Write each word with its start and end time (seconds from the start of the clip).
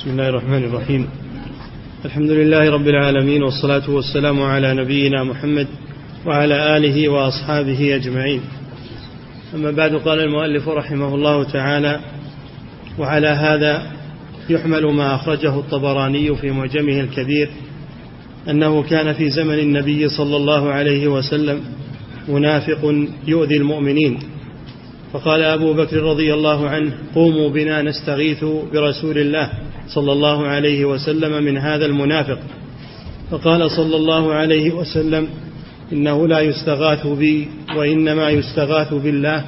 بسم 0.00 0.10
الله 0.10 0.28
الرحمن 0.28 0.64
الرحيم. 0.64 1.08
الحمد 2.04 2.30
لله 2.30 2.70
رب 2.70 2.88
العالمين 2.88 3.42
والصلاة 3.42 3.90
والسلام 3.90 4.42
على 4.42 4.74
نبينا 4.74 5.24
محمد 5.24 5.66
وعلى 6.26 6.76
آله 6.76 7.08
وأصحابه 7.08 7.96
أجمعين. 7.96 8.40
أما 9.54 9.70
بعد 9.70 9.94
قال 9.94 10.20
المؤلف 10.20 10.68
رحمه 10.68 11.14
الله 11.14 11.44
تعالى 11.44 12.00
وعلى 12.98 13.28
هذا 13.28 13.92
يحمل 14.50 14.86
ما 14.86 15.14
أخرجه 15.14 15.58
الطبراني 15.58 16.36
في 16.36 16.50
معجمه 16.50 17.00
الكبير 17.00 17.48
أنه 18.48 18.82
كان 18.82 19.12
في 19.12 19.30
زمن 19.30 19.58
النبي 19.58 20.08
صلى 20.08 20.36
الله 20.36 20.68
عليه 20.68 21.08
وسلم 21.08 21.60
منافق 22.28 22.94
يؤذي 23.26 23.56
المؤمنين. 23.56 24.18
فقال 25.12 25.42
أبو 25.42 25.72
بكر 25.72 25.96
رضي 25.96 26.34
الله 26.34 26.68
عنه 26.68 26.92
قوموا 27.14 27.50
بنا 27.50 27.82
نستغيث 27.82 28.44
برسول 28.72 29.18
الله 29.18 29.50
صلى 29.94 30.12
الله 30.12 30.46
عليه 30.46 30.84
وسلم 30.84 31.44
من 31.44 31.58
هذا 31.58 31.86
المنافق. 31.86 32.38
فقال 33.30 33.70
صلى 33.70 33.96
الله 33.96 34.32
عليه 34.32 34.70
وسلم 34.70 35.28
إنه 35.92 36.28
لا 36.28 36.40
يستغاث 36.40 37.06
بي 37.06 37.48
وإنما 37.76 38.30
يستغاث 38.30 38.94
بالله. 38.94 39.44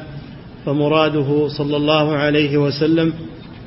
فمراده 0.66 1.48
صلى 1.48 1.76
الله 1.76 2.12
عليه 2.12 2.56
وسلم 2.56 3.12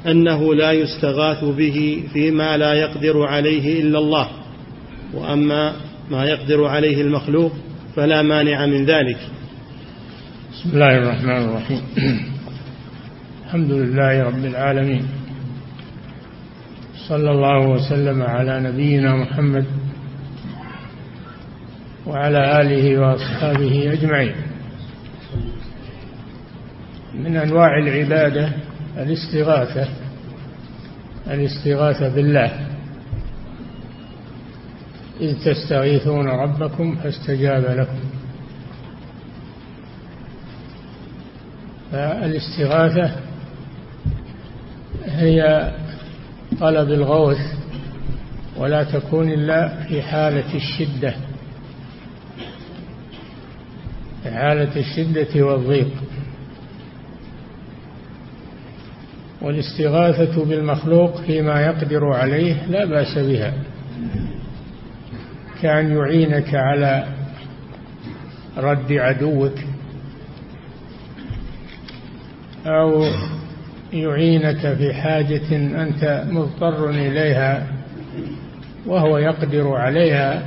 أنه 0.08 0.56
لا 0.56 0.72
يستغاث 0.72 1.44
به 1.44 2.04
فيما 2.14 2.58
لا 2.58 2.74
يقدر 2.74 3.24
عليه 3.24 3.82
إلا 3.82 4.00
الله. 4.00 4.30
وأما 5.14 5.74
ما 6.12 6.26
يقدر 6.26 6.66
عليه 6.66 7.02
المخلوق 7.02 7.52
فلا 7.96 8.22
مانع 8.22 8.66
من 8.66 8.86
ذلك. 8.86 9.18
بسم 10.54 10.70
الله 10.74 10.98
الرحمن 10.98 11.50
الرحيم. 11.50 11.82
الحمد 13.46 13.72
لله 13.72 14.24
رب 14.24 14.46
العالمين. 14.46 15.25
صلى 17.10 17.32
الله 17.32 17.68
وسلم 17.68 18.22
على 18.22 18.60
نبينا 18.60 19.16
محمد 19.16 19.66
وعلى 22.08 22.62
آله 22.62 23.00
وأصحابه 23.00 23.94
أجمعين. 23.94 24.36
من 27.14 27.38
أنواع 27.38 27.78
العبادة 27.78 28.50
الاستغاثة 28.98 29.88
الاستغاثة 31.28 32.10
بالله. 32.10 32.52
إذ 35.22 35.36
تستغيثون 35.46 36.28
ربكم 36.28 36.96
فاستجاب 36.96 37.64
لكم. 37.64 38.00
فالاستغاثة 41.92 43.16
هي 45.06 45.72
طلب 46.60 46.92
الغوث 46.92 47.38
ولا 48.58 48.84
تكون 48.84 49.32
إلا 49.32 49.84
في 49.84 50.02
حالة 50.02 50.56
الشدة. 50.56 51.16
في 54.24 54.32
حالة 54.32 54.76
الشدة 54.76 55.46
والضيق. 55.46 55.92
والاستغاثة 59.42 60.46
بالمخلوق 60.46 61.22
فيما 61.22 61.62
يقدر 61.62 62.14
عليه 62.14 62.66
لا 62.66 62.86
بأس 62.86 63.18
بها. 63.18 63.54
كأن 65.62 65.98
يعينك 65.98 66.56
على 66.56 67.08
رد 68.58 68.92
عدوك 68.92 69.54
أو 72.66 73.10
يعينك 73.94 74.74
في 74.74 74.94
حاجة 74.94 75.56
أنت 75.84 76.26
مضطر 76.30 76.90
إليها 76.90 77.68
وهو 78.86 79.18
يقدر 79.18 79.76
عليها 79.76 80.44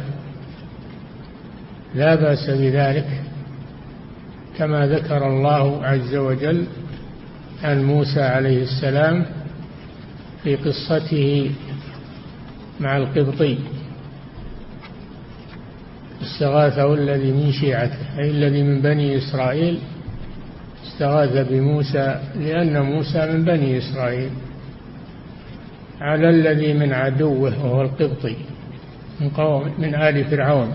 لا 1.94 2.14
بأس 2.14 2.50
بذلك. 2.50 3.06
كما 4.58 4.86
ذكر 4.86 5.26
الله 5.26 5.84
عز 5.84 6.14
وجل 6.14 6.64
عن 7.62 7.84
موسى 7.84 8.20
عليه 8.20 8.62
السلام 8.62 9.26
في 10.42 10.56
قصته 10.56 11.50
مع 12.80 12.96
القبطي 12.96 13.58
استغاثه 16.22 16.94
الذي 16.94 17.32
من 17.32 17.52
شيعته 17.52 18.18
أي 18.18 18.30
الذي 18.30 18.62
من 18.62 18.80
بني 18.80 19.16
إسرائيل 19.18 19.78
استغاث 20.86 21.48
بموسى 21.48 22.20
لأن 22.40 22.82
موسى 22.82 23.32
من 23.32 23.44
بني 23.44 23.78
إسرائيل. 23.78 24.30
على 26.00 26.30
الذي 26.30 26.72
من 26.72 26.92
عدوه 26.92 27.64
وهو 27.64 27.82
القبطي 27.82 28.36
من 29.20 29.28
قوم 29.28 29.74
من 29.78 29.94
آل 29.94 30.24
فرعون. 30.24 30.72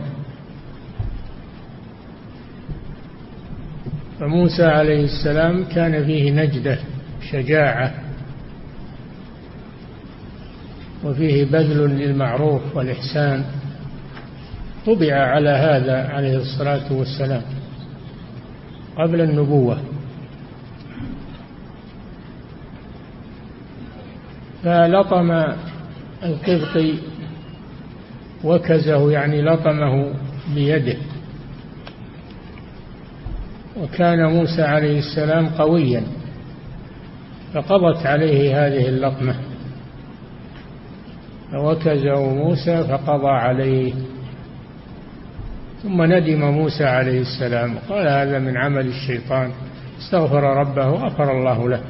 فموسى 4.19 4.63
عليه 4.63 5.03
السلام 5.03 5.63
كان 5.63 6.05
فيه 6.05 6.31
نجدة 6.31 6.77
شجاعة 7.31 7.93
وفيه 11.03 11.45
بذل 11.45 11.89
للمعروف 11.89 12.75
والإحسان. 12.75 13.43
طبع 14.85 15.13
على 15.13 15.49
هذا 15.49 16.07
عليه 16.07 16.37
الصلاة 16.37 16.93
والسلام 16.93 17.41
قبل 18.97 19.21
النبوة. 19.21 19.92
فلطم 24.63 25.31
القبطي 26.23 26.99
وكزه 28.43 29.11
يعني 29.11 29.41
لطمه 29.41 30.13
بيده. 30.55 30.97
وكان 33.77 34.25
موسى 34.25 34.61
عليه 34.61 34.99
السلام 34.99 35.49
قويا 35.49 36.03
فقضت 37.53 38.05
عليه 38.05 38.67
هذه 38.67 38.89
اللطمة. 38.89 39.35
فوكزه 41.51 42.33
موسى 42.33 42.83
فقضى 42.83 43.29
عليه. 43.29 43.93
ثم 45.83 46.03
ندم 46.03 46.41
موسى 46.41 46.85
عليه 46.85 47.21
السلام 47.21 47.75
قال 47.89 48.07
هذا 48.07 48.39
من 48.39 48.57
عمل 48.57 48.87
الشيطان 48.87 49.51
استغفر 49.99 50.43
ربه 50.43 50.89
غفر 50.89 51.31
الله 51.31 51.69
له. 51.69 51.81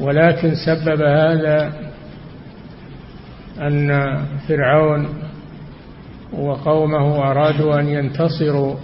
ولكن 0.00 0.54
سبب 0.54 1.02
هذا 1.02 1.72
أن 3.60 4.18
فرعون 4.48 5.08
وقومه 6.32 7.30
أرادوا 7.30 7.80
أن 7.80 7.88
ينتصروا 7.88 8.74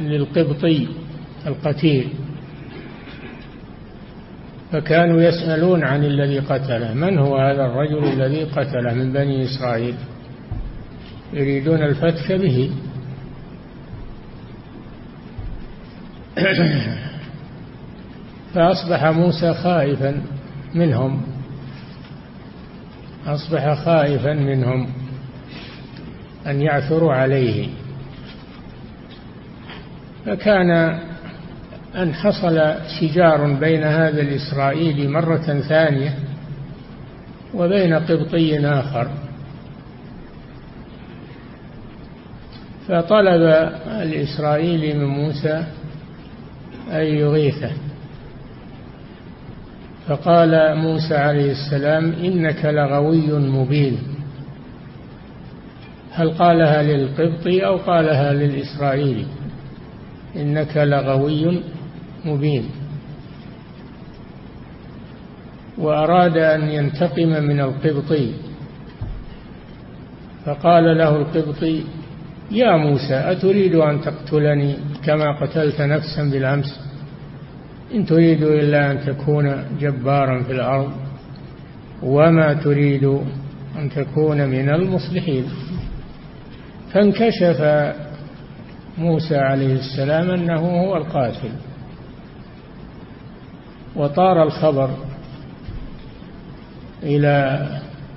للقبطي 0.00 0.88
القتيل 1.46 2.08
فكانوا 4.72 5.22
يسألون 5.22 5.84
عن 5.84 6.04
الذي 6.04 6.38
قتله 6.38 6.94
من 6.94 7.18
هو 7.18 7.36
هذا 7.36 7.64
الرجل 7.66 8.04
الذي 8.04 8.44
قتله 8.44 8.94
من 8.94 9.12
بني 9.12 9.44
إسرائيل؟ 9.44 9.94
يريدون 11.32 11.82
الفتك 11.82 12.32
به. 12.32 12.70
فأصبح 18.54 19.04
موسى 19.04 19.54
خائفا 19.54 20.22
منهم. 20.74 21.22
أصبح 23.26 23.84
خائفا 23.84 24.32
منهم 24.32 24.88
أن 26.46 26.62
يعثروا 26.62 27.12
عليه. 27.12 27.68
فكان 30.26 30.70
أن 31.96 32.14
حصل 32.14 32.74
شجار 33.00 33.52
بين 33.52 33.82
هذا 33.82 34.20
الإسرائيلي 34.22 35.08
مرة 35.08 35.60
ثانية 35.68 36.14
وبين 37.54 37.94
قبطي 37.94 38.66
آخر. 38.66 39.10
فطلب 42.88 43.42
الإسرائيلي 43.86 44.94
من 44.94 45.04
موسى 45.04 45.64
أن 46.92 47.04
يغيثه. 47.04 47.83
فقال 50.08 50.76
موسى 50.76 51.14
عليه 51.16 51.50
السلام 51.52 52.12
إنك 52.12 52.64
لغوي 52.64 53.32
مبين. 53.32 53.98
هل 56.12 56.30
قالها 56.30 56.82
للقبطي 56.82 57.66
أو 57.66 57.76
قالها 57.76 58.32
للإسرائيلي؟ 58.32 59.26
إنك 60.36 60.76
لغوي 60.76 61.60
مبين. 62.24 62.64
وأراد 65.78 66.36
أن 66.36 66.68
ينتقم 66.68 67.28
من 67.28 67.60
القبطي 67.60 68.32
فقال 70.46 70.98
له 70.98 71.16
القبطي 71.16 71.84
يا 72.50 72.76
موسى 72.76 73.14
أتريد 73.14 73.74
أن 73.74 74.00
تقتلني 74.00 74.76
كما 75.04 75.40
قتلت 75.40 75.80
نفسا 75.80 76.22
بالأمس؟ 76.30 76.80
إن 77.94 78.06
تريد 78.06 78.42
إلا 78.42 78.90
أن 78.90 79.00
تكون 79.06 79.64
جبارا 79.80 80.42
في 80.42 80.52
الأرض 80.52 80.92
وما 82.02 82.54
تريد 82.54 83.04
أن 83.78 83.90
تكون 83.90 84.48
من 84.48 84.68
المصلحين. 84.68 85.44
فانكشف 86.92 87.60
موسى 88.98 89.36
عليه 89.36 89.74
السلام 89.74 90.30
أنه 90.30 90.60
هو 90.60 90.96
القاتل 90.96 91.50
وطار 93.96 94.42
الخبر 94.42 94.90
إلى 97.02 97.66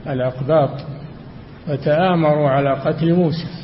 الأقباط 0.08 0.82
فتآمروا 1.68 2.50
على 2.50 2.74
قتل 2.74 3.14
موسى. 3.14 3.57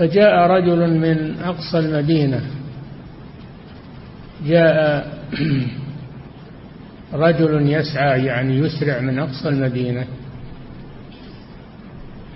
فجاء 0.00 0.46
رجل 0.46 0.98
من 0.98 1.40
أقصى 1.40 1.78
المدينة. 1.78 2.40
جاء 4.46 5.06
رجل 7.12 7.72
يسعى 7.72 8.24
يعني 8.24 8.58
يسرع 8.58 9.00
من 9.00 9.18
أقصى 9.18 9.48
المدينة. 9.48 10.04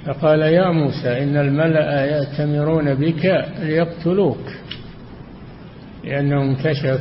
فقال 0.06 0.40
يا 0.40 0.70
موسى 0.70 1.22
إن 1.22 1.36
الملأ 1.36 2.04
يأتمرون 2.04 2.94
بك 2.94 3.46
ليقتلوك 3.58 4.52
لأنه 6.04 6.42
انكشف 6.42 7.00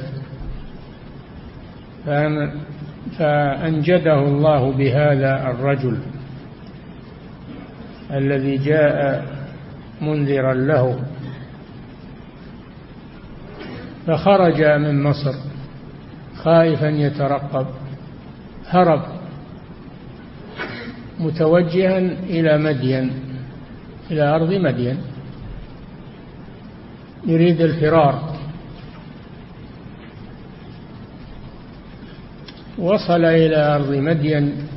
فأنجده 3.18 4.20
الله 4.20 4.72
بهذا 4.72 5.50
الرجل 5.50 5.98
الذي 8.12 8.58
جاء 8.58 9.26
منذرا 10.10 10.54
له. 10.54 11.00
فخرج 14.08 14.64
من 14.64 15.04
مصر 15.04 15.36
خائفا 16.44 16.88
يترقب 16.88 17.68
هرب 18.68 19.04
متوجها 21.20 21.98
إلى 22.30 22.58
مدين 22.58 23.12
إلى 24.12 24.24
أرض 24.36 24.52
مدين. 24.54 24.98
يريد 27.28 27.62
الفرار. 27.62 28.36
وصل 32.78 33.26
إلى 33.26 33.76
أرض 33.76 33.92
مدين. 33.96 34.68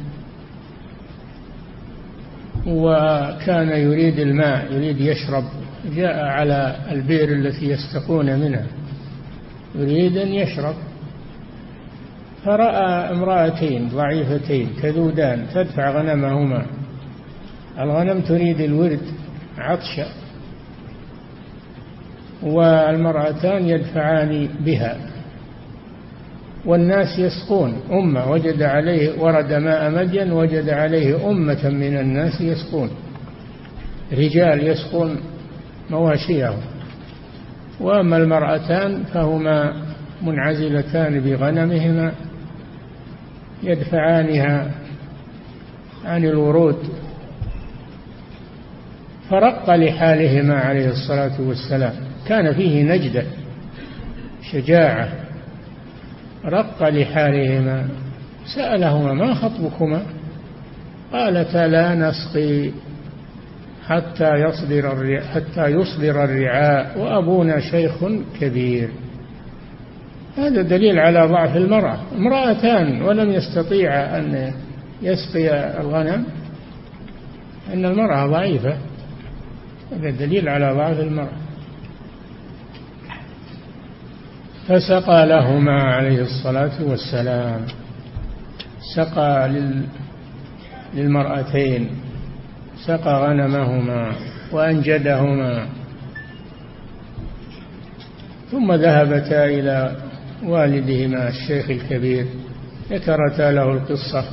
وكان 2.66 3.68
يريد 3.68 4.18
الماء 4.18 4.72
يريد 4.72 5.00
يشرب 5.00 5.44
جاء 5.96 6.24
على 6.24 6.76
البئر 6.92 7.32
التي 7.32 7.70
يستقون 7.70 8.38
منها. 8.38 8.66
يريد 9.74 10.16
أن 10.16 10.28
يشرب. 10.28 10.74
فرأى 12.44 13.10
امرأتين 13.10 13.88
ضعيفتين 13.88 14.68
تذودان 14.82 15.46
تدفع 15.54 15.90
غنمهما. 15.90 16.66
الغنم 17.80 18.20
تريد 18.20 18.60
الورد 18.60 19.00
عطشا 19.58 20.06
والمرأتان 22.42 23.68
يدفعان 23.68 24.48
بها. 24.60 25.15
والناس 26.66 27.18
يسقون. 27.18 27.80
أمة 27.90 28.30
وجد 28.30 28.62
عليه 28.62 29.20
ورد 29.20 29.52
ماء 29.52 29.90
مدين 29.90 30.32
وجد 30.32 30.68
عليه 30.68 31.30
أمة 31.30 31.68
من 31.68 31.96
الناس 31.96 32.40
يسقون. 32.40 32.90
رجال 34.12 34.66
يسقون 34.66 35.16
مواشيهم. 35.90 36.58
وأما 37.80 38.16
المرأتان 38.16 39.02
فهما 39.14 39.82
منعزلتان 40.22 41.20
بغنمهما 41.20 42.12
يدفعانها 43.62 44.70
عن 46.04 46.24
الورود. 46.24 46.78
فرق 49.30 49.70
لحالهما 49.70 50.54
عليه 50.54 50.88
الصلاة 50.88 51.40
والسلام. 51.40 51.92
كان 52.28 52.54
فيه 52.54 52.82
نجدة 52.82 53.24
شجاعة 54.52 55.25
رق 56.46 56.88
لحالهما 56.88 57.88
سألهما 58.54 59.12
ما 59.12 59.34
خطبكما؟ 59.34 60.02
قالتا 61.12 61.66
لا 61.66 61.94
نسقي 61.94 62.70
حتى 63.86 64.34
يصدر 64.34 65.20
حتى 65.34 65.66
يصدر 65.66 66.24
الرعاء 66.24 66.98
وأبونا 66.98 67.60
شيخ 67.60 67.92
كبير. 68.40 68.88
هذا 70.38 70.62
دليل 70.62 70.98
على 70.98 71.26
ضعف 71.26 71.56
المرأة. 71.56 71.98
امرأتان 72.16 73.02
ولم 73.02 73.30
يستطيع 73.30 74.18
أن 74.18 74.52
يسقي 75.02 75.80
الغنم؟ 75.80 76.26
أن 77.74 77.84
المرأة 77.84 78.26
ضعيفة. 78.26 78.76
هذا 79.92 80.10
دليل 80.10 80.48
على 80.48 80.72
ضعف 80.72 81.00
المرأة. 81.00 81.45
فسقى 84.68 85.26
لهما 85.26 85.82
عليه 85.82 86.22
الصلاة 86.22 86.82
والسلام. 86.82 87.60
سقى 88.96 89.50
للمرأتين. 90.94 91.90
سقى 92.86 93.28
غنمهما 93.28 94.12
وأنجدهما. 94.52 95.66
ثم 98.50 98.72
ذهبتا 98.72 99.44
إلى 99.44 99.96
والدهما 100.44 101.28
الشيخ 101.28 101.70
الكبير 101.70 102.26
ذكرتا 102.90 103.52
له 103.52 103.72
القصة 103.72 104.24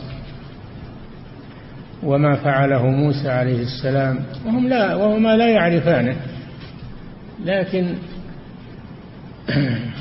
وما 2.04 2.36
فعله 2.36 2.86
موسى 2.88 3.30
عليه 3.30 3.62
السلام. 3.62 4.20
وهم 4.46 4.68
لا 4.68 4.96
وهما 4.96 5.38
لا 5.38 5.50
يعرفانه. 5.50 6.16
لكن 7.46 7.96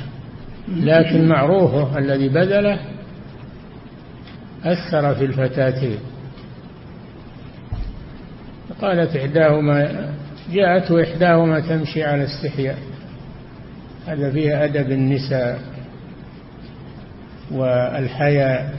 لكن 0.67 1.27
معروفه 1.27 1.97
الذي 1.97 2.29
بذله 2.29 2.79
أثر 4.63 5.15
في 5.15 5.25
الفتاتين. 5.25 5.97
قالت 8.81 9.15
إحداهما 9.15 10.09
جاءته 10.53 11.03
إحداهما 11.03 11.59
تمشي 11.59 12.03
على 12.03 12.23
استحياء. 12.23 12.77
هذا 14.07 14.31
فيه 14.31 14.63
أدب 14.63 14.91
النساء 14.91 15.59
والحياء. 17.51 18.73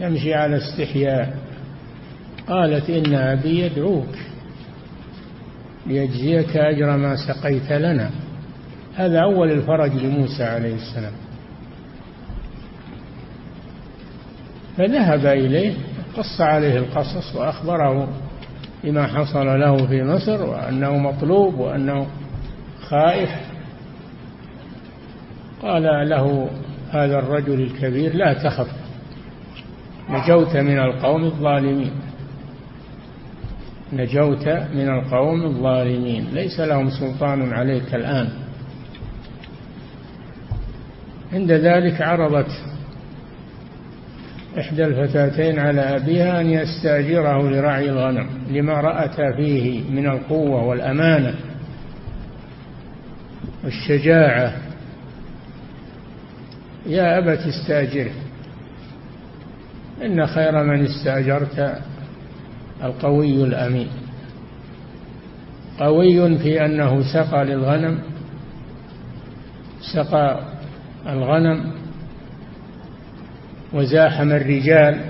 تمشي 0.00 0.34
على 0.34 0.56
استحياء. 0.56 1.36
قالت 2.48 2.90
إن 2.90 3.14
أبي 3.14 3.60
يدعوك 3.60 4.14
ليجزيك 5.86 6.56
أجر 6.56 6.96
ما 6.96 7.16
سقيت 7.16 7.72
لنا. 7.72 8.10
هذا 8.96 9.20
أول 9.20 9.50
الفرج 9.50 9.92
لموسى 9.92 10.44
عليه 10.44 10.74
السلام. 10.74 11.12
فذهب 14.76 15.26
إليه 15.26 15.74
قص 16.16 16.40
عليه 16.40 16.78
القصص 16.78 17.36
وأخبره 17.36 18.08
بما 18.84 19.06
حصل 19.06 19.60
له 19.60 19.86
في 19.86 20.02
مصر 20.02 20.42
وأنه 20.42 20.98
مطلوب 20.98 21.54
وأنه 21.54 22.06
خائف. 22.80 23.30
قال 25.62 25.82
له 26.08 26.50
هذا 26.90 27.18
الرجل 27.18 27.62
الكبير 27.62 28.14
لا 28.14 28.32
تخف 28.32 28.70
نجوت 30.10 30.56
من 30.56 30.78
القوم 30.78 31.24
الظالمين. 31.24 31.90
نجوت 33.92 34.48
من 34.48 34.88
القوم 34.88 35.42
الظالمين. 35.42 36.26
ليس 36.32 36.60
لهم 36.60 36.90
سلطان 36.90 37.52
عليك 37.52 37.94
الآن. 37.94 38.45
عند 41.32 41.52
ذلك 41.52 42.02
عرضت 42.02 42.50
إحدى 44.58 44.84
الفتاتين 44.84 45.58
على 45.58 45.80
أبيها 45.80 46.40
أن 46.40 46.50
يستأجره 46.50 47.50
لرعي 47.50 47.90
الغنم 47.90 48.28
لما 48.50 48.72
رأت 48.72 49.20
فيه 49.36 49.90
من 49.90 50.06
القوة 50.06 50.64
والأمانة 50.64 51.34
والشجاعة. 53.64 54.52
يا 56.86 57.18
أبت 57.18 57.38
استأجره 57.38 58.12
إن 60.04 60.26
خير 60.26 60.64
من 60.64 60.84
استأجرت 60.84 61.82
القوي 62.84 63.44
الأمين. 63.44 63.88
قوي 65.78 66.38
في 66.38 66.64
أنه 66.64 67.12
سقى 67.12 67.44
للغنم 67.44 67.98
سقى 69.94 70.55
الغنم 71.08 71.72
وزاحم 73.72 74.32
الرجال 74.32 75.00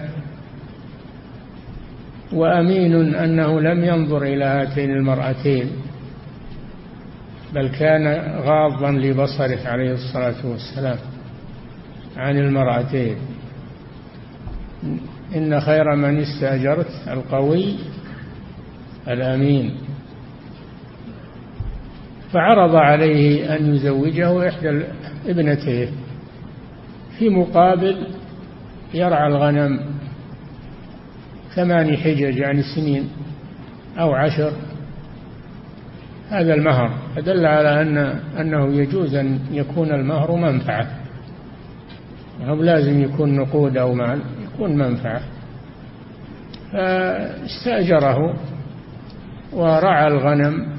وأمين 2.32 3.14
أنه 3.14 3.60
لم 3.60 3.84
ينظر 3.84 4.22
إلى 4.22 4.44
هاتين 4.44 4.90
المرأتين 4.90 5.70
بل 7.54 7.68
كان 7.68 8.06
غاضا 8.40 8.90
لبصره 8.90 9.58
عليه 9.68 9.92
الصلاة 9.92 10.46
والسلام 10.46 10.98
عن 12.16 12.38
المرأتين. 12.38 13.16
إن 15.36 15.60
خير 15.60 15.96
من 15.96 16.20
استأجرت 16.20 16.90
القوي 17.08 17.76
الأمين. 19.08 19.74
فعرض 22.32 22.74
عليه 22.74 23.56
أن 23.56 23.74
يزوجه 23.74 24.48
إحدى 24.48 24.82
ابنتيه 25.26 25.88
في 27.18 27.28
مقابل 27.28 28.06
يرعى 28.94 29.26
الغنم 29.26 29.80
ثماني 31.54 31.96
حجج 31.96 32.36
يعني 32.36 32.62
سنين 32.74 33.08
أو 33.98 34.14
عشر. 34.14 34.52
هذا 36.30 36.54
المهر 36.54 36.90
فدل 37.16 37.46
على 37.46 37.82
أن 37.82 37.96
أنه 38.40 38.74
يجوز 38.74 39.14
أن 39.14 39.40
يكون 39.52 39.92
المهر 39.92 40.36
منفعة. 40.36 40.86
هو 42.42 42.62
لازم 42.62 43.02
يكون 43.02 43.36
نقود 43.36 43.76
أو 43.76 43.94
مال 43.94 44.20
يكون 44.44 44.76
منفعة. 44.78 45.20
فاستأجره 46.72 48.34
ورعى 49.52 50.06
الغنم 50.06 50.76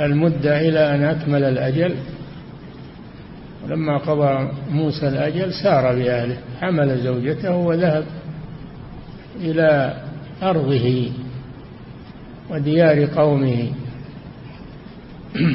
المدة 0.00 0.60
إلى 0.60 0.94
أن 0.94 1.04
أكمل 1.04 1.44
الأجل. 1.44 1.94
ولما 3.70 3.98
قضى 3.98 4.48
موسى 4.70 5.08
الأجل 5.08 5.52
سار 5.52 5.94
بأهله 5.94 6.36
حمل 6.60 6.98
زوجته 6.98 7.56
وذهب 7.56 8.04
إلى 9.36 9.96
أرضه 10.42 11.12
وديار 12.50 13.04
قومه. 13.04 13.72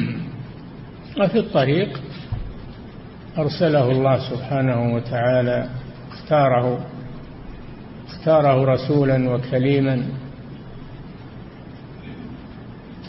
وفي 1.20 1.38
الطريق 1.38 2.00
أرسله 3.38 3.90
الله 3.90 4.30
سبحانه 4.30 4.94
وتعالى 4.94 5.68
اختاره 6.12 6.86
اختاره 8.08 8.64
رسولا 8.64 9.30
وكليما. 9.30 10.02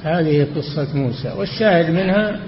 هذه 0.04 0.48
قصة 0.56 0.98
موسى 0.98 1.30
والشاهد 1.38 1.90
منها 1.90 2.40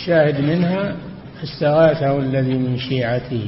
الشاهد 0.00 0.40
منها 0.40 0.96
استغاثه 1.44 2.18
الذي 2.18 2.54
من 2.54 2.78
شيعته. 2.78 3.46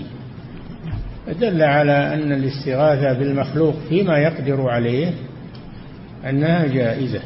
فدل 1.27 1.63
على 1.63 2.15
أن 2.15 2.33
الاستغاثة 2.33 3.19
بالمخلوق 3.19 3.75
فيما 3.89 4.19
يقدر 4.19 4.69
عليه 4.69 5.13
أنها 6.29 6.67
جائزة. 6.67 7.21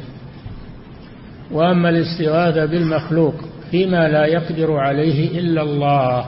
وأما 1.51 1.89
الاستغاثة 1.89 2.65
بالمخلوق 2.65 3.33
فيما 3.71 4.07
لا 4.07 4.25
يقدر 4.25 4.77
عليه 4.77 5.39
إلا 5.39 5.61
الله 5.61 6.25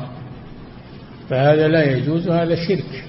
فهذا 1.30 1.68
لا 1.68 1.92
يجوز 1.92 2.30
هذا 2.30 2.56
شرك 2.56 3.04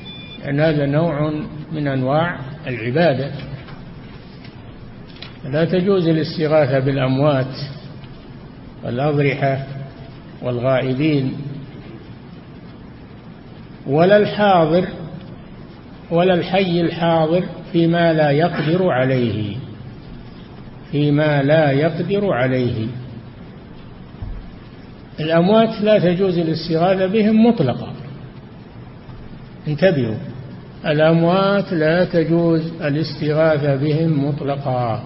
لأن 0.44 0.60
هذا 0.60 0.86
نوع 0.86 1.32
من 1.72 1.88
أنواع 1.88 2.38
العبادة. 2.66 3.30
لا 5.44 5.64
تجوز 5.64 6.08
الاستغاثة 6.08 6.78
بالأموات 6.78 7.56
والأضرحة 8.84 9.79
والغائبين 10.42 11.32
ولا 13.86 14.16
الحاضر 14.16 14.88
ولا 16.10 16.34
الحي 16.34 16.80
الحاضر 16.80 17.44
فيما 17.72 18.12
لا 18.12 18.30
يقدر 18.30 18.88
عليه 18.88 19.56
فيما 20.90 21.42
لا 21.42 21.70
يقدر 21.70 22.32
عليه. 22.32 22.86
الأموات 25.20 25.80
لا 25.80 25.98
تجوز 25.98 26.38
الاستغاثة 26.38 27.06
بهم 27.06 27.46
مطلقا. 27.46 27.92
انتبهوا 29.68 30.16
الأموات 30.86 31.72
لا 31.72 32.04
تجوز 32.04 32.72
الاستغاثة 32.82 33.76
بهم 33.76 34.28
مطلقا. 34.28 35.02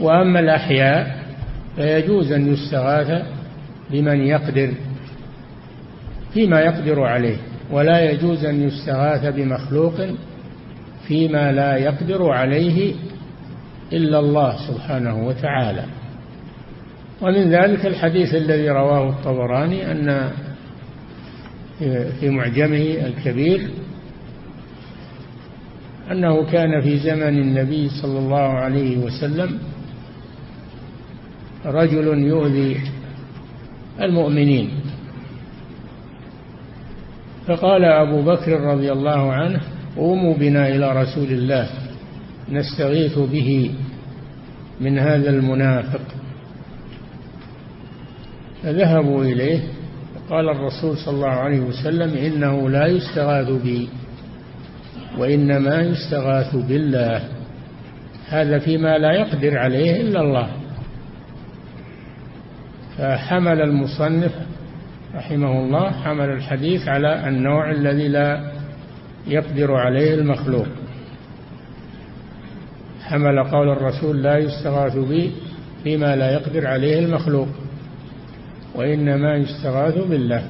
وأما 0.00 0.40
الأحياء 0.40 1.16
فيجوز 1.76 2.32
أن 2.32 2.52
يستغاث 2.52 3.35
بمن 3.90 4.20
يقدر 4.20 4.72
فيما 6.34 6.60
يقدر 6.60 7.02
عليه 7.02 7.36
ولا 7.70 8.10
يجوز 8.10 8.44
أن 8.44 8.62
يستغاث 8.62 9.34
بمخلوق 9.34 9.94
فيما 11.08 11.52
لا 11.52 11.76
يقدر 11.76 12.30
عليه 12.30 12.94
إلا 13.92 14.18
الله 14.18 14.56
سبحانه 14.68 15.26
وتعالى. 15.26 15.84
ومن 17.22 17.50
ذلك 17.50 17.86
الحديث 17.86 18.34
الذي 18.34 18.68
رواه 18.70 19.08
الطبراني 19.10 19.92
أن 19.92 20.30
في 22.20 22.30
معجمه 22.30 22.96
الكبير 23.06 23.70
أنه 26.10 26.44
كان 26.44 26.80
في 26.80 26.98
زمن 26.98 27.38
النبي 27.38 27.88
صلى 27.88 28.18
الله 28.18 28.48
عليه 28.48 28.98
وسلم 28.98 29.58
رجل 31.64 32.06
يؤذي 32.18 32.80
المؤمنين. 34.00 34.70
فقال 37.46 37.84
أبو 37.84 38.22
بكر 38.22 38.60
رضي 38.60 38.92
الله 38.92 39.32
عنه 39.32 39.60
قوموا 39.96 40.34
بنا 40.34 40.68
إلى 40.68 41.02
رسول 41.02 41.30
الله 41.30 41.68
نستغيث 42.52 43.18
به 43.18 43.70
من 44.80 44.98
هذا 44.98 45.30
المنافق. 45.30 46.00
فذهبوا 48.62 49.24
إليه 49.24 49.60
قال 50.30 50.48
الرسول 50.48 50.96
صلى 50.96 51.14
الله 51.14 51.28
عليه 51.28 51.60
وسلم 51.60 52.16
إنه 52.16 52.70
لا 52.70 52.86
يستغاث 52.86 53.62
بي 53.62 53.88
وإنما 55.18 55.82
يستغاث 55.82 56.56
بالله 56.56 57.22
هذا 58.28 58.58
فيما 58.58 58.98
لا 58.98 59.12
يقدر 59.12 59.58
عليه 59.58 60.00
إلا 60.00 60.20
الله. 60.20 60.65
فحمل 62.98 63.60
المصنف 63.60 64.32
رحمه 65.14 65.60
الله 65.60 65.90
حمل 65.90 66.30
الحديث 66.30 66.88
على 66.88 67.28
النوع 67.28 67.70
الذي 67.70 68.08
لا 68.08 68.52
يقدر 69.26 69.74
عليه 69.74 70.14
المخلوق. 70.14 70.66
حمل 73.02 73.44
قول 73.44 73.68
الرسول 73.68 74.22
لا 74.22 74.38
يستغاث 74.38 74.96
بي 74.96 75.32
فيما 75.84 76.16
لا 76.16 76.30
يقدر 76.30 76.66
عليه 76.66 76.98
المخلوق 76.98 77.48
وإنما 78.74 79.36
يستغاث 79.36 79.98
بالله. 79.98 80.42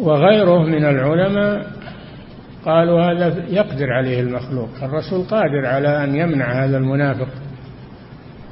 وغيره 0.00 0.62
من 0.62 0.84
العلماء 0.84 1.72
قالوا 2.64 3.02
هذا 3.02 3.44
يقدر 3.48 3.92
عليه 3.92 4.20
المخلوق 4.20 4.68
الرسول 4.82 5.24
قادر 5.24 5.66
على 5.66 6.04
أن 6.04 6.14
يمنع 6.14 6.64
هذا 6.64 6.76
المنافق. 6.76 7.28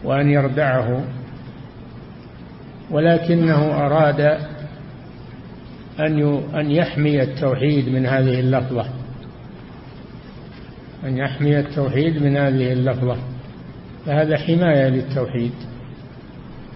وأن 0.04 0.30
يردعه 0.30 1.04
ولكنه 2.90 3.86
أراد 3.86 4.20
أن 6.00 6.42
أن 6.54 6.70
يحمي 6.70 7.22
التوحيد 7.22 7.88
من 7.88 8.06
هذه 8.06 8.40
اللفظة. 8.40 8.86
أن 11.04 11.16
يحمي 11.16 11.58
التوحيد 11.58 12.22
من 12.22 12.36
هذه 12.36 12.72
اللفظة. 12.72 13.16
فهذا 14.06 14.36
حماية 14.36 14.88
للتوحيد. 14.88 15.52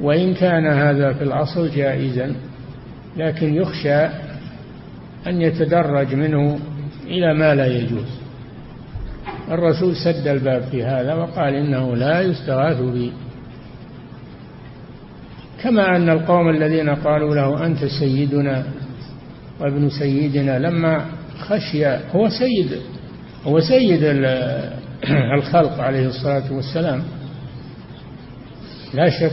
وإن 0.00 0.34
كان 0.34 0.66
هذا 0.66 1.12
في 1.12 1.24
الأصل 1.24 1.70
جائزا 1.70 2.34
لكن 3.16 3.54
يخشى 3.54 4.04
أن 5.26 5.42
يتدرج 5.42 6.14
منه 6.14 6.58
إلى 7.06 7.34
ما 7.34 7.54
لا 7.54 7.66
يجوز. 7.66 8.19
الرسول 9.50 9.96
سد 9.96 10.28
الباب 10.28 10.62
في 10.62 10.84
هذا 10.84 11.14
وقال 11.14 11.54
إنه 11.54 11.96
لا 11.96 12.20
يستغاث 12.20 12.80
بي. 12.80 13.12
كما 15.62 15.96
أن 15.96 16.10
القوم 16.10 16.48
الذين 16.48 16.90
قالوا 16.90 17.34
له 17.34 17.66
أنت 17.66 17.84
سيدنا 17.84 18.64
وابن 19.60 19.88
سيدنا 19.88 20.58
لما 20.58 21.04
خشي 21.38 21.86
هو 21.86 22.28
سيد 22.28 22.78
هو 23.46 23.60
سيد 23.60 24.00
الخلق 25.36 25.80
عليه 25.80 26.06
الصلاة 26.06 26.52
والسلام. 26.52 27.02
لا 28.94 29.08
شك 29.08 29.32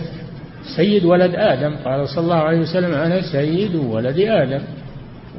سيد 0.75 1.05
ولد 1.05 1.35
آدم. 1.35 1.75
قال 1.75 2.09
صلى 2.09 2.23
الله 2.23 2.35
عليه 2.35 2.59
وسلم 2.59 2.93
أنا 2.93 3.21
سيد 3.31 3.75
ولد 3.75 4.19
آدم 4.19 4.61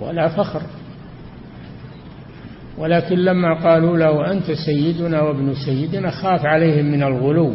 ولا 0.00 0.28
فخر. 0.28 0.62
ولكن 2.78 3.18
لما 3.18 3.54
قالوا 3.54 3.97
له 3.97 4.32
أنت 4.32 4.50
سيدنا 4.50 5.23
وابن 5.23 5.54
سيدنا 5.54 6.11
خاف 6.11 6.44
عليهم 6.44 6.85
من 6.85 7.02
الغلو. 7.02 7.54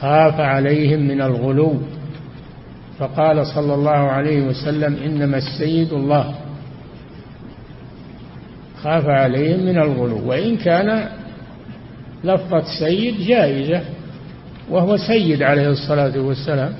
خاف 0.00 0.40
عليهم 0.40 1.00
من 1.00 1.20
الغلو. 1.20 1.74
فقال 2.98 3.46
صلى 3.46 3.74
الله 3.74 3.90
عليه 3.90 4.42
وسلم 4.42 4.96
إنما 5.04 5.36
السيد 5.36 5.92
الله. 5.92 6.34
خاف 8.82 9.06
عليهم 9.06 9.60
من 9.60 9.78
الغلو. 9.78 10.28
وإن 10.28 10.56
كان 10.56 11.08
لفظة 12.24 12.64
سيد 12.78 13.20
جائزة 13.20 13.80
وهو 14.70 14.96
سيد 14.96 15.42
عليه 15.42 15.68
الصلاة 15.68 16.20
والسلام. 16.20 16.72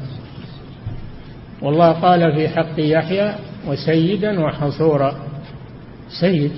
والله 1.62 1.92
قال 1.92 2.37
في 2.37 2.49
حق 2.49 2.78
يحيى 2.78 3.34
وسيدا 3.68 4.40
وحصورا 4.40 5.14
سيد. 6.20 6.52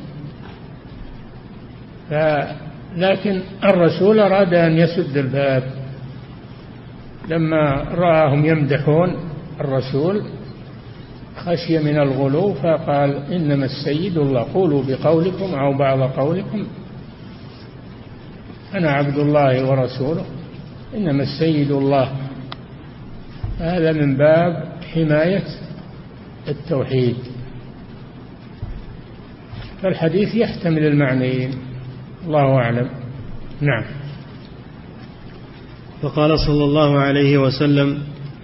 لكن 2.96 3.40
الرسول 3.64 4.20
أراد 4.20 4.54
أن 4.54 4.78
يسد 4.78 5.16
الباب. 5.16 5.62
لما 7.28 7.72
رآهم 7.94 8.46
يمدحون 8.46 9.16
الرسول 9.60 10.22
خشي 11.36 11.78
من 11.78 11.98
الغلو 11.98 12.54
فقال 12.54 13.32
إنما 13.32 13.64
السيد 13.64 14.18
الله 14.18 14.46
قولوا 14.54 14.82
بقولكم 14.88 15.54
أو 15.54 15.78
بعض 15.78 16.00
قولكم. 16.00 16.66
أنا 18.74 18.90
عبد 18.90 19.18
الله 19.18 19.70
ورسوله 19.70 20.24
إنما 20.96 21.22
السيد 21.22 21.70
الله. 21.70 22.12
هذا 23.58 23.92
من 23.92 24.16
باب 24.16 24.72
حماية 24.94 25.44
التوحيد. 26.48 27.16
فالحديث 29.82 30.34
يحتمل 30.34 30.86
المعنيين. 30.86 31.50
الله 32.26 32.54
أعلم. 32.58 32.88
نعم. 33.60 33.84
فقال 36.02 36.38
صلى 36.38 36.64
الله 36.64 36.98
عليه 36.98 37.38
وسلم 37.38 37.98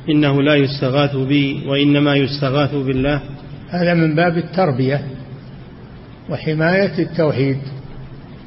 إنه 0.09 0.43
لا 0.43 0.55
يستغاث 0.55 1.17
بي 1.17 1.67
وإنما 1.67 2.17
يستغاث 2.17 2.75
بالله. 2.75 3.21
هذا 3.71 3.95
من 3.95 4.17
باب 4.17 4.39
التربية 4.39 5.01
وحماية 6.31 6.99
التوحيد. 6.99 7.59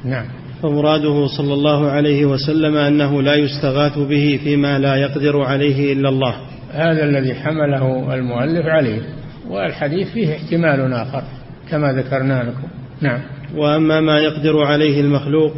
نعم. 0.04 0.26
فمراده 0.62 1.26
صلى 1.26 1.54
الله 1.54 1.90
عليه 1.90 2.24
وسلم 2.24 2.76
أنه 2.76 3.22
لا 3.22 3.34
يستغاث 3.34 3.98
به 3.98 4.40
فيما 4.44 4.78
لا 4.78 4.96
يقدر 4.96 5.42
عليه 5.42 5.92
إلا 5.92 6.08
الله. 6.08 6.34
هذا 6.72 7.04
الذي 7.04 7.34
حمله 7.34 8.14
المؤلف 8.14 8.66
عليه 8.66 9.02
والحديث 9.48 10.08
فيه 10.08 10.36
احتمال 10.36 10.92
آخر 10.92 11.22
كما 11.70 11.92
ذكرنا 11.92 12.42
لكم. 12.42 12.68
نعم. 13.00 13.33
وأما 13.56 14.00
ما 14.00 14.18
يقدر 14.18 14.64
عليه 14.64 15.00
المخلوق 15.00 15.52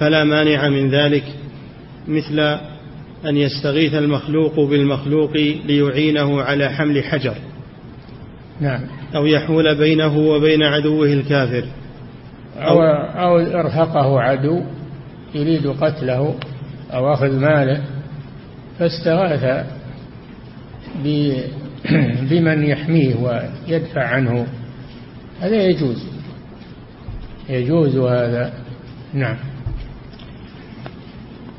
فلا 0.00 0.24
مانع 0.24 0.68
من 0.68 0.90
ذلك 0.90 1.24
مثل 2.08 2.40
أن 3.26 3.36
يستغيث 3.36 3.94
المخلوق 3.94 4.60
بالمخلوق 4.60 5.32
ليعينه 5.66 6.42
على 6.42 6.68
حمل 6.68 7.04
حجر. 7.04 7.34
نعم. 8.60 8.80
أو 9.16 9.26
يحول 9.26 9.74
بينه 9.74 10.18
وبين 10.18 10.62
عدوه 10.62 11.06
الكافر. 11.06 11.64
أو, 12.58 12.82
أو 12.82 13.38
أرهقه 13.38 14.20
عدو 14.20 14.62
يريد 15.34 15.66
قتله 15.66 16.34
أو 16.92 17.12
أخذ 17.12 17.32
ماله 17.32 17.82
فاستغاث 18.78 19.66
بمن 22.30 22.64
يحميه 22.64 23.14
ويدفع 23.14 24.02
عنه. 24.02 24.46
هذا 25.40 25.62
يجوز. 25.62 26.17
يجوز 27.48 27.96
هذا. 27.96 28.52
نعم. 29.14 29.36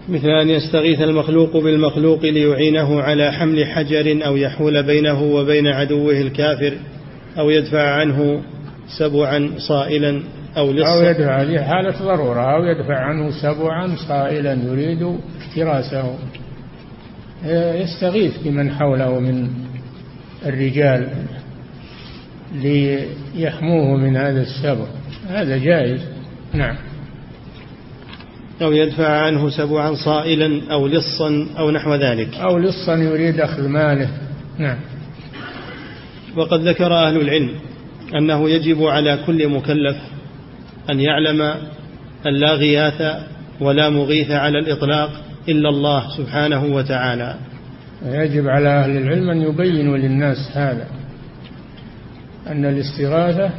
مثل 0.09 0.29
أن 0.29 0.49
يستغيث 0.49 1.01
المخلوق 1.01 1.57
بالمخلوق 1.57 2.25
ليعينه 2.25 3.01
على 3.01 3.31
حمل 3.31 3.65
حجر 3.65 4.25
أو 4.25 4.37
يحول 4.37 4.83
بينه 4.83 5.23
وبين 5.23 5.67
عدوه 5.67 6.21
الكافر 6.21 6.73
أو 7.39 7.49
يدفع 7.49 7.89
عنه 7.89 8.41
سبعا 8.99 9.51
صائلا 9.57 10.21
أو 10.57 10.71
لصا 10.71 10.93
أو 10.93 11.01
يدفع 11.01 11.41
هذه 11.41 11.61
حالة 11.61 11.99
ضرورة 12.03 12.55
أو 12.55 12.63
يدفع 12.63 12.95
عنه 12.95 13.31
سبعا 13.41 13.95
صائلا 14.07 14.53
يريد 14.53 15.17
افتراسه 15.41 16.15
يستغيث 17.81 18.37
بمن 18.37 18.71
حوله 18.71 19.19
من 19.19 19.49
الرجال 20.45 21.07
ليحموه 23.35 23.97
من 23.97 24.17
هذا 24.17 24.41
السبع. 24.41 24.98
هذا 25.29 25.57
جائز. 25.57 26.01
نعم. 26.53 26.75
أو 28.61 28.71
يدفع 28.71 29.07
عنه 29.07 29.49
سبعا 29.49 29.95
صائلا 29.95 30.61
أو 30.71 30.87
لصا 30.87 31.47
أو 31.59 31.71
نحو 31.71 31.95
ذلك. 31.95 32.35
أو 32.35 32.57
لصا 32.57 32.95
يريد 32.95 33.39
أخذ 33.39 33.67
ماله. 33.67 34.09
نعم. 34.57 34.77
وقد 36.35 36.67
ذكر 36.67 36.93
أهل 36.93 37.21
العلم 37.21 37.49
أنه 38.15 38.49
يجب 38.49 38.83
على 38.83 39.19
كل 39.25 39.47
مكلف 39.47 39.97
أن 40.89 40.99
يعلم 40.99 41.41
أن 42.27 42.33
لا 42.33 42.53
غياث 42.53 43.01
ولا 43.61 43.89
مغيث 43.89 44.31
على 44.31 44.59
الإطلاق 44.59 45.09
إلا 45.49 45.69
الله 45.69 46.17
سبحانه 46.17 46.65
وتعالى. 46.65 47.35
يجب 48.05 48.47
على 48.47 48.69
أهل 48.69 48.97
العلم 48.97 49.29
أن 49.29 49.41
يبينوا 49.41 49.97
للناس 49.97 50.51
هذا 50.53 50.87
أن 52.47 52.65
الاستغاثة 52.65 53.51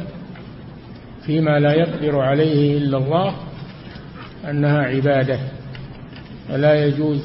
فيما 1.25 1.59
لا 1.59 1.73
يقدر 1.73 2.19
عليه 2.19 2.77
إلا 2.77 2.97
الله 2.97 3.35
أنها 4.49 4.79
عبادة 4.79 5.39
ولا 6.53 6.85
يجوز 6.85 7.19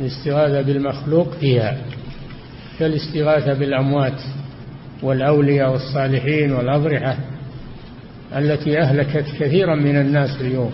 الاستغاثة 0.00 0.62
بالمخلوق 0.62 1.30
فيها 1.30 1.78
كالاستغاثة 2.78 3.54
بالأموات 3.54 4.22
والأولياء 5.02 5.72
والصالحين 5.72 6.52
والأضرحة 6.52 7.16
التي 8.36 8.78
أهلكت 8.78 9.24
كثيرا 9.40 9.74
من 9.74 9.96
الناس 9.96 10.40
اليوم. 10.40 10.72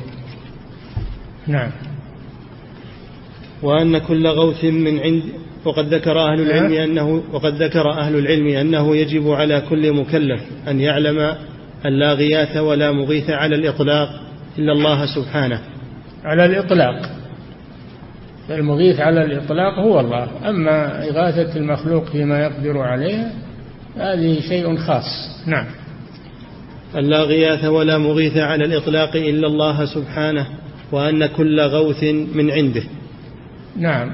نعم. 1.47 1.71
وأن 3.63 3.99
كل 3.99 4.27
غوث 4.27 4.65
من 4.65 5.01
عند 5.01 5.23
وقد 5.65 5.95
ذكر 5.95 6.19
أهل 6.19 6.41
العلم 6.41 6.73
أنه 6.73 7.23
وقد 7.33 7.63
ذكر 7.63 7.91
أهل 7.91 8.17
العلم 8.17 8.47
أنه 8.47 8.97
يجب 8.97 9.31
على 9.31 9.61
كل 9.61 9.93
مكلف 9.93 10.41
أن 10.69 10.81
يعلم 10.81 11.37
أن 11.87 11.93
لا 11.93 12.13
غياث 12.13 12.57
ولا 12.57 12.93
مغيث 12.93 13.31
على 13.31 13.57
الإطلاق 13.57 14.09
إلا 14.59 14.73
الله 14.73 15.07
سبحانه. 15.15 15.61
على 16.25 16.45
الإطلاق. 16.45 17.11
المغيث 18.51 19.01
على 19.01 19.25
الإطلاق 19.25 19.79
هو 19.79 20.01
الله. 20.01 20.29
أما 20.49 21.05
إغاثة 21.09 21.57
المخلوق 21.57 22.05
فيما 22.05 22.41
يقدر 22.41 22.79
عليه 22.79 23.31
هذه 23.97 24.41
شيء 24.41 24.77
خاص. 24.77 25.05
نعم. 25.47 25.67
أن 26.97 27.05
لا 27.05 27.23
غياث 27.23 27.65
ولا 27.65 27.99
مغيث 27.99 28.37
على 28.37 28.65
الإطلاق 28.65 29.17
إلا 29.17 29.47
الله 29.47 29.85
سبحانه 29.85 30.47
وأن 30.93 31.27
كل 31.27 31.61
غوث 31.61 32.05
من 32.35 32.51
عنده. 32.51 32.83
نعم. 33.77 34.13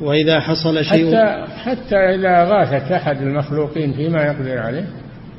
وإذا 0.00 0.40
حصل 0.40 0.84
شيء 0.84 1.06
حتى, 1.06 1.44
حتى 1.56 1.96
إذا 1.96 2.44
غاثك 2.44 2.92
أحد 2.92 3.22
المخلوقين 3.22 3.92
فيما 3.92 4.22
يقدر 4.22 4.58
عليه 4.58 4.86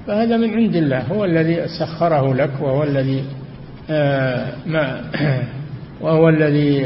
فهذا 0.07 0.37
من 0.37 0.53
عند 0.53 0.75
الله 0.75 1.01
هو 1.01 1.25
الذي 1.25 1.67
سخره 1.79 2.33
لك 2.33 2.51
وهو 2.61 2.83
الذي 2.83 3.23
آه 3.89 4.53
ما 4.65 5.01
وهو 6.01 6.29
الذي 6.29 6.85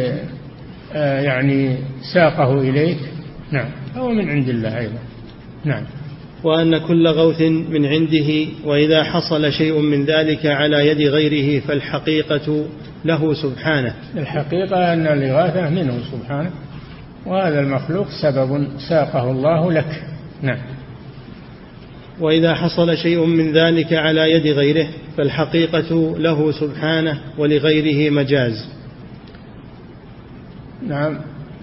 آه 0.93 1.21
يعني 1.21 1.77
ساقه 2.13 2.61
إليك. 2.61 2.97
نعم 3.51 3.69
هو 3.95 4.09
من 4.09 4.29
عند 4.29 4.49
الله 4.49 4.77
أيضا. 4.77 4.99
نعم. 5.65 5.83
وأن 6.43 6.77
كل 6.77 7.07
غوث 7.07 7.41
من 7.41 7.85
عنده 7.85 8.45
وإذا 8.65 9.03
حصل 9.03 9.51
شيء 9.51 9.79
من 9.79 10.05
ذلك 10.05 10.45
على 10.45 10.87
يد 10.87 11.01
غيره 11.01 11.59
فالحقيقة 11.59 12.65
له 13.05 13.33
سبحانه. 13.33 13.93
الحقيقة 14.17 14.93
أن 14.93 15.07
الإغاثة 15.07 15.69
منه 15.69 15.99
سبحانه 16.11 16.51
وهذا 17.25 17.59
المخلوق 17.59 18.07
سبب 18.21 18.67
ساقه 18.89 19.31
الله 19.31 19.71
لك. 19.71 20.03
نعم. 20.41 20.74
وإذا 22.19 22.53
حصل 22.53 22.97
شيء 22.97 23.25
من 23.25 23.53
ذلك 23.53 23.93
على 23.93 24.31
يد 24.31 24.47
غيره 24.47 24.87
فالحقيقة 25.17 26.17
له 26.17 26.51
سبحانه 26.51 27.19
ولغيره 27.37 28.11
مجاز. 28.11 28.69
نعم. 30.87 31.17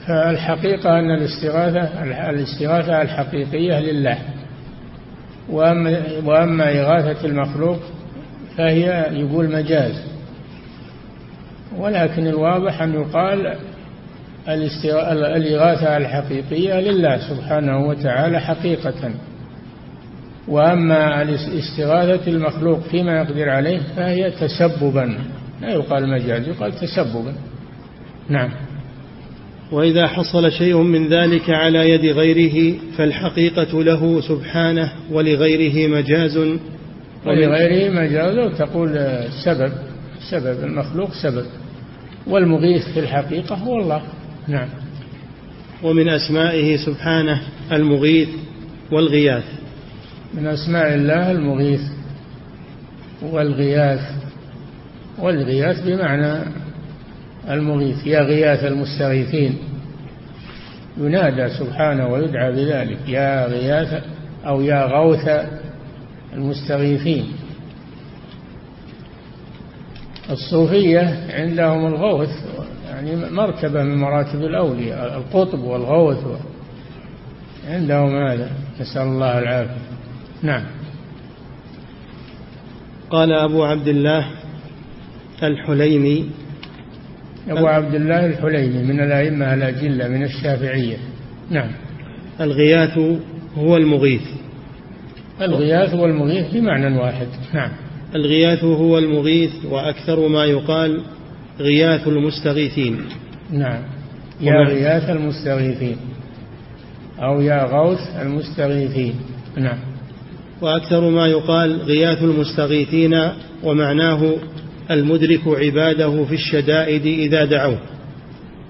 فالحقيقة 0.06 0.98
أن 0.98 1.10
الاستغاثة 1.10 2.02
الاستغاثة 2.30 3.02
الحقيقية 3.02 3.80
لله. 3.80 4.18
وأما, 5.50 6.02
وأما 6.24 6.80
إغاثة 6.80 7.26
المخلوق 7.26 7.78
فهي 8.56 9.06
يقول 9.12 9.52
مجاز. 9.52 10.02
ولكن 11.78 12.26
الواضح 12.26 12.82
أن 12.82 12.94
يقال 12.94 13.56
الإغاثة 15.24 15.96
الحقيقية 15.96 16.80
لله 16.80 17.18
سبحانه 17.28 17.86
وتعالى 17.86 18.40
حقيقة. 18.40 19.12
وأما 20.48 21.22
استغاثة 21.58 22.30
المخلوق 22.30 22.80
فيما 22.80 23.16
يقدر 23.16 23.48
عليه 23.48 23.80
فهي 23.96 24.30
تسببا. 24.30 25.18
لا 25.60 25.70
يقال 25.70 26.08
مجاز 26.08 26.48
يقال 26.48 26.72
تسببا. 26.72 27.34
نعم. 28.28 28.50
وإذا 29.72 30.06
حصل 30.06 30.52
شيء 30.52 30.76
من 30.76 31.08
ذلك 31.08 31.50
على 31.50 31.90
يد 31.90 32.04
غيره 32.04 32.78
فالحقيقة 32.96 33.82
له 33.82 34.20
سبحانه 34.20 34.92
ولغيره 35.10 35.88
مجاز. 35.88 36.36
ولغيره 37.26 37.90
مجاز 37.90 38.58
تقول 38.58 38.98
سبب 39.44 39.72
سبب 40.30 40.64
المخلوق 40.64 41.10
سبب. 41.22 41.46
والمغيث 42.26 42.88
في 42.94 43.00
الحقيقة 43.00 43.54
هو 43.54 43.80
الله. 43.80 44.02
نعم. 44.48 44.68
ومن 45.82 46.08
أسمائه 46.08 46.76
سبحانه 46.76 47.42
المغيث 47.72 48.28
والغياث. 48.92 49.61
من 50.34 50.46
أسماء 50.46 50.94
الله 50.94 51.30
المغيث 51.30 51.80
والغياث 53.22 54.00
والغياث 55.18 55.80
بمعنى 55.86 56.44
المغيث 57.48 58.06
يا 58.06 58.20
غياث 58.20 58.64
المستغيثين. 58.64 59.58
ينادى 60.98 61.48
سبحانه 61.48 62.08
ويدعى 62.08 62.52
بذلك 62.52 63.08
يا 63.08 63.46
غياث 63.46 64.04
أو 64.46 64.60
يا 64.60 64.84
غوث 64.84 65.46
المستغيثين. 66.32 67.26
الصوفية 70.30 71.16
عندهم 71.30 71.86
الغوث 71.86 72.30
يعني 72.90 73.30
مرتبة 73.30 73.82
من 73.82 73.96
مراتب 73.96 74.42
الأولياء 74.42 75.16
القطب 75.16 75.58
والغوث. 75.58 76.24
عندهم 77.68 78.16
هذا 78.16 78.50
نسأل 78.80 79.02
الله 79.02 79.38
العافية. 79.38 79.81
نعم. 80.42 80.64
قال 83.10 83.32
أبو 83.32 83.64
عبد 83.64 83.88
الله 83.88 84.26
الحليمي 85.42 86.30
أبو 87.48 87.66
عبد 87.66 87.94
الله 87.94 88.26
الحليمي 88.26 88.82
من 88.82 89.00
الأئمة 89.00 89.54
الأجلة 89.54 90.08
من 90.08 90.22
الشافعية. 90.22 90.96
نعم. 91.50 91.70
الغياث 92.40 92.98
هو 93.58 93.76
المغيث. 93.76 94.22
الغياث 95.40 95.94
والمغيث 95.94 96.54
بمعنى 96.54 96.98
واحد. 96.98 97.26
نعم. 97.54 97.70
الغياث 98.14 98.64
هو 98.64 98.98
المغيث 98.98 99.64
وأكثر 99.64 100.28
ما 100.28 100.44
يقال 100.44 101.00
غياث 101.60 102.08
المستغيثين. 102.08 102.98
نعم. 103.50 103.82
يا 104.40 104.64
غياث 104.64 105.10
المستغيثين 105.10 105.96
أو 107.18 107.40
يا 107.40 107.64
غوث 107.64 108.00
المستغيثين. 108.20 109.14
نعم. 109.56 109.78
وأكثر 110.62 111.10
ما 111.10 111.26
يقال 111.26 111.82
غياث 111.82 112.22
المستغيثين 112.22 113.28
ومعناه 113.62 114.34
المدرك 114.90 115.40
عباده 115.46 116.24
في 116.24 116.34
الشدائد 116.34 117.06
إذا 117.06 117.44
دعوه. 117.44 117.78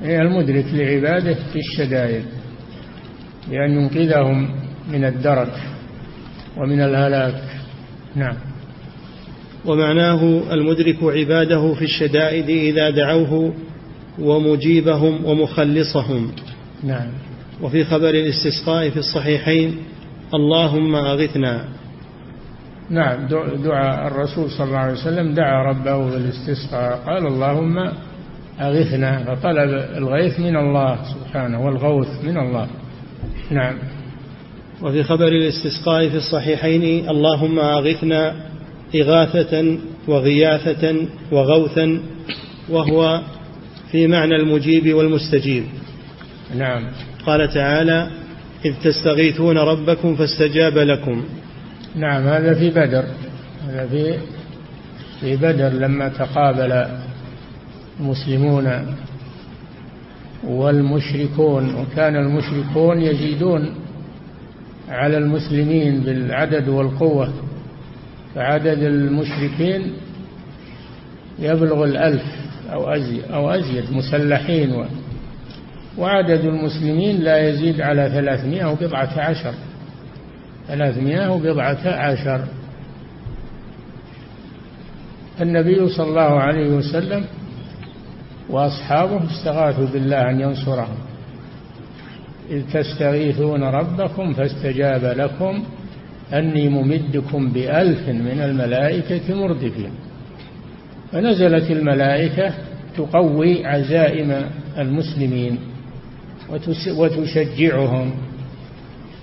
هي 0.03 0.23
المدرك 0.23 0.65
لعباده 0.73 1.35
في 1.53 1.59
الشدائد 1.59 2.25
بأن 3.51 3.71
ينقذهم 3.71 4.51
من 4.93 5.05
الدرك 5.05 5.53
ومن 6.57 6.81
الهلاك. 6.81 7.43
نعم. 8.17 8.37
ومعناه 9.67 10.43
المدرك 10.53 10.97
عباده 11.03 11.75
في 11.75 11.85
الشدائد 11.85 12.49
إذا 12.49 12.91
دعوه 12.91 13.55
ومجيبهم 14.19 15.25
ومخلصهم. 15.25 16.33
نعم. 16.85 17.09
وفي 17.63 17.85
خبر 17.85 18.11
الاستسقاء 18.11 18.91
في 18.91 18.97
الصحيحين 18.97 19.77
اللهم 20.35 20.95
أغثنا. 20.95 21.65
نعم 22.91 23.27
دعاء 23.65 24.07
الرسول 24.07 24.51
صلى 24.51 24.67
الله 24.67 24.79
عليه 24.79 24.93
وسلم 24.93 25.35
دعا 25.35 25.63
ربه 25.63 26.11
بالاستسقاء 26.11 26.97
قال 27.07 27.27
اللهم 27.27 27.91
أغثنا. 28.61 29.25
فطلب 29.25 29.71
الغيث 29.97 30.41
من 30.41 30.57
الله 30.57 30.99
سبحانه 31.15 31.65
والغوث 31.65 32.25
من 32.25 32.37
الله. 32.39 32.67
نعم. 33.51 33.79
وفي 34.83 35.03
خبر 35.03 35.29
الاستسقاء 35.29 36.09
في 36.09 36.17
الصحيحين 36.17 37.09
اللهم 37.11 37.59
أغثنا 37.59 38.35
إغاثة 38.95 39.79
وغياثة 40.09 40.97
وغوثا 41.33 42.01
وهو 42.69 43.21
في 43.91 44.07
معنى 44.07 44.37
المجيب 44.37 44.95
والمستجيب. 44.95 45.65
نعم. 46.57 46.83
قال 47.27 47.53
تعالى 47.53 48.11
إذ 48.65 48.75
تستغيثون 48.85 49.59
ربكم 49.59 50.17
فاستجاب 50.17 50.79
لكم. 50.79 51.25
نعم 51.97 52.29
هذا 52.29 52.55
في 52.55 52.71
بدر 52.71 53.05
هذا 53.69 53.87
في 53.87 54.19
في 55.21 55.37
بدر 55.37 55.69
لما 55.69 56.09
تقابل 56.09 56.87
المسلمون 58.01 58.97
والمشركون 60.45 61.75
وكان 61.75 62.17
المشركون 62.17 63.03
يزيدون 63.03 63.75
على 64.89 65.19
المسلمين 65.19 66.01
بالعدد 66.01 66.69
والقوة. 66.69 67.33
فعدد 68.35 68.79
المشركين 68.83 69.93
يبلغ 71.39 71.85
الألف 71.85 72.23
أو 72.73 72.95
أزيد, 72.95 73.23
أو 73.25 73.51
أزيد 73.51 73.93
مسلحين 73.93 74.85
وعدد 75.99 76.45
المسلمين 76.45 77.21
لا 77.21 77.49
يزيد 77.49 77.81
على 77.81 78.09
ثلاثمائة 78.09 78.65
وبضعة 78.65 79.21
عشر. 79.21 79.55
ثلاثمائة 80.69 81.29
وبضعة 81.33 81.89
عشر. 81.89 82.45
النبي 85.41 85.89
صلى 85.89 86.09
الله 86.09 86.41
عليه 86.41 86.69
وسلم 86.69 87.25
وأصحابه 88.51 89.25
استغاثوا 89.25 89.87
بالله 89.87 90.31
أن 90.31 90.41
ينصرهم. 90.41 90.99
إذ 92.51 92.63
تستغيثون 92.73 93.63
ربكم 93.63 94.33
فاستجاب 94.33 95.05
لكم 95.05 95.65
أني 96.33 96.69
ممدكم 96.69 97.49
بألف 97.49 98.09
من 98.09 98.41
الملائكة 98.41 99.35
مردفين. 99.35 99.91
فنزلت 101.13 101.71
الملائكة 101.71 102.53
تقوي 102.97 103.67
عزائم 103.67 104.51
المسلمين 104.79 105.59
وتشجعهم 106.97 108.13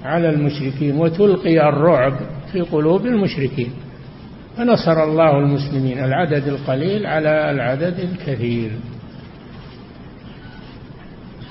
على 0.03 0.29
المشركين 0.29 0.95
وتلقي 0.95 1.69
الرعب 1.69 2.13
في 2.51 2.61
قلوب 2.61 3.05
المشركين. 3.05 3.71
فنصر 4.57 5.03
الله 5.03 5.37
المسلمين 5.37 5.99
العدد 5.99 6.47
القليل 6.47 7.05
على 7.05 7.51
العدد 7.51 7.99
الكثير. 7.99 8.71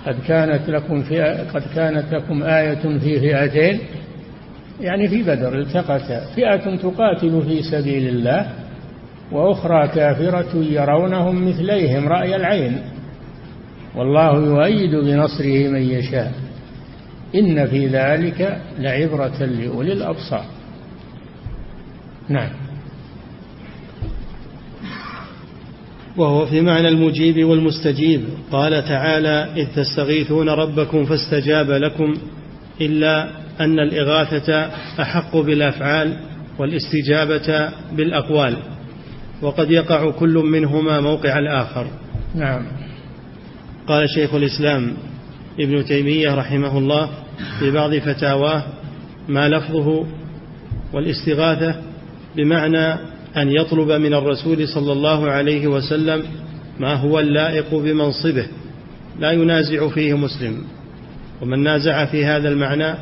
قد 0.07 0.17
كانت 0.29 0.71
لكم 0.71 1.03
فئة 1.03 1.51
قد 1.53 1.63
كانت 1.75 2.15
لكم 2.15 2.43
آية 2.43 2.99
في 2.99 3.21
فئتين. 3.21 3.81
يعني 4.81 5.09
في 5.09 5.23
بدر 5.23 5.59
التقتا 5.59 6.35
فئة 6.35 6.77
تقاتل 6.77 7.43
في 7.43 7.63
سبيل 7.63 8.09
الله 8.09 8.53
وأخرى 9.33 9.89
كافرة 9.89 10.65
يرونهم 10.71 11.49
مثليهم 11.49 12.09
رأي 12.09 12.37
العين. 12.37 12.79
والله 13.97 14.45
يؤيد 14.45 14.95
بنصره 14.95 15.69
من 15.69 15.83
يشاء. 15.83 16.33
إن 17.35 17.67
في 17.67 17.87
ذلك 17.87 18.63
لعبرة 18.79 19.45
لأولي 19.45 19.93
الأبصار. 19.93 20.45
نعم. 22.29 22.51
وهو 26.17 26.47
في 26.47 26.61
معنى 26.61 26.89
المجيب 26.89 27.45
والمستجيب. 27.45 28.25
قال 28.53 28.85
تعالى 28.85 29.53
إذ 29.57 29.67
تستغيثون 29.77 30.49
ربكم 30.49 31.05
فاستجاب 31.05 31.71
لكم 31.71 32.15
إلا 32.81 33.29
أن 33.61 33.79
الإغاثة 33.79 34.71
أحق 35.03 35.37
بالأفعال 35.37 36.17
والاستجابة 36.59 37.71
بالأقوال. 37.93 38.57
وقد 39.43 39.71
يقع 39.71 40.11
كل 40.11 40.35
منهما 40.35 41.01
موقع 41.01 41.39
الآخر. 41.39 41.87
نعم. 42.35 42.67
قال 43.87 44.11
شيخ 44.11 44.35
الإسلام 44.35 44.95
ابن 45.61 45.85
تيمية 45.85 46.35
رحمه 46.35 46.79
الله 46.79 47.11
في 47.59 47.71
بعض 47.71 47.95
فتاواه 47.95 48.63
ما 49.29 49.49
لفظه 49.49 50.07
والاستغاثة 50.93 51.75
بمعنى 52.37 52.93
أن 53.37 53.51
يطلب 53.51 53.91
من 53.91 54.15
الرسول 54.15 54.69
صلى 54.69 54.93
الله 54.93 55.31
عليه 55.31 55.67
وسلم 55.67 56.23
ما 56.81 56.95
هو 56.95 57.21
اللائق 57.21 57.75
بمنصبه. 57.75 58.47
لا 59.21 59.33
ينازع 59.33 59.89
فيه 59.89 60.17
مسلم. 60.17 60.63
ومن 61.43 61.63
نازع 61.63 62.05
في 62.05 62.25
هذا 62.25 62.49
المعنى 62.49 62.95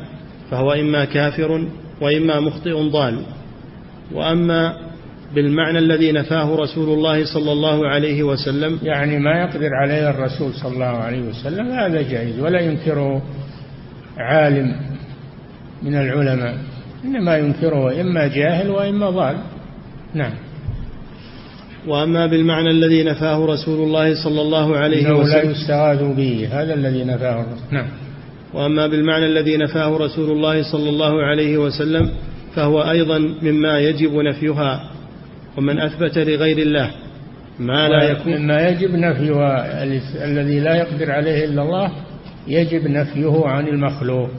فهو 0.51 0.71
إما 0.71 1.05
كافر 1.05 1.67
وإما 2.01 2.39
مخطئ 2.39 2.89
ضال. 2.89 3.21
وأما 4.11 4.77
بالمعنى 5.35 5.79
الذي 5.79 6.11
نفاه 6.11 6.55
رسول 6.55 6.89
الله 6.89 7.25
صلى 7.25 7.51
الله 7.51 7.87
عليه 7.87 8.23
وسلم. 8.23 8.79
يعني 8.83 9.19
ما 9.19 9.41
يقدر 9.41 9.69
عليه 9.73 10.09
الرسول 10.09 10.53
صلى 10.53 10.73
الله 10.73 10.85
عليه 10.85 11.21
وسلم 11.21 11.67
هذا 11.67 12.01
جائز 12.01 12.39
ولا 12.39 12.59
ينكره 12.59 13.21
عالم 14.17 14.75
من 15.83 15.95
العلماء. 15.95 16.57
إنما 17.05 17.37
ينكره 17.37 18.01
إما 18.01 18.27
جاهل 18.27 18.69
وإما 18.69 19.09
ضال. 19.09 19.37
نعم. 20.13 20.33
وأما 21.87 22.25
بالمعنى 22.25 22.71
الذي 22.71 23.03
نفاه 23.03 23.45
رسول 23.45 23.79
الله 23.87 24.23
صلى 24.23 24.41
الله 24.41 24.77
عليه 24.77 25.11
وسلم 25.11 25.49
لا 25.49 25.51
يستغاث 25.51 26.01
به 26.01 26.47
هذا 26.51 26.73
الذي 26.73 27.03
نفاه 27.03 27.45
نعم. 27.71 27.87
وأما 28.53 28.87
بالمعنى 28.87 29.25
الذي 29.25 29.57
نفاه 29.57 29.97
رسول 29.97 30.31
الله 30.31 30.71
صلى 30.71 30.89
الله 30.89 31.23
عليه 31.23 31.57
وسلم 31.57 32.09
فهو 32.55 32.81
أيضا 32.81 33.17
مما 33.41 33.79
يجب 33.79 34.13
نفيها. 34.13 34.89
ومن 35.57 35.79
أثبت 35.79 36.17
لغير 36.17 36.57
الله 36.57 36.91
ما 37.59 37.87
لا 37.87 38.03
يكون. 38.03 38.37
مما 38.37 38.67
يجب 38.67 38.95
نفيها 38.95 39.83
الذي 40.25 40.59
لا 40.59 40.75
يقدر 40.75 41.11
عليه 41.11 41.45
إلا 41.45 41.61
الله 41.61 41.91
يجب 42.47 42.87
نفيه 42.87 43.45
عن 43.45 43.67
المخلوق. 43.67 44.29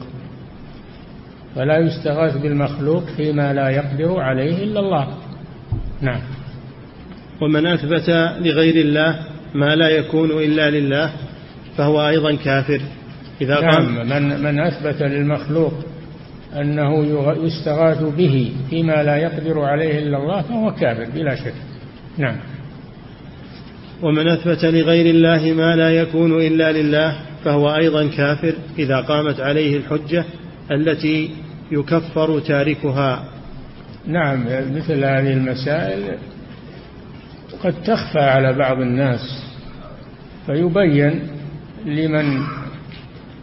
فلا 1.55 1.77
يستغاث 1.77 2.37
بالمخلوق 2.37 3.03
فيما 3.17 3.53
لا 3.53 3.69
يقدر 3.69 4.19
عليه 4.19 4.63
إلا 4.63 4.79
الله. 4.79 5.07
نعم. 6.01 6.21
ومن 7.41 7.67
أثبت 7.67 8.09
لغير 8.39 8.75
الله 8.75 9.19
ما 9.55 9.75
لا 9.75 9.89
يكون 9.89 10.31
إلا 10.31 10.69
لله 10.69 11.11
فهو 11.77 12.07
أيضا 12.07 12.35
كافر. 12.35 12.81
إذا 13.41 13.61
نعم. 13.61 13.71
قام 13.71 14.09
من, 14.09 14.43
من 14.43 14.59
أثبت 14.59 15.01
للمخلوق 15.01 15.73
أنه 16.55 17.05
يستغاث 17.45 18.03
به 18.03 18.51
فيما 18.69 19.03
لا 19.03 19.15
يقدر 19.15 19.59
عليه 19.59 19.99
إلا 19.99 20.17
الله 20.17 20.41
فهو 20.41 20.73
كافر 20.73 21.07
بلا 21.15 21.35
شك. 21.35 21.53
نعم. 22.17 22.35
ومن 24.01 24.27
أثبت 24.27 24.65
لغير 24.65 25.15
الله 25.15 25.53
ما 25.53 25.75
لا 25.75 25.89
يكون 25.89 26.41
إلا 26.41 26.71
لله 26.71 27.15
فهو 27.43 27.75
أيضا 27.75 28.07
كافر 28.07 28.53
إذا 28.79 29.01
قامت 29.01 29.39
عليه 29.39 29.77
الحجة 29.77 30.25
التي 30.71 31.29
يكفر 31.71 32.39
تاركها. 32.39 33.23
نعم 34.07 34.45
مثل 34.75 35.03
هذه 35.03 35.33
المسائل 35.33 36.17
قد 37.63 37.73
تخفى 37.83 38.19
على 38.19 38.53
بعض 38.53 38.81
الناس 38.81 39.43
فيبين 40.45 41.27
لمن 41.85 42.41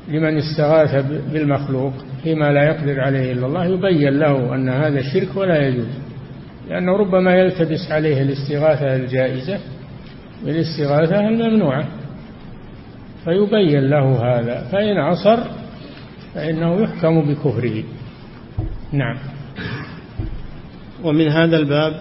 لمن 0.09 0.37
استغاث 0.39 1.05
بالمخلوق. 1.33 1.93
فيما 2.27 2.53
لا 2.53 2.65
يقدر 2.65 3.01
عليه 3.01 3.33
إلا 3.33 3.47
الله 3.47 3.65
يبين 3.65 4.19
له 4.19 4.55
أن 4.55 4.69
هذا 4.69 5.03
شرك 5.03 5.37
ولا 5.37 5.69
يجوز. 5.69 5.87
لأنه 6.69 6.97
ربما 6.97 7.35
يلتبس 7.35 7.91
عليه 7.91 8.23
الاستغاثة 8.23 8.97
الجائزة 8.97 9.59
بالاستغاثه 10.45 11.29
الممنوعة. 11.29 11.89
فيبين 13.25 13.91
له 13.91 14.39
هذا 14.39 14.69
فإن 14.73 14.97
عصر 14.97 15.39
فإنه 16.35 16.81
يحكم 16.83 17.33
بكفره. 17.33 17.85
نعم. 18.93 19.17
ومن 21.05 21.29
هذا 21.29 21.57
الباب 21.57 21.93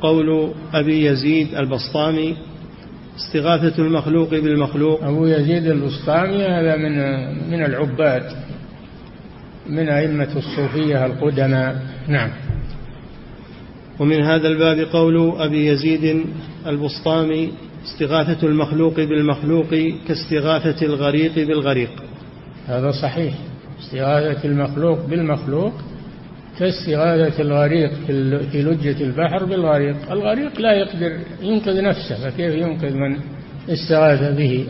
قول 0.00 0.52
أبي 0.74 1.06
يزيد 1.06 1.54
البسطامي 1.54 2.36
استغاثة 3.16 3.82
المخلوق 3.82 4.30
بالمخلوق. 4.30 5.04
أبو 5.04 5.26
يزيد 5.26 5.66
البسطامي 5.66 6.42
هذا 6.42 6.76
من 6.76 6.94
من 7.50 7.64
العباد. 7.64 8.51
من 9.66 9.88
أئمة 9.88 10.28
الصوفية 10.36 11.06
القدماء. 11.06 11.82
نعم. 12.08 12.30
ومن 14.00 14.22
هذا 14.22 14.48
الباب 14.48 14.78
قول 14.78 15.32
أبي 15.38 15.66
يزيد 15.66 16.24
البسطامي 16.66 17.52
استغاثة 17.84 18.46
المخلوق 18.46 18.94
بالمخلوق 18.96 19.74
كاستغاثة 20.08 20.86
الغريق 20.86 21.34
بالغريق. 21.34 21.90
هذا 22.66 22.90
صحيح. 22.90 23.34
استغاثة 23.80 24.48
المخلوق 24.48 25.06
بالمخلوق 25.06 25.72
كاستغاثة 26.58 27.42
الغريق 27.42 27.92
في 28.52 28.62
لجة 28.62 29.04
البحر 29.04 29.44
بالغريق. 29.44 30.12
الغريق 30.12 30.60
لا 30.60 30.72
يقدر 30.72 31.18
ينقذ 31.42 31.82
نفسه 31.82 32.30
فكيف 32.30 32.54
ينقذ 32.54 32.94
من 32.94 33.16
استغاث 33.68 34.36
به؟ 34.36 34.66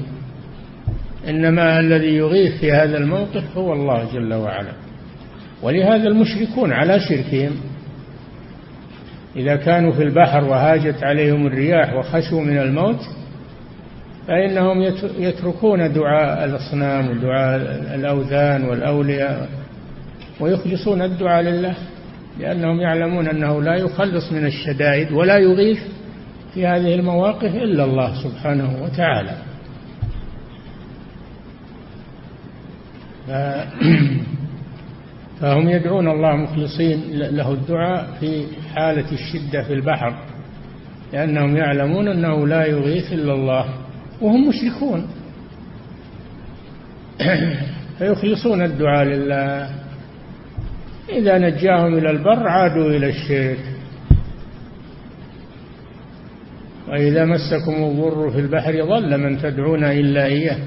إنما 1.28 1.80
الذي 1.80 2.16
يغيث 2.16 2.60
في 2.60 2.72
هذا 2.72 2.98
الموقف 2.98 3.56
هو 3.56 3.72
الله 3.72 4.12
جل 4.14 4.34
وعلا. 4.34 4.72
ولهذا 5.62 6.08
المشركون 6.08 6.72
على 6.72 7.00
شركهم. 7.00 7.56
إذا 9.36 9.56
كانوا 9.56 9.92
في 9.92 10.02
البحر 10.02 10.44
وهاجت 10.44 11.04
عليهم 11.04 11.46
الرياح 11.46 11.94
وخشوا 11.94 12.40
من 12.40 12.58
الموت 12.58 13.00
فإنهم 14.28 14.82
يتركون 15.18 15.92
دعاء 15.92 16.44
الأصنام 16.44 17.10
ودعاء 17.10 17.56
الأوثان 17.94 18.64
والأولياء 18.64 19.48
ويخلصون 20.40 21.02
الدعاء 21.02 21.42
لله 21.42 21.74
لأنهم 22.38 22.80
يعلمون 22.80 23.28
أنه 23.28 23.62
لا 23.62 23.76
يخلص 23.76 24.32
من 24.32 24.46
الشدائد 24.46 25.12
ولا 25.12 25.38
يغيث 25.38 25.78
في 26.54 26.66
هذه 26.66 26.94
المواقف 26.94 27.54
إلا 27.54 27.84
الله 27.84 28.22
سبحانه 28.22 28.82
وتعالى. 28.82 29.36
فهم 35.42 35.68
يدعون 35.68 36.08
الله 36.08 36.36
مخلصين 36.36 37.00
له 37.12 37.52
الدعاء 37.52 38.08
في 38.20 38.46
حالة 38.74 39.12
الشدة 39.12 39.62
في 39.62 39.72
البحر 39.72 40.14
لأنهم 41.12 41.56
يعلمون 41.56 42.08
أنه 42.08 42.46
لا 42.46 42.66
يغيث 42.66 43.12
إلا 43.12 43.32
الله 43.32 43.64
وهم 44.20 44.48
مشركون. 44.48 45.06
فيخلصون 47.98 48.62
الدعاء 48.62 49.04
لله. 49.04 49.70
إذا 51.08 51.38
نجاهم 51.38 51.94
إلى 51.94 52.10
البر 52.10 52.48
عادوا 52.48 52.90
إلى 52.90 53.08
الشرك. 53.08 53.64
وإذا 56.88 57.24
مسكم 57.24 57.84
الضر 57.84 58.30
في 58.30 58.38
البحر 58.38 58.84
ضل 58.84 59.18
من 59.18 59.38
تدعون 59.42 59.84
إلا 59.84 60.26
إياه. 60.26 60.58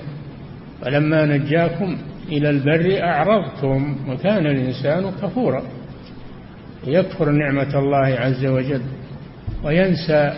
فلما 0.81 1.25
نجاكم 1.25 1.97
إلى 2.29 2.49
البر 2.49 3.03
أعرضتم 3.03 3.95
وكان 4.09 4.45
الإنسان 4.45 5.11
كفورا. 5.21 5.63
يكفر 6.87 7.31
نعمة 7.31 7.79
الله 7.79 8.19
عز 8.19 8.45
وجل 8.45 8.81
وينسى 9.63 10.33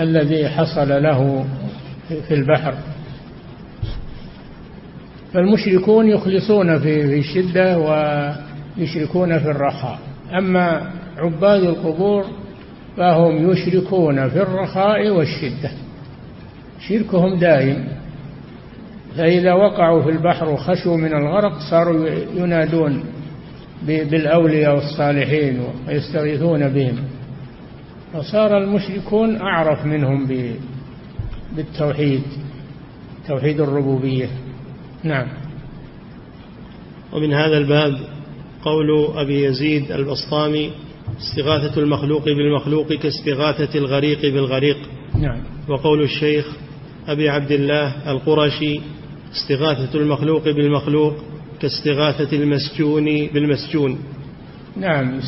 الذي 0.00 0.48
حصل 0.48 1.02
له 1.02 1.44
في 2.08 2.34
البحر. 2.34 2.74
فالمشركون 5.32 6.08
يخلصون 6.08 6.78
في 6.78 7.18
الشدة 7.18 7.78
ويشركون 7.78 9.38
في 9.38 9.50
الرخاء. 9.50 9.98
أما 10.38 10.90
عباد 11.16 11.62
القبور 11.62 12.24
فهم 12.96 13.50
يشركون 13.50 14.28
في 14.28 14.42
الرخاء 14.42 15.10
والشدة. 15.10 15.70
شركهم 16.88 17.38
دائم. 17.38 17.99
فإذا 19.16 19.52
وقعوا 19.52 20.02
في 20.02 20.10
البحر 20.10 20.48
وخشوا 20.48 20.96
من 20.96 21.14
الغرق 21.14 21.58
صاروا 21.70 22.08
ينادون 22.36 23.04
بالأولياء 23.86 24.74
والصالحين 24.74 25.60
ويستغيثون 25.88 26.68
بهم. 26.68 26.96
فصار 28.12 28.58
المشركون 28.58 29.36
أعرف 29.36 29.86
منهم 29.86 30.28
بالتوحيد 31.56 32.22
توحيد 33.28 33.60
الربوبية. 33.60 34.28
نعم. 35.04 35.28
ومن 37.12 37.32
هذا 37.32 37.58
الباب 37.58 37.98
قول 38.62 39.08
أبي 39.14 39.44
يزيد 39.44 39.92
البسطامي 39.92 40.70
استغاثة 41.20 41.80
المخلوق 41.80 42.24
بالمخلوق 42.24 42.92
كاستغاثة 42.92 43.78
الغريق 43.78 44.20
بالغريق. 44.20 44.76
نعم. 45.14 45.40
وقول 45.68 46.02
الشيخ 46.02 46.46
أبي 47.08 47.28
عبد 47.28 47.52
الله 47.52 48.10
القرشي 48.10 48.80
استغاثة 49.32 49.98
المخلوق 49.98 50.44
بالمخلوق 50.44 51.14
كاستغاثة 51.60 52.36
المسجون 52.36 53.04
بالمسجون. 53.34 53.98
نعم 54.76 55.20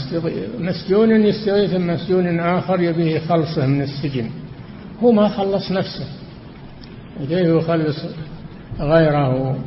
مسجون 0.59 1.27
يستغيث 1.27 1.75
مسجون 1.75 2.41
آخر 2.41 2.81
يبيه 2.81 3.19
خلصه 3.19 3.67
من 3.67 3.83
السجن. 3.83 4.31
هو 5.03 5.13
ما 5.13 5.29
خلص 5.29 5.73
نفسه. 5.73 6.07
وكيف 7.21 7.47
يخلص 7.47 7.97
غيره؟ 8.81 9.59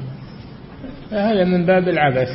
فهذا 1.11 1.43
من 1.43 1.65
باب 1.65 1.87
العبث. 1.87 2.29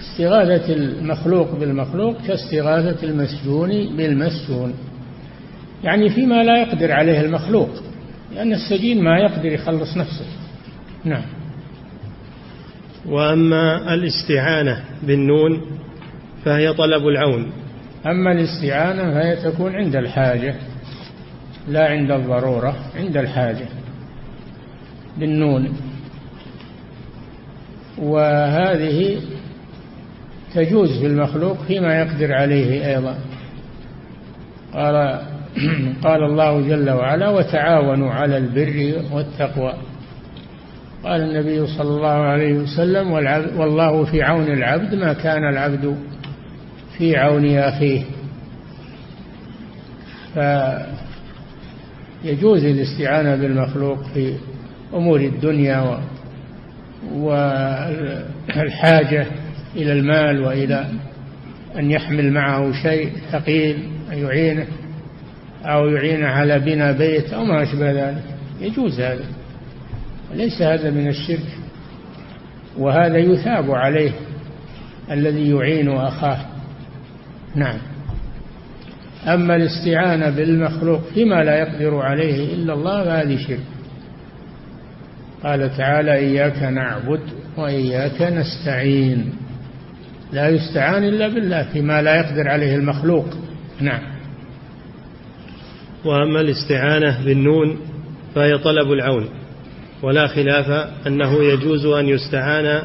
استغاثة 0.00 0.74
المخلوق 0.74 1.58
بالمخلوق 1.58 2.16
كاستغاثة 2.26 3.06
المسجون 3.06 3.96
بالمسجون. 3.96 4.74
يعني 5.84 6.10
فيما 6.10 6.42
لا 6.42 6.58
يقدر 6.58 6.92
عليه 6.92 7.20
المخلوق 7.20 7.70
لأن 8.34 8.52
السجين 8.52 9.04
ما 9.04 9.18
يقدر 9.18 9.46
يخلص 9.52 9.96
نفسه. 9.96 10.24
نعم. 11.04 11.24
وأما 13.06 13.94
الاستعانة 13.94 14.84
بالنون 15.02 15.60
فهي 16.44 16.72
طلب 16.72 17.06
العون. 17.06 17.52
أما 18.06 18.32
الاستعانة 18.32 19.14
فهي 19.14 19.36
تكون 19.36 19.74
عند 19.74 19.96
الحاجة 19.96 20.54
لا 21.68 21.86
عند 21.88 22.10
الضرورة 22.10 22.76
عند 22.96 23.16
الحاجة 23.16 23.66
بالنون. 25.18 25.76
وهذه 27.98 29.20
تجوز 30.54 31.00
في 31.00 31.06
المخلوق 31.06 31.62
فيما 31.62 32.00
يقدر 32.00 32.32
عليه 32.32 32.96
أيضا. 32.96 33.18
قال 34.74 35.20
قال 36.04 36.22
الله 36.22 36.68
جل 36.68 36.90
وعلا 36.90 37.28
وتعاونوا 37.28 38.10
على 38.10 38.36
البر 38.36 39.02
والتقوى 39.12 39.74
قال 41.04 41.22
النبي 41.22 41.66
صلى 41.66 41.88
الله 41.88 42.08
عليه 42.08 42.54
وسلم 42.54 43.12
والله 43.56 44.04
في 44.04 44.22
عون 44.22 44.52
العبد 44.52 44.94
ما 44.94 45.12
كان 45.12 45.48
العبد 45.48 45.96
في 46.98 47.16
عون 47.16 47.58
أخيه. 47.58 48.02
فيجوز 52.22 52.64
الاستعانة 52.64 53.36
بالمخلوق 53.36 54.02
في 54.14 54.34
أمور 54.94 55.20
الدنيا 55.20 56.00
والحاجة 58.56 59.26
إلى 59.76 59.92
المال 59.92 60.40
وإلى 60.40 60.86
أن 61.78 61.90
يحمل 61.90 62.32
معه 62.32 62.72
شيء 62.82 63.12
ثقيل 63.32 63.88
يعينه 64.12 64.66
أو 65.64 65.88
يعينه 65.88 66.26
على 66.26 66.58
بناء 66.58 66.92
بيت 66.92 67.32
أو 67.32 67.44
ما 67.44 67.62
أشبه 67.62 67.92
ذلك. 67.92 68.24
يجوز 68.60 69.00
هذا. 69.00 69.24
ليس 70.34 70.62
هذا 70.62 70.90
من 70.90 71.08
الشرك 71.08 71.58
وهذا 72.78 73.18
يثاب 73.18 73.70
عليه 73.70 74.12
الذي 75.10 75.50
يعين 75.50 75.88
أخاه. 75.88 76.38
نعم. 77.54 77.78
أما 79.26 79.56
الاستعانة 79.56 80.30
بالمخلوق 80.30 81.00
فيما 81.14 81.44
لا 81.44 81.58
يقدر 81.58 81.96
عليه 81.96 82.54
إلا 82.54 82.72
الله 82.72 83.04
فهذه 83.04 83.36
شرك. 83.36 83.60
قال 85.44 85.76
تعالى 85.76 86.14
إياك 86.14 86.62
نعبد 86.62 87.20
وإياك 87.56 88.22
نستعين. 88.22 89.32
لا 90.32 90.48
يستعان 90.48 91.04
إلا 91.04 91.28
بالله 91.28 91.62
فيما 91.72 92.02
لا 92.02 92.14
يقدر 92.16 92.48
عليه 92.48 92.76
المخلوق. 92.76 93.26
نعم. 93.80 94.02
وأما 96.04 96.40
الاستعانة 96.40 97.24
بالنون 97.24 97.76
فهي 98.34 98.58
طلب 98.58 98.92
العون. 98.92 99.28
ولا 100.04 100.26
خلاف 100.26 100.88
أنه 101.06 101.44
يجوز 101.44 101.86
أن 101.86 102.08
يستعان 102.08 102.82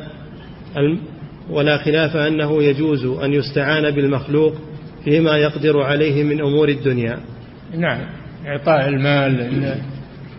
ولا 1.49 1.77
خلاف 1.77 2.15
أنه 2.15 2.63
يجوز 2.63 3.05
أن 3.05 3.33
يستعان 3.33 3.91
بالمخلوق 3.91 4.53
فيما 5.03 5.37
يقدر 5.37 5.81
عليه 5.81 6.23
من 6.23 6.41
أمور 6.41 6.69
الدنيا. 6.69 7.19
نعم. 7.77 7.99
إعطاء 8.47 8.87
المال 8.87 9.75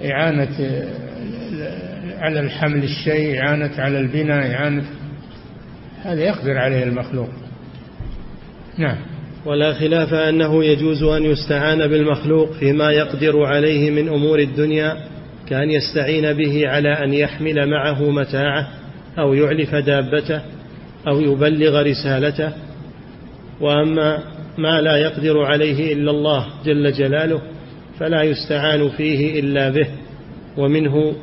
إعانة 0.05 0.57
على 2.19 2.41
الحمل 2.41 2.85
الشيء 2.85 3.41
إعانة 3.41 3.73
على 3.79 4.01
البناء 4.01 4.55
إعانة 4.55 4.85
هذا 6.03 6.21
يقدر 6.21 6.59
عليه 6.59 6.83
المخلوق. 6.83 7.29
نعم. 8.79 8.97
ولا 9.47 9.73
خلاف 9.73 10.15
أنه 10.15 10.65
يجوز 10.65 11.03
أن 11.03 11.23
يستعان 11.23 11.87
بالمخلوق 11.87 12.53
فيما 12.53 12.91
يقدر 12.91 13.45
عليه 13.45 13.91
من 13.91 14.09
أمور 14.09 14.39
الدنيا 14.39 14.97
كأن 15.51 15.71
يستعين 15.71 16.33
به 16.33 16.69
على 16.69 17.05
أن 17.05 17.15
يحمل 17.15 17.71
معه 17.71 18.11
متاعه 18.11 18.69
أو 19.19 19.35
يعلف 19.35 19.75
دابته 19.75 20.41
أو 21.09 21.21
يبلغ 21.21 21.83
رسالته. 21.83 22.53
وأما 23.61 24.19
ما 24.59 24.81
لا 24.81 24.97
يقدر 24.97 25.43
عليه 25.43 25.93
إلا 25.93 26.11
الله 26.11 26.47
جل 26.65 26.93
جلاله 26.93 27.43
فلا 27.99 28.23
يستعان 28.23 28.89
فيه 28.89 29.41
إلا 29.41 29.71
به 29.71 29.89
ومنه 30.57 31.15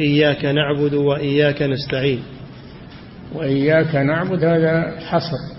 إياك 0.00 0.44
نعبد 0.44 0.94
وإياك 0.94 1.62
نستعين. 1.62 2.22
وإياك 3.34 3.94
نعبد 3.94 4.44
هذا 4.44 5.00
حصر. 5.00 5.56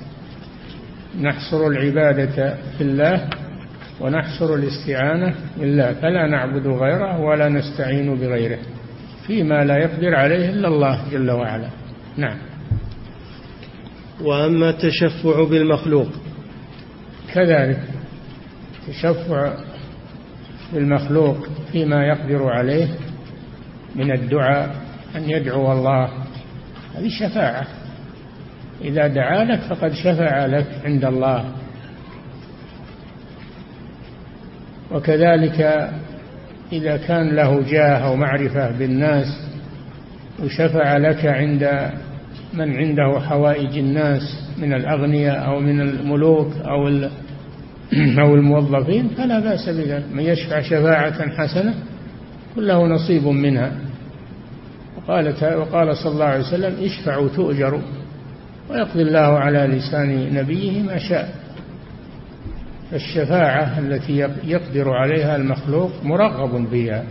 نحصر 1.21 1.67
العبادة 1.67 2.57
في 2.77 2.81
الله 2.83 3.29
ونحصر 4.01 4.55
الاستعانة 4.55 5.35
بالله 5.57 5.93
فلا 5.93 6.27
نعبد 6.27 6.67
غيره 6.67 7.19
ولا 7.19 7.49
نستعين 7.49 8.15
بغيره 8.15 8.59
فيما 9.27 9.63
لا 9.63 9.77
يقدر 9.77 10.15
عليه 10.15 10.49
إلا 10.49 10.67
الله 10.67 11.01
جل 11.11 11.31
وعلا. 11.31 11.69
نعم. 12.17 12.37
وأما 14.21 14.69
التشفع 14.69 15.43
بالمخلوق 15.43 16.07
كذلك 17.33 17.79
تشفع 18.87 19.53
بالمخلوق 20.73 21.47
فيما 21.71 22.05
يقدر 22.05 22.49
عليه 22.49 22.87
من 23.95 24.11
الدعاء 24.11 24.75
أن 25.15 25.29
يدعو 25.29 25.71
الله. 25.71 26.09
هذه 26.95 27.09
شفاعة. 27.19 27.67
إذا 28.81 29.07
دعا 29.07 29.43
لك 29.43 29.59
فقد 29.59 29.93
شفع 29.93 30.45
لك 30.45 30.67
عند 30.85 31.05
الله. 31.05 31.45
وكذلك 34.91 35.89
إذا 36.71 36.97
كان 36.97 37.35
له 37.35 37.61
جاه 37.71 37.97
أو 37.97 38.15
معرفة 38.15 38.71
بالناس 38.71 39.47
وشفع 40.43 40.97
لك 40.97 41.25
عند 41.25 41.91
من 42.53 42.77
عنده 42.77 43.19
حوائج 43.19 43.77
الناس 43.77 44.21
من 44.57 44.73
الأغنياء 44.73 45.45
أو 45.45 45.59
من 45.59 45.81
الملوك 45.81 46.53
أو 46.65 46.87
أو 48.23 48.35
الموظفين 48.35 49.07
فلا 49.07 49.39
بأس 49.39 49.69
بذلك. 49.69 50.03
من 50.13 50.23
يشفع 50.23 50.61
شفاعة 50.61 51.29
حسنة 51.29 51.73
كله 52.55 52.87
نصيب 52.87 53.27
منها. 53.27 53.71
وقال 54.97 55.33
وقال 55.41 55.97
صلى 55.97 56.11
الله 56.11 56.25
عليه 56.25 56.43
وسلم 56.43 56.75
اشفعوا 56.85 57.27
تؤجروا 57.27 57.81
ويقضي 58.69 59.01
الله 59.01 59.39
على 59.39 59.59
لسان 59.59 60.33
نبيه 60.33 60.81
ما 60.81 60.97
شاء. 60.97 61.29
الشفاعة 62.93 63.79
التي 63.79 64.17
يقدر 64.43 64.89
عليها 64.89 65.35
المخلوق 65.35 65.91
مرغب 66.03 66.69
بها. 66.71 67.03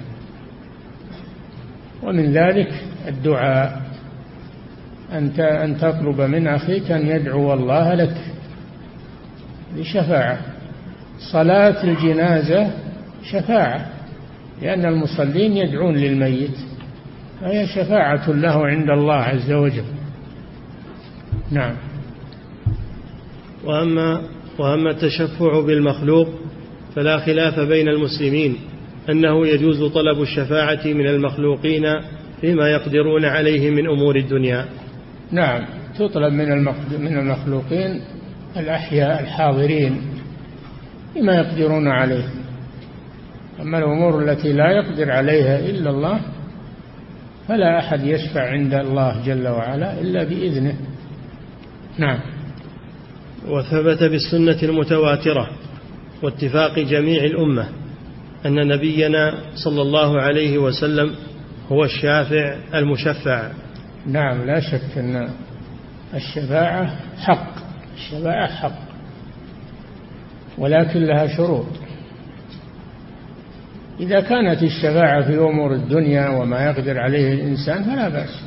ومن 2.03 2.33
ذلك 2.33 2.73
الدعاء. 3.09 3.83
أنت 5.13 5.41
أن 5.41 5.79
تطلب 5.79 6.21
من 6.21 6.47
أخيك 6.47 6.91
أن 6.91 7.07
يدعو 7.07 7.55
الله 7.55 7.95
لك 7.95 8.17
بشفاعة 9.77 10.39
صلاة 11.33 11.85
الجنازة 11.85 12.71
شفاعة 13.23 13.87
لأن 14.63 14.85
المصلين 14.85 15.57
يدعون 15.57 15.95
للميت. 15.95 16.57
فهي 17.41 17.67
شفاعة 17.67 18.31
له 18.31 18.67
عند 18.67 18.91
الله 18.91 19.15
عز 19.15 19.53
وجل. 19.53 19.85
نعم. 21.51 21.77
وأما 23.65 24.36
وأما 24.59 24.91
التشفع 24.91 25.61
بالمخلوق 25.61 26.29
فلا 26.95 27.19
خلاف 27.19 27.61
بين 27.61 27.89
المسلمين 27.89 28.57
أنه 29.11 29.47
يجوز 29.47 29.85
طلب 29.85 30.23
الشفاعة 30.23 30.87
من 30.87 31.07
المخلوقين 31.07 31.87
فيما 32.41 32.69
يقدرون 32.69 33.25
عليه 33.25 33.71
من 33.71 33.87
أمور 33.87 34.17
الدنيا. 34.17 34.67
نعم 35.33 35.67
تطلب 35.99 36.33
من 36.33 36.65
من 37.01 37.19
المخلوقين 37.19 38.01
الأحياء 38.57 39.23
الحاضرين 39.23 40.01
فيما 41.15 41.35
يقدرون 41.35 41.89
عليه. 41.89 42.25
أما 43.61 43.79
الأمور 43.79 44.23
التي 44.23 44.53
لا 44.53 44.71
يقدر 44.71 45.11
عليها 45.11 45.59
إلا 45.59 45.91
الله 45.91 46.21
فلا 47.49 47.79
أحد 47.79 48.05
يشفع 48.05 48.51
عند 48.51 48.75
الله 48.75 49.27
جل 49.27 49.49
وعلا 49.49 50.01
إلا 50.01 50.25
بإذنه. 50.25 50.75
نعم. 51.99 52.36
وثبت 53.49 54.03
بالسنة 54.03 54.59
المتواترة 54.63 55.51
واتفاق 56.23 56.79
جميع 56.79 57.25
الأمة 57.25 57.69
أن 58.47 58.69
نبينا 58.69 59.35
صلى 59.55 59.83
الله 59.83 60.21
عليه 60.21 60.59
وسلم 60.59 61.15
هو 61.73 61.85
الشافع 61.85 62.57
المشفع. 62.75 63.51
نعم 64.07 64.47
لا 64.47 64.61
شك 64.61 64.99
أن 64.99 65.29
الشفاعة 66.15 66.97
حق 67.19 67.55
الشفاعة 67.97 68.47
حق 68.47 68.87
ولكن 70.59 71.01
لها 71.01 71.37
شروط. 71.37 71.67
إذا 74.01 74.21
كانت 74.21 74.63
الشفاعة 74.63 75.23
في 75.23 75.39
أمور 75.39 75.75
الدنيا 75.75 76.29
وما 76.29 76.65
يقدر 76.65 76.99
عليه 76.99 77.35
الإنسان 77.35 77.85
فلا 77.85 78.09
بأس. 78.09 78.41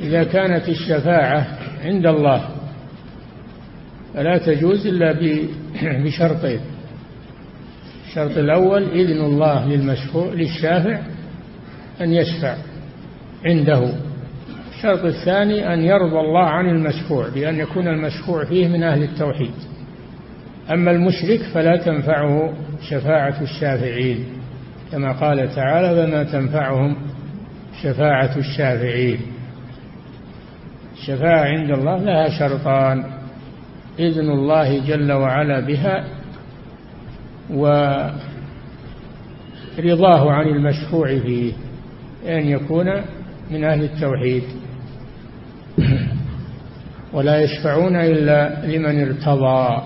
إذا 0.00 0.24
كانت 0.24 0.68
الشفاعة 0.68 1.58
عند 1.84 2.06
الله 2.06 2.55
فلا 4.16 4.38
تجوز 4.38 4.86
إلا 4.86 5.12
بشرطين. 6.04 6.60
الشرط 8.08 8.38
الأول 8.38 8.82
إذن 8.82 9.24
الله 9.24 9.68
للمشفوع 9.68 10.32
للشافع 10.32 10.98
أن 12.00 12.12
يشفع 12.12 12.56
عنده. 13.44 13.92
الشرط 14.76 15.04
الثاني 15.04 15.74
أن 15.74 15.80
يرضى 15.80 16.20
الله 16.20 16.44
عن 16.44 16.68
المشفوع 16.68 17.28
بأن 17.28 17.58
يكون 17.58 17.88
المشفوع 17.88 18.44
فيه 18.44 18.68
من 18.68 18.82
أهل 18.82 19.02
التوحيد. 19.02 19.54
أما 20.70 20.90
المشرك 20.90 21.40
فلا 21.54 21.76
تنفعه 21.76 22.52
شفاعة 22.90 23.42
الشافعين. 23.42 24.24
كما 24.92 25.12
قال 25.12 25.54
تعالى 25.54 26.06
فما 26.06 26.24
تنفعهم 26.24 26.96
شفاعة 27.82 28.36
الشافعين. 28.36 29.20
الشفاعة 30.96 31.44
عند 31.44 31.70
الله 31.70 31.98
لها 31.98 32.38
شرطان. 32.38 33.15
إذن 33.98 34.30
الله 34.30 34.78
جل 34.86 35.12
وعلا 35.12 35.60
بها 35.60 36.04
ورضاه 37.50 38.12
عن 40.32 40.48
المشفوع 40.48 41.18
فيه 41.18 41.52
أن 42.26 42.48
يكون 42.48 42.86
من 43.50 43.64
أهل 43.64 43.84
التوحيد. 43.84 44.42
ولا 47.14 47.40
يشفعون 47.42 47.96
إلا 47.96 48.66
لمن 48.66 49.00
ارتضى. 49.00 49.82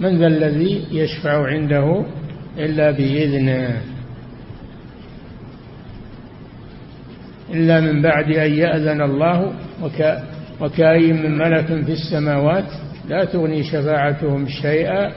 من 0.00 0.18
ذا 0.18 0.26
الذي 0.26 0.86
يشفع 0.90 1.46
عنده 1.46 2.04
إلا 2.58 2.90
بإذنه؟ 2.90 3.82
إلا 7.52 7.80
من 7.80 8.02
بعد 8.02 8.30
أن 8.30 8.52
يأذن 8.54 9.00
الله 9.00 9.52
وك 9.82 10.18
وكأي 10.60 11.12
من 11.12 11.38
ملك 11.38 11.66
في 11.66 11.92
السماوات 11.92 12.64
لا 13.08 13.24
تغني 13.24 13.62
شفاعتهم 13.62 14.48
شيئا 14.48 15.12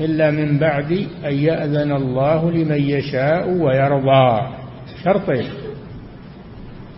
إلا 0.00 0.30
من 0.30 0.58
بعد 0.58 1.06
أن 1.24 1.34
يأذن 1.34 1.92
الله 1.92 2.50
لمن 2.50 2.80
يشاء 2.80 3.50
ويرضى. 3.50 4.54
شرطين 5.04 5.48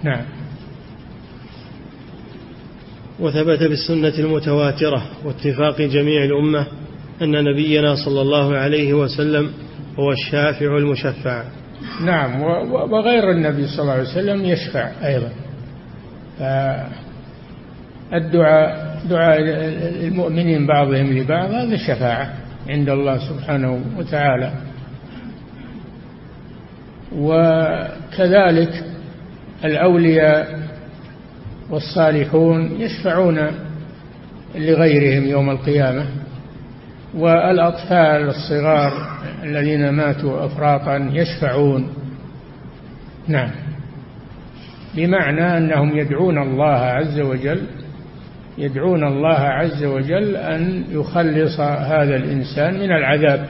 نعم. 0.02 0.24
وثبت 3.20 3.62
بالسنة 3.62 4.18
المتواترة 4.18 5.02
واتفاق 5.24 5.80
جميع 5.80 6.24
الأمة 6.24 6.66
أن 7.22 7.44
نبينا 7.44 7.94
صلى 7.94 8.20
الله 8.20 8.56
عليه 8.56 8.94
وسلم 8.94 9.50
هو 9.98 10.12
الشافع 10.12 10.76
المشفع. 10.76 11.44
نعم 12.04 12.42
وغير 12.72 13.30
النبي 13.30 13.66
صلى 13.66 13.82
الله 13.82 13.92
عليه 13.92 14.02
وسلم 14.02 14.44
يشفع 14.44 14.90
أيضا. 15.06 15.30
الدعاء 18.12 18.85
دعاء 19.04 19.40
المؤمنين 20.08 20.66
بعضهم 20.66 21.12
لبعض 21.12 21.50
هذا 21.50 21.76
شفاعة 21.76 22.32
عند 22.68 22.88
الله 22.88 23.18
سبحانه 23.28 23.80
وتعالى. 23.98 24.52
وكذلك 27.16 28.84
الأولياء 29.64 30.58
والصالحون 31.70 32.80
يشفعون 32.80 33.38
لغيرهم 34.54 35.26
يوم 35.26 35.50
القيامة. 35.50 36.06
والأطفال 37.14 38.28
الصغار 38.28 38.92
الذين 39.42 39.88
ماتوا 39.88 40.46
أفراطا 40.46 41.10
يشفعون. 41.12 41.88
نعم. 43.28 43.50
بمعنى 44.94 45.58
أنهم 45.58 45.98
يدعون 45.98 46.38
الله 46.38 46.78
عز 46.78 47.20
وجل 47.20 47.62
يدعون 48.58 49.04
الله 49.04 49.38
عز 49.38 49.84
وجل 49.84 50.36
أن 50.36 50.84
يخلص 50.90 51.60
هذا 51.60 52.16
الإنسان 52.16 52.74
من 52.74 52.92
العذاب. 52.92 53.48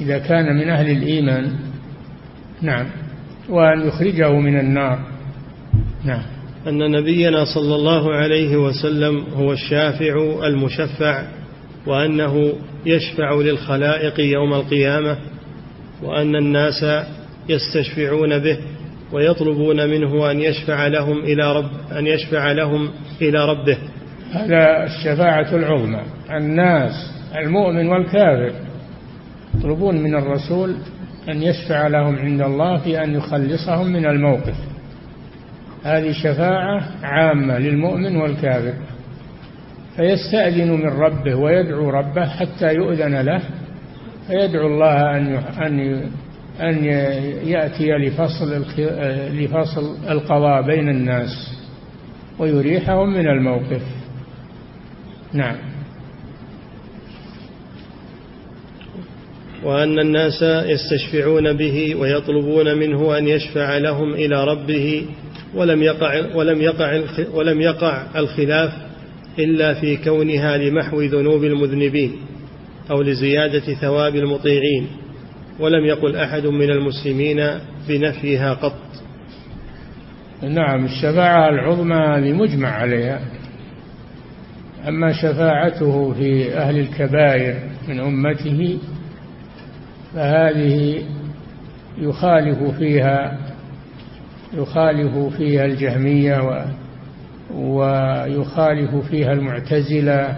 إذا 0.00 0.18
كان 0.18 0.56
من 0.56 0.68
أهل 0.68 0.90
الإيمان. 0.90 1.52
نعم. 2.62 2.86
وأن 3.48 3.88
يخرجه 3.88 4.32
من 4.32 4.60
النار. 4.60 4.98
نعم. 6.04 6.22
أن 6.68 6.90
نبينا 6.90 7.44
صلى 7.44 7.74
الله 7.74 8.14
عليه 8.14 8.56
وسلم 8.56 9.24
هو 9.34 9.52
الشافع 9.52 10.46
المشفع 10.46 11.22
وأنه 11.86 12.52
يشفع 12.86 13.34
للخلائق 13.34 14.20
يوم 14.20 14.54
القيامة 14.54 15.18
وأن 16.02 16.36
الناس 16.36 16.84
يستشفعون 17.48 18.38
به. 18.38 18.58
ويطلبون 19.12 19.90
منه 19.90 20.30
أن 20.30 20.40
يشفع 20.40 20.86
لهم 20.86 21.18
إلى 21.18 21.52
رب 21.52 21.70
أن 21.92 22.06
يشفع 22.06 22.52
لهم 22.52 22.90
إلى 23.22 23.44
ربه. 23.44 23.78
هذا 24.32 24.84
الشفاعة 24.84 25.56
العظمى. 25.56 26.00
الناس 26.30 26.92
المؤمن 27.36 27.88
والكافر 27.88 28.52
يطلبون 29.58 30.02
من 30.02 30.14
الرسول 30.14 30.76
أن 31.28 31.42
يشفع 31.42 31.86
لهم 31.86 32.18
عند 32.18 32.40
الله 32.40 32.76
في 32.76 33.04
أن 33.04 33.14
يخلصهم 33.14 33.86
من 33.86 34.06
الموقف. 34.06 34.56
هذه 35.84 36.12
شفاعة 36.12 36.82
عامة 37.02 37.58
للمؤمن 37.58 38.16
والكافر. 38.16 38.74
فيستأذن 39.96 40.70
من 40.70 40.88
ربه 40.88 41.34
ويدعو 41.34 41.90
ربه 41.90 42.26
حتى 42.26 42.74
يؤذن 42.74 43.20
له 43.20 43.42
فيدعو 44.26 44.66
الله 44.66 45.16
أن 45.16 45.34
أن 45.62 46.02
أن 46.60 46.84
يأتي 47.44 47.92
لفصل 47.92 48.64
لفصل 49.32 49.96
القضاء 50.10 50.62
بين 50.62 50.88
الناس 50.88 51.58
ويريحهم 52.38 53.14
من 53.14 53.28
الموقف. 53.28 53.82
نعم. 55.32 55.56
وأن 59.64 59.98
الناس 59.98 60.42
يستشفعون 60.42 61.52
به 61.52 61.94
ويطلبون 61.94 62.78
منه 62.78 63.18
أن 63.18 63.28
يشفع 63.28 63.78
لهم 63.78 64.14
إلى 64.14 64.44
ربه 64.44 65.06
ولم 65.54 65.82
يقع 65.82 66.36
ولم 66.36 66.62
يقع 66.62 67.02
ولم 67.34 67.60
يقع 67.60 68.06
الخلاف 68.16 68.72
إلا 69.38 69.74
في 69.74 69.96
كونها 69.96 70.56
لمحو 70.56 71.00
ذنوب 71.00 71.44
المذنبين 71.44 72.12
أو 72.90 73.02
لزيادة 73.02 73.74
ثواب 73.74 74.16
المطيعين. 74.16 74.86
ولم 75.60 75.84
يقل 75.84 76.16
أحد 76.16 76.46
من 76.46 76.70
المسلمين 76.70 77.58
بنفيها 77.88 78.54
قط. 78.54 78.78
نعم 80.42 80.84
الشفاعة 80.84 81.48
العظمى 81.48 81.96
هذه 81.96 82.32
مجمع 82.32 82.68
عليها. 82.68 83.20
أما 84.88 85.12
شفاعته 85.12 86.12
في 86.12 86.56
أهل 86.58 86.78
الكبائر 86.78 87.58
من 87.88 88.00
أمته 88.00 88.78
فهذه 90.14 91.02
يخالف 91.98 92.78
فيها 92.78 93.38
يخالف 94.54 95.36
فيها 95.36 95.64
الجهمية 95.64 96.40
و 96.40 96.64
ويخالف 97.54 98.94
فيها 98.94 99.32
المعتزلة 99.32 100.36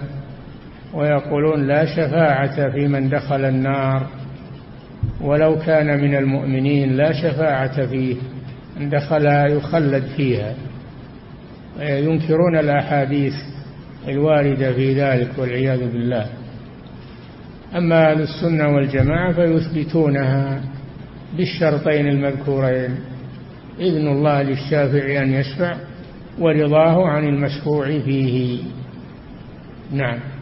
ويقولون 0.95 1.67
لا 1.67 1.85
شفاعة 1.85 2.71
في 2.71 2.89
من 2.89 3.09
دخل 3.09 3.45
النار. 3.45 4.07
ولو 5.21 5.59
كان 5.59 6.01
من 6.01 6.15
المؤمنين 6.15 6.97
لا 6.97 7.13
شفاعة 7.13 7.87
فيه 7.87 8.17
من 8.81 8.91
دخل 8.91 9.27
يخلد 9.27 10.05
فيها. 10.17 10.55
ينكرون 11.81 12.57
الأحاديث 12.57 13.35
الواردة 14.09 14.73
في 14.73 15.03
ذلك 15.03 15.31
والعياذ 15.39 15.93
بالله. 15.93 16.27
أما 17.77 18.11
أهل 18.11 18.21
السنة 18.21 18.69
والجماعة 18.69 19.33
فيثبتونها 19.33 20.61
بالشرطين 21.37 22.09
المذكورين 22.09 22.97
إذن 23.81 24.09
الله 24.09 24.43
للشافع 24.43 25.23
أن 25.23 25.33
يشفع 25.33 25.77
ورضاه 26.39 27.09
عن 27.09 27.25
المشفوع 27.25 27.87
فيه. 27.87 28.63
نعم. 29.93 30.34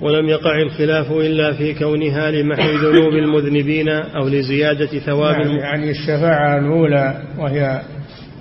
ولم 0.00 0.28
يقع 0.28 0.62
الخلاف 0.62 1.12
إلا 1.12 1.52
في 1.52 1.74
كونها 1.74 2.30
لمحو 2.30 2.70
ذنوب 2.70 3.12
المذنبين 3.12 3.88
أو 3.88 4.28
لزيادة 4.28 4.98
ثواب 4.98 5.34
يعني, 5.34 5.58
يعني 5.58 5.90
الشفاعة 5.90 6.58
الأولى 6.58 7.22
وهي 7.38 7.80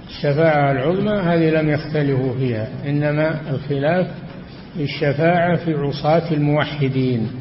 الشفاعة 0.10 0.72
العظمى 0.72 1.12
هذه 1.12 1.50
لم 1.50 1.70
يختلفوا 1.70 2.34
فيها 2.34 2.68
إنما 2.86 3.40
الخلاف 3.52 4.08
الشفاعة 4.80 5.56
في 5.56 5.74
عصاة 5.74 6.34
الموحدين. 6.34 7.32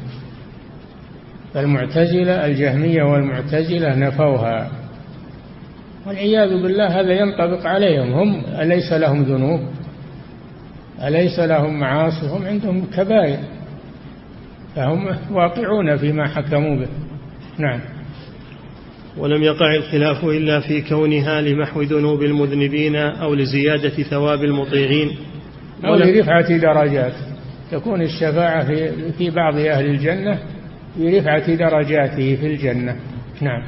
فالمعتزلة 1.53 2.45
الجهمية 2.45 3.03
والمعتزلة 3.03 3.95
نفوها. 3.95 4.71
والعياذ 6.07 6.49
بالله 6.49 6.99
هذا 6.99 7.13
ينطبق 7.13 7.67
عليهم 7.67 8.13
هم 8.13 8.43
أليس 8.61 8.93
لهم 8.93 9.23
ذنوب؟ 9.23 9.59
أليس 11.03 11.39
لهم 11.39 11.79
معاصي؟ 11.79 12.27
هم 12.27 12.45
عندهم 12.45 12.85
كبائر. 12.85 13.39
فهم 14.75 15.17
واقعون 15.31 15.97
فيما 15.97 16.27
حكموا 16.27 16.75
به. 16.75 16.87
نعم. 17.59 17.79
ولم 19.17 19.43
يقع 19.43 19.75
الخلاف 19.75 20.23
إلا 20.23 20.59
في 20.59 20.81
كونها 20.81 21.41
لمحو 21.41 21.81
ذنوب 21.81 22.23
المذنبين 22.23 22.95
أو 22.95 23.33
لزيادة 23.33 24.03
ثواب 24.03 24.43
المطيعين. 24.43 25.11
أو 25.85 25.95
لرفعة 25.95 26.57
درجات. 26.57 27.13
تكون 27.71 28.01
الشفاعة 28.01 28.65
في, 28.65 29.11
في 29.11 29.29
بعض 29.29 29.57
أهل 29.57 29.85
الجنة 29.85 30.39
لرفعة 30.99 31.55
درجاته 31.55 32.35
في 32.35 32.47
الجنة. 32.47 32.95
نعم. 33.41 33.63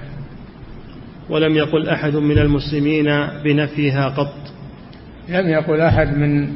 ولم 1.30 1.56
يقل 1.56 1.90
أحد 1.90 2.16
من 2.16 2.38
المسلمين 2.38 3.06
بنفيها 3.44 4.10
قط. 4.10 4.34
لم 5.30 5.50
يقل 5.50 5.82
أحد 5.82 6.18
من 6.18 6.50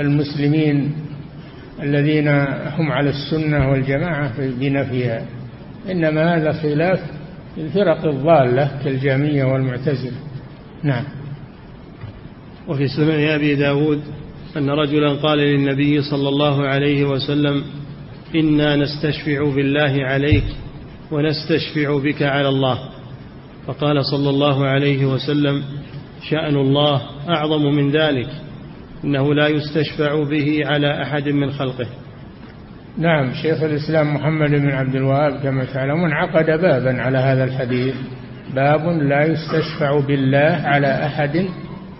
المسلمين 0.00 0.92
الذين 1.82 2.28
هم 2.78 2.92
على 2.92 3.10
السنة 3.10 3.70
والجماعة 3.70 4.32
بنفيها. 4.38 5.26
إنما 5.90 6.36
هذا 6.36 6.52
خلاف 6.52 7.00
الفرق 7.58 8.04
الضالة 8.04 8.70
كالجامية 8.84 9.44
والمعتزلة. 9.44 10.16
نعم. 10.82 11.04
وفي 12.68 12.88
سنن 12.88 13.28
أبي 13.28 13.54
داود 13.54 14.00
أن 14.56 14.70
رجلا 14.70 15.12
قال 15.12 15.38
للنبي 15.38 16.02
صلى 16.02 16.28
الله 16.28 16.66
عليه 16.66 17.04
وسلم 17.04 17.64
إنا 18.34 18.76
نستشفع 18.76 19.54
بالله 19.54 20.04
عليك 20.04 20.44
ونستشفع 21.10 21.98
بك 21.98 22.22
على 22.22 22.48
الله. 22.48 22.78
فقال 23.66 24.04
صلى 24.04 24.30
الله 24.30 24.66
عليه 24.66 25.06
وسلم 25.06 25.62
شأن 26.30 26.56
الله 26.56 27.02
أعظم 27.28 27.62
من 27.74 27.90
ذلك. 27.90 28.28
إنه 29.06 29.34
لا 29.34 29.48
يستشفع 29.48 30.24
به 30.24 30.60
على 30.64 31.02
أحد 31.02 31.28
من 31.28 31.50
خلقه. 31.50 31.86
نعم 32.98 33.32
شيخ 33.32 33.62
الإسلام 33.62 34.14
محمد 34.14 34.50
بن 34.50 34.70
عبد 34.70 34.94
الوهاب 34.94 35.40
كما 35.42 35.64
تعلمون 35.64 36.12
عقد 36.12 36.46
بابا 36.46 37.02
على 37.02 37.18
هذا 37.18 37.44
الحديث. 37.44 37.94
باب 38.54 38.86
لا 38.88 39.24
يستشفع 39.24 40.00
بالله 40.00 40.60
على 40.64 41.06
أحد 41.06 41.46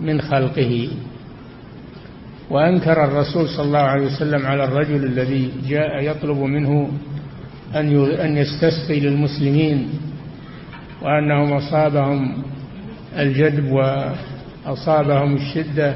من 0.01 0.21
خلقه. 0.21 0.89
وأنكر 2.51 3.05
الرسول 3.05 3.49
صلى 3.49 3.67
الله 3.67 3.79
عليه 3.79 4.07
وسلم 4.07 4.47
على 4.47 4.65
الرجل 4.65 5.05
الذي 5.05 5.53
جاء 5.69 6.03
يطلب 6.03 6.39
منه 6.39 6.91
أن 7.75 8.05
أن 8.05 8.37
يستسقي 8.37 9.01
للمسلمين 9.01 9.89
وأنهم 11.03 11.53
أصابهم 11.53 12.43
الجدب 13.19 13.73
وأصابهم 13.73 15.35
الشدة. 15.35 15.95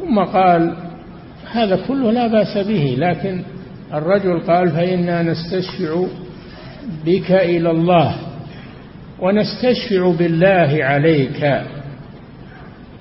ثم 0.00 0.18
قال 0.18 0.76
هذا 1.52 1.78
كله 1.88 2.12
لا 2.12 2.26
بأس 2.26 2.58
به 2.66 2.96
لكن 2.98 3.42
الرجل 3.94 4.40
قال 4.40 4.68
فإنا 4.70 5.22
نستشفع 5.22 6.04
بك 7.06 7.30
إلى 7.30 7.70
الله 7.70 8.14
ونستشفع 9.20 10.12
بالله 10.18 10.84
عليك. 10.84 11.62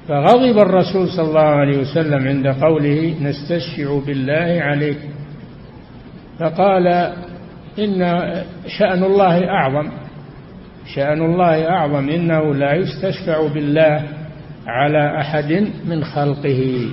فغضب 0.08 0.58
الرسول 0.58 1.10
صلى 1.10 1.28
الله 1.28 1.40
عليه 1.42 1.78
وسلم 1.78 2.28
عند 2.28 2.48
قوله 2.48 3.16
نستشفع 3.22 4.00
بالله 4.06 4.62
عليك. 4.62 5.00
فقال 6.40 6.88
إن 7.80 8.22
شأن 8.68 9.04
الله 9.04 9.48
أعظم 9.50 9.90
شأن 10.96 11.22
الله 11.22 11.70
أعظم 11.70 12.10
إنه 12.10 12.56
لا 12.56 12.76
يستشفع 12.76 13.48
بالله 13.48 14.19
على 14.70 15.22
أحد 15.22 15.68
من 15.86 16.04
خلقه. 16.04 16.90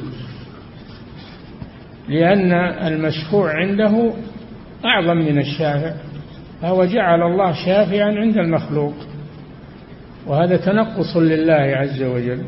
لأن 2.09 2.53
المشفوع 2.87 3.53
عنده 3.53 4.13
أعظم 4.85 5.17
من 5.17 5.39
الشافع 5.39 5.93
فهو 6.63 6.85
جعل 6.85 7.23
الله 7.23 7.53
شافعا 7.67 8.15
عند 8.15 8.37
المخلوق. 8.37 8.95
وهذا 10.27 10.57
تنقص 10.57 11.17
لله 11.17 11.77
عز 11.77 12.03
وجل. 12.03 12.45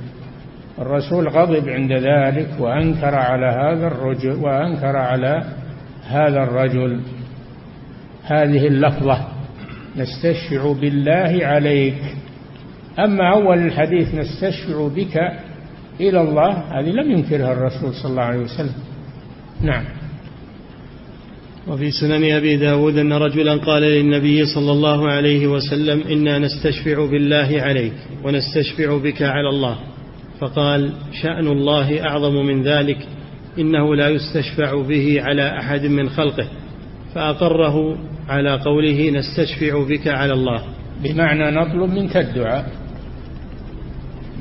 الرسول 0.79 1.29
غضب 1.29 1.68
عند 1.68 1.93
ذلك 1.93 2.49
وأنكر 2.61 3.14
على 3.14 3.47
هذا 3.47 3.87
الرجل 3.87 4.33
وأنكر 4.33 4.97
على 4.97 5.45
هذا 6.09 6.43
الرجل. 6.43 7.01
هذه 8.24 8.66
اللفظة 8.66 9.29
نستشفع 9.97 10.72
بالله 10.81 11.47
عليك. 11.47 12.03
أما 12.99 13.33
أول 13.33 13.59
الحديث 13.59 14.15
نستشفع 14.15 14.89
بك 14.89 15.17
إلى 16.01 16.21
الله 16.21 16.51
هذه 16.51 16.91
لم 16.91 17.11
ينكرها 17.11 17.53
الرسول 17.53 17.95
صلى 17.95 18.11
الله 18.11 18.23
عليه 18.23 18.41
وسلم. 18.41 18.75
نعم. 19.63 19.85
وفي 21.69 21.91
سنن 21.91 22.33
أبي 22.33 22.57
داود 22.57 22.97
أن 22.99 23.13
رجلا 23.13 23.57
قال 23.57 23.83
للنبي 23.83 24.47
صلى 24.47 24.73
الله 24.73 25.09
عليه 25.09 25.47
وسلم 25.47 26.01
إنا 26.01 26.39
نستشفع 26.39 27.07
بالله 27.07 27.63
عليك 27.63 27.95
ونستشفع 28.25 28.99
بك 28.99 29.23
على 29.23 29.49
الله. 29.49 29.79
فقال 30.41 30.93
شأن 31.23 31.47
الله 31.47 32.05
أعظم 32.05 32.35
من 32.47 32.63
ذلك 32.63 33.07
إنه 33.59 33.95
لا 33.95 34.09
يستشفع 34.09 34.83
به 34.83 35.23
على 35.23 35.59
أحد 35.59 35.87
من 35.87 36.09
خلقه. 36.09 36.49
فأقره 37.15 37.99
على 38.29 38.61
قوله 38.65 39.11
نستشفع 39.11 39.85
بك 39.89 40.09
على 40.09 40.33
الله. 40.33 40.63
بمعنى 41.03 41.51
نطلب 41.51 41.91
منك 41.91 42.17
الدعاء. 42.17 42.88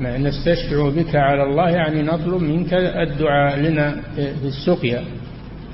نستشفع 0.01 0.89
بك 0.89 1.15
على 1.15 1.43
الله 1.43 1.69
يعني 1.69 2.01
نطلب 2.01 2.41
منك 2.41 2.73
الدعاء 2.73 3.59
لنا 3.59 4.01
في 4.15 4.47
السقيا. 4.47 5.03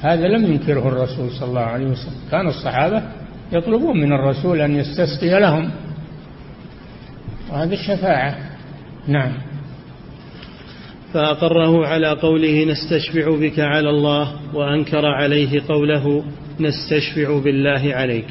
هذا 0.01 0.27
لم 0.27 0.45
ينكره 0.53 0.87
الرسول 0.87 1.31
صلى 1.31 1.49
الله 1.49 1.61
عليه 1.61 1.85
وسلم. 1.85 2.13
كان 2.31 2.47
الصحابة 2.47 3.03
يطلبون 3.51 4.01
من 4.01 4.13
الرسول 4.13 4.61
أن 4.61 4.75
يستسقي 4.75 5.39
لهم. 5.39 5.71
وهذه 7.51 7.73
الشفاعة. 7.73 8.35
نعم. 9.07 9.33
فأقره 11.13 11.87
على 11.87 12.09
قوله 12.09 12.65
نستشفع 12.65 13.35
بك 13.39 13.59
على 13.59 13.89
الله 13.89 14.33
وأنكر 14.53 15.05
عليه 15.05 15.61
قوله 15.67 16.23
نستشفع 16.59 17.39
بالله 17.39 17.95
عليك. 17.95 18.27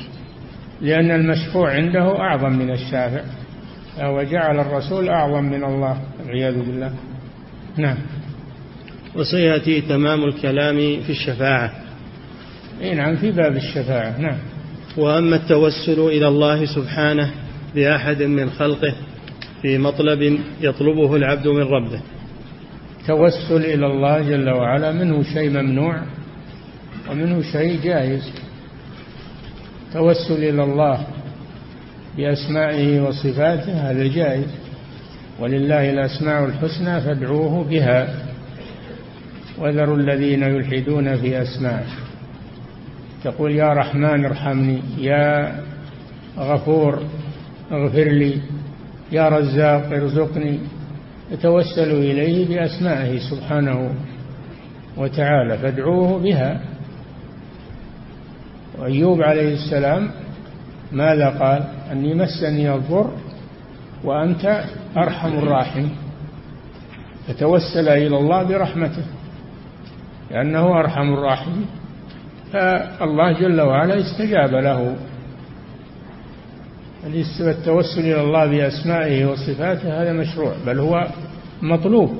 لأن 0.80 1.11
المشفوع 1.11 1.74
عنده 1.74 2.18
أعظم 2.18 2.53
من 2.53 2.70
الشافع. 2.70 3.22
وجعل 4.01 4.61
الرسول 4.61 5.09
أعظم 5.09 5.45
من 5.45 5.64
الله 5.64 6.01
والعياذ 6.20 6.55
بالله. 6.55 6.93
نعم. 7.76 7.97
وسيأتي 9.14 9.80
تمام 9.80 10.24
الكلام 10.24 10.76
في 10.76 11.11
الشفاعة. 11.11 11.72
اي 12.82 12.95
نعم 12.95 13.16
في 13.16 13.30
باب 13.30 13.57
الشفاعة 13.57 14.20
نعم. 14.20 14.38
وأما 14.97 15.36
التوسل 15.36 16.01
إلى 16.01 16.28
الله 16.28 16.64
سبحانه 16.64 17.30
بأحد 17.74 18.22
من 18.22 18.51
خلقه 18.51 18.95
في 19.62 19.78
مطلب 19.78 20.38
يطلبه 20.61 21.16
العبد 21.16 21.49
من 21.49 21.62
ربه. 21.62 22.01
توسل 23.07 23.64
إلى 23.64 23.86
الله 23.86 24.22
جل 24.30 24.51
وعلا 24.51 24.93
منه 24.93 25.22
شيء 25.22 25.51
ممنوع 25.51 26.03
ومنه 27.11 27.43
شيء 27.43 27.80
جائز. 27.84 28.32
توسل 29.93 30.34
إلى 30.34 30.64
الله 30.64 31.07
بأسمائه 32.17 33.01
وصفاته 33.01 33.91
هذا 33.91 34.07
جائز. 34.07 34.47
ولله 35.41 35.91
الأسماء 35.91 36.45
الحسنى 36.45 37.01
فادعوه 37.01 37.65
بها. 37.65 38.15
وذروا 39.59 39.97
الذين 39.97 40.43
يلحدون 40.43 41.17
في 41.17 41.43
أسمائه. 41.43 41.87
تقول 43.25 43.53
يا 43.53 43.73
رحمن 43.73 44.25
ارحمني 44.25 44.81
يا 44.99 45.59
غفور 46.39 47.03
اغفر 47.73 48.05
لي 48.05 48.41
يا 49.13 49.29
رزاق 49.29 49.93
ارزقني 49.93 50.59
يتوسل 51.33 51.91
إليه 51.91 52.49
بأسمائه 52.49 53.19
سبحانه 53.31 53.95
وتعالى 54.97 55.59
فادعوه 55.59 56.19
بها. 56.19 56.61
وأيوب 58.79 59.23
عليه 59.23 59.55
السلام 59.55 60.11
ماذا 60.93 61.28
قال؟ 61.28 61.62
أني 61.93 62.14
مسني 62.14 62.74
الضر 62.74 63.11
وأنت 64.05 64.64
أرحم 64.97 65.38
الراحم. 65.38 65.86
فتوسل 67.28 67.88
إلى 67.88 68.18
الله 68.18 68.43
برحمته 68.43 69.05
لأنه 70.30 70.80
أرحم 70.80 71.12
الراحمين 71.14 71.66
فالله 72.53 73.32
جل 73.32 73.61
وعلا 73.61 74.01
استجاب 74.01 74.55
له. 74.55 74.97
التوسل 77.40 78.01
إلى 78.01 78.20
الله 78.20 78.47
بأسمائه 78.47 79.26
وصفاته 79.26 80.03
هذا 80.03 80.12
مشروع 80.12 80.55
بل 80.66 80.78
هو 80.78 81.07
مطلوب 81.62 82.11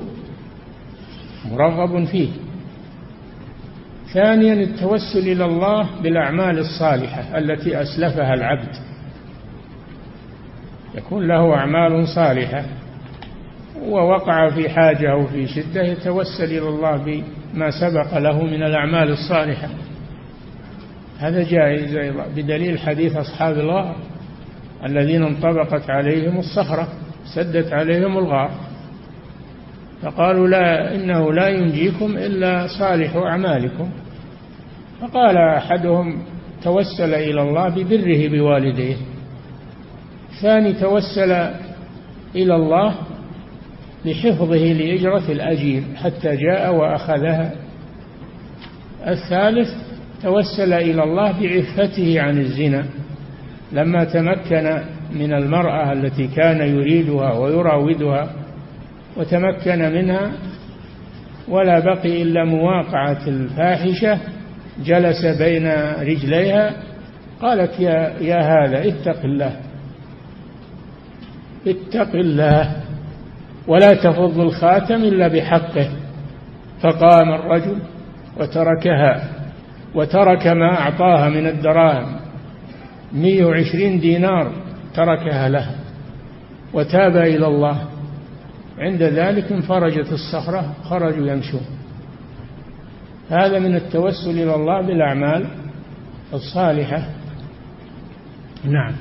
مرغب 1.51 2.05
فيه. 2.05 2.29
ثانيا 4.13 4.53
التوسل 4.53 5.19
إلى 5.19 5.45
الله 5.45 5.89
بالأعمال 6.01 6.59
الصالحة 6.59 7.37
التي 7.37 7.81
أسلفها 7.81 8.33
العبد. 8.33 8.75
يكون 10.95 11.27
له 11.27 11.55
أعمال 11.55 12.07
صالحة 12.07 12.65
ووقع 13.81 14.49
في 14.49 14.69
حاجة 14.69 15.11
أو 15.11 15.27
في 15.27 15.47
شدة 15.47 15.81
يتوسل 15.81 16.43
إلى 16.43 16.69
الله 16.69 16.97
بما 17.53 17.71
سبق 17.71 18.17
له 18.17 18.43
من 18.43 18.63
الأعمال 18.63 19.11
الصالحة. 19.11 19.67
هذا 21.19 21.43
جائز 21.43 21.95
أيضا 21.95 22.25
بدليل 22.35 22.79
حديث 22.79 23.15
أصحاب 23.15 23.57
الغار 23.57 23.95
الذين 24.85 25.23
انطبقت 25.23 25.89
عليهم 25.89 26.37
الصخرة 26.39 26.87
سدت 27.35 27.73
عليهم 27.73 28.17
الغار. 28.17 28.51
فقالوا 30.01 30.47
لا 30.47 30.95
إنه 30.95 31.33
لا 31.33 31.47
ينجيكم 31.47 32.17
إلا 32.17 32.67
صالح 32.79 33.15
أعمالكم. 33.15 33.89
فقال 35.01 35.37
أحدهم 35.37 36.21
توسل 36.63 37.13
إلى 37.13 37.41
الله 37.41 37.69
ببره 37.69 38.27
بوالديه. 38.27 38.95
ثاني 40.41 40.73
توسل 40.73 41.31
إلى 42.35 42.55
الله 42.55 42.95
بحفظه 44.05 44.73
لإجرة 44.73 45.31
الأجير 45.31 45.83
حتى 45.95 46.35
جاء 46.35 46.75
وأخذها. 46.75 47.51
الثالث 49.07 49.69
توسل 50.23 50.73
إلى 50.73 51.03
الله 51.03 51.31
بعفته 51.41 52.21
عن 52.21 52.37
الزنا. 52.37 52.85
لما 53.71 54.03
تمكن 54.03 54.81
من 55.15 55.33
المرأة 55.33 55.93
التي 55.93 56.27
كان 56.27 56.75
يريدها 56.75 57.33
ويراودها 57.33 58.29
وتمكن 59.17 59.79
منها 59.79 60.31
ولا 61.47 61.79
بقي 61.79 62.21
إلا 62.21 62.45
مواقعة 62.45 63.27
الفاحشة 63.27 64.19
جلس 64.85 65.25
بين 65.25 65.67
رجليها 65.99 66.73
قالت 67.41 67.79
يا, 67.79 68.13
يا 68.21 68.39
هذا 68.39 68.87
اتق 68.87 69.23
الله 69.23 69.59
اتق 71.67 72.15
الله 72.15 72.75
ولا 73.67 73.93
تفض 73.93 74.39
الخاتم 74.39 74.95
إلا 74.95 75.27
بحقه. 75.27 75.89
فقام 76.81 77.33
الرجل 77.33 77.77
وتركها 78.39 79.29
وترك 79.95 80.47
ما 80.47 80.79
أعطاها 80.79 81.29
من 81.29 81.47
الدراهم 81.47 82.19
مية 83.13 83.45
وعشرين 83.45 83.99
دينار 83.99 84.51
تركها 84.95 85.49
لها 85.49 85.75
وتاب 86.73 87.17
إلى 87.17 87.47
الله. 87.47 87.77
عند 88.77 89.03
ذلك 89.03 89.51
انفرجت 89.51 90.11
الصخرة 90.11 90.73
خرجوا 90.83 91.27
يمشون. 91.27 91.65
هذا 93.29 93.59
من 93.59 93.75
التوسل 93.75 94.29
إلى 94.29 94.55
الله 94.55 94.81
بالأعمال 94.81 95.47
الصالحة. 96.33 97.09
نعم. 98.63 98.93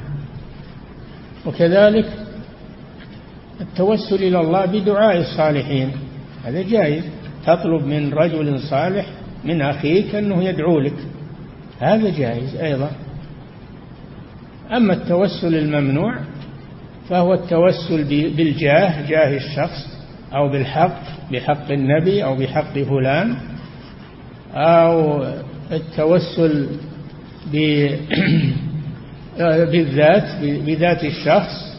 وكذلك 1.46 2.06
التوسل 3.60 4.14
إلى 4.14 4.40
الله 4.40 4.66
بدعاء 4.66 5.20
الصالحين. 5.20 5.90
هذا 6.44 6.62
جائز. 6.62 7.04
تطلب 7.46 7.86
من 7.86 8.12
رجل 8.12 8.60
صالح 8.60 9.06
من 9.44 9.62
أخيك 9.62 10.14
أنه 10.14 10.44
يدعو 10.44 10.80
لك. 10.80 10.96
هذا 11.80 12.10
جائز 12.18 12.56
أيضا. 12.56 12.90
أما 14.76 14.92
التوسل 14.92 15.54
الممنوع 15.54 16.14
فهو 17.08 17.34
التوسل 17.34 18.04
بالجاه 18.36 19.08
جاه 19.08 19.36
الشخص 19.36 20.02
أو 20.34 20.48
بالحق 20.48 21.02
بحق 21.32 21.70
النبي 21.70 22.24
أو 22.24 22.36
بحق 22.36 22.78
فلان. 22.78 23.36
أو 24.55 25.24
التوسل 25.72 26.66
بالذات 29.72 30.44
بذات 30.44 31.05
الشخص 31.05 31.72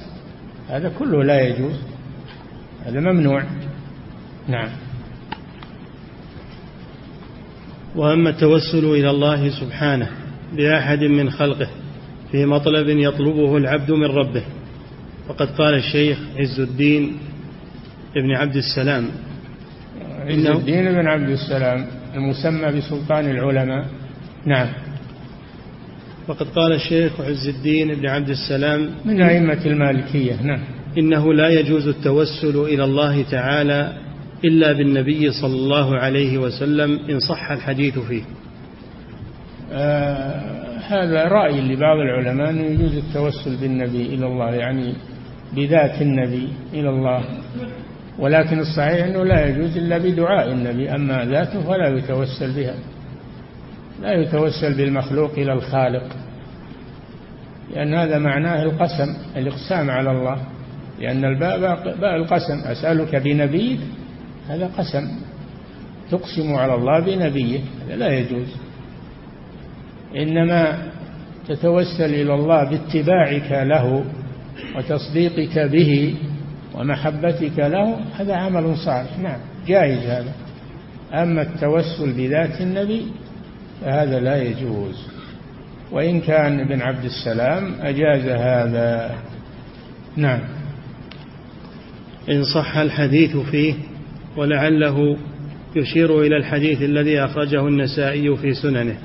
هذا 0.69 0.91
كله 0.99 1.23
لا 1.23 1.41
يجوز 1.41 1.75
هذا 2.85 2.99
ممنوع. 2.99 3.43
نعم. 4.47 4.69
وأما 7.95 8.29
التوسل 8.29 8.85
إلى 8.85 9.09
الله 9.09 9.49
سبحانه 9.49 10.09
بأحد 10.53 10.99
من 10.99 11.29
خلقه 11.29 11.67
في 12.31 12.45
مطلب 12.45 12.89
يطلبه 12.89 13.57
العبد 13.57 13.91
من 13.91 14.05
ربه 14.05 14.43
وقد 15.29 15.47
قال 15.47 15.73
الشيخ 15.73 16.17
عز 16.37 16.59
الدين 16.59 17.17
ابن 18.17 18.31
عبد 18.31 18.55
السلام. 18.55 19.05
عز 20.19 20.45
الدين 20.45 20.91
بن 20.91 21.07
عبد 21.07 21.29
السلام. 21.29 21.87
المسمى 22.15 22.77
بسلطان 22.77 23.31
العلماء. 23.31 23.85
نعم. 24.45 24.67
وقد 26.27 26.47
قال 26.47 26.73
الشيخ 26.73 27.21
عز 27.21 27.47
الدين 27.47 27.95
بن 27.95 28.07
عبد 28.07 28.29
السلام 28.29 28.89
من 29.05 29.21
أئمة 29.21 29.65
المالكية. 29.65 30.41
نعم. 30.41 30.63
إنه 30.97 31.33
لا 31.33 31.49
يجوز 31.49 31.87
التوسل 31.87 32.57
إلى 32.57 32.83
الله 32.83 33.23
تعالى 33.31 33.93
إلا 34.45 34.73
بالنبي 34.73 35.31
صلى 35.31 35.55
الله 35.55 35.95
عليه 35.95 36.37
وسلم 36.37 36.99
إن 37.09 37.19
صح 37.19 37.51
الحديث 37.51 37.99
فيه. 37.99 38.23
آه 39.71 40.63
هذا 40.87 41.23
رأي 41.27 41.61
لبعض 41.61 41.97
العلماء 41.97 42.49
أنه 42.49 42.63
يجوز 42.63 42.95
التوسل 42.97 43.57
بالنبي 43.61 44.05
إلى 44.05 44.27
الله 44.27 44.55
يعني 44.55 44.93
بذات 45.55 46.01
النبي 46.01 46.47
إلى 46.73 46.89
الله. 46.89 47.23
ولكن 48.19 48.59
الصحيح 48.59 49.05
أنه 49.05 49.23
لا 49.23 49.47
يجوز 49.47 49.77
إلا 49.77 49.97
بدعاء 49.97 50.51
النبي 50.51 50.95
أما 50.95 51.25
ذاته 51.25 51.61
فلا 51.61 51.97
يتوسل 51.97 52.51
بها. 52.51 52.75
لا 54.01 54.13
يتوسل 54.13 54.77
بالمخلوق 54.77 55.31
إلى 55.31 55.53
الخالق. 55.53 56.03
لأن 57.75 57.93
هذا 57.93 58.19
معناه 58.19 58.63
القسم 58.63 59.15
الإقسام 59.37 59.89
على 59.89 60.11
الله. 60.11 60.37
لأن 60.99 61.25
الباء 61.25 61.59
باء 62.01 62.15
القسم 62.15 62.59
أسألك 62.65 63.15
بنبيك 63.15 63.79
هذا 64.49 64.69
قسم. 64.77 65.11
تقسم 66.11 66.53
على 66.53 66.75
الله 66.75 66.99
بنبيه 66.99 67.59
هذا 67.85 67.95
لا 67.95 68.19
يجوز. 68.19 68.47
إنما 70.17 70.77
تتوسل 71.47 72.13
إلى 72.13 72.33
الله 72.33 72.69
باتباعك 72.69 73.51
له 73.51 74.05
وتصديقك 74.77 75.59
به 75.59 76.15
ومحبتك 76.75 77.59
له 77.59 77.99
هذا 78.15 78.35
عمل 78.35 78.77
صالح. 78.77 79.19
نعم 79.19 79.39
جائز 79.67 79.99
هذا. 79.99 80.33
أما 81.13 81.41
التوسل 81.41 82.13
بذات 82.13 82.61
النبي 82.61 83.05
فهذا 83.81 84.19
لا 84.19 84.43
يجوز. 84.43 85.07
وإن 85.91 86.21
كان 86.21 86.59
ابن 86.59 86.81
عبد 86.81 87.05
السلام 87.05 87.73
أجاز 87.81 88.27
هذا. 88.27 89.15
نعم. 90.17 90.39
إن 92.29 92.43
صح 92.43 92.77
الحديث 92.77 93.37
فيه 93.37 93.73
ولعله 94.37 95.17
يشير 95.75 96.21
إلى 96.21 96.37
الحديث 96.37 96.81
الذي 96.81 97.19
أخرجه 97.19 97.67
النسائي 97.67 98.35
في 98.35 98.53
سننه 98.53 98.95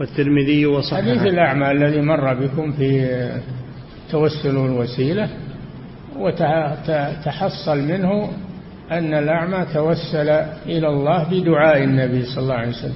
والترمذي 0.00 0.66
وصححه. 0.66 1.02
حديث 1.02 1.22
الأعمى 1.22 1.70
الذي 1.70 2.00
مر 2.00 2.34
بكم 2.34 2.72
في 2.72 3.08
توسل 4.10 4.56
الوسيلة 4.56 5.28
وتحصل 6.18 7.78
منه 7.78 8.30
أن 8.92 9.14
الأعمى 9.14 9.66
توسل 9.74 10.28
إلى 10.66 10.88
الله 10.88 11.24
بدعاء 11.30 11.84
النبي 11.84 12.22
صلى 12.24 12.42
الله 12.42 12.54
عليه 12.54 12.68
وسلم. 12.68 12.94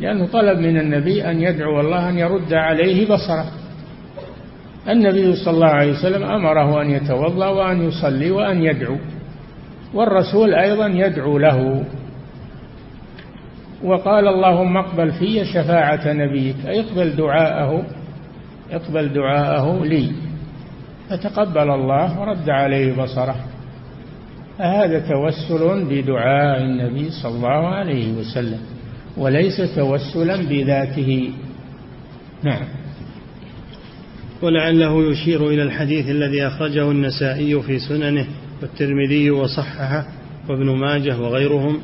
لأنه 0.00 0.26
طلب 0.26 0.58
من 0.58 0.80
النبي 0.80 1.30
أن 1.30 1.40
يدعو 1.40 1.80
الله 1.80 2.08
أن 2.08 2.18
يرد 2.18 2.54
عليه 2.54 3.08
بصره. 3.08 3.46
النبي 4.88 5.36
صلى 5.36 5.54
الله 5.54 5.66
عليه 5.66 5.92
وسلم 5.92 6.22
أمره 6.22 6.82
أن 6.82 6.90
يتوضأ 6.90 7.48
وأن 7.48 7.88
يصلي 7.88 8.30
وأن 8.30 8.62
يدعو. 8.62 8.96
والرسول 9.94 10.54
أيضا 10.54 10.86
يدعو 10.86 11.38
له. 11.38 11.84
وقال 13.84 14.28
اللهم 14.28 14.76
اقبل 14.76 15.12
في 15.12 15.44
شفاعة 15.44 16.12
نبيك. 16.12 16.56
أي 16.66 16.80
اقبل 16.80 17.16
دعاءه. 17.16 17.84
اقبل 18.72 19.12
دعاءه 19.12 19.84
لي. 19.84 20.12
فتقبل 21.10 21.70
الله 21.70 22.20
ورد 22.20 22.50
عليه 22.50 22.92
بصره. 23.02 23.36
هذا 24.58 24.98
توسل 24.98 25.84
بدعاء 25.84 26.62
النبي 26.62 27.10
صلى 27.10 27.36
الله 27.36 27.68
عليه 27.68 28.12
وسلم 28.12 28.60
وليس 29.16 29.74
توسلا 29.76 30.36
بذاته. 30.36 31.30
نعم. 32.42 32.62
ولعله 34.42 35.10
يشير 35.10 35.48
إلى 35.48 35.62
الحديث 35.62 36.10
الذي 36.10 36.46
أخرجه 36.46 36.90
النسائي 36.90 37.62
في 37.62 37.78
سننه 37.78 38.26
والترمذي 38.62 39.30
وصححه 39.30 40.06
وابن 40.48 40.76
ماجه 40.76 41.18
وغيرهم 41.18 41.80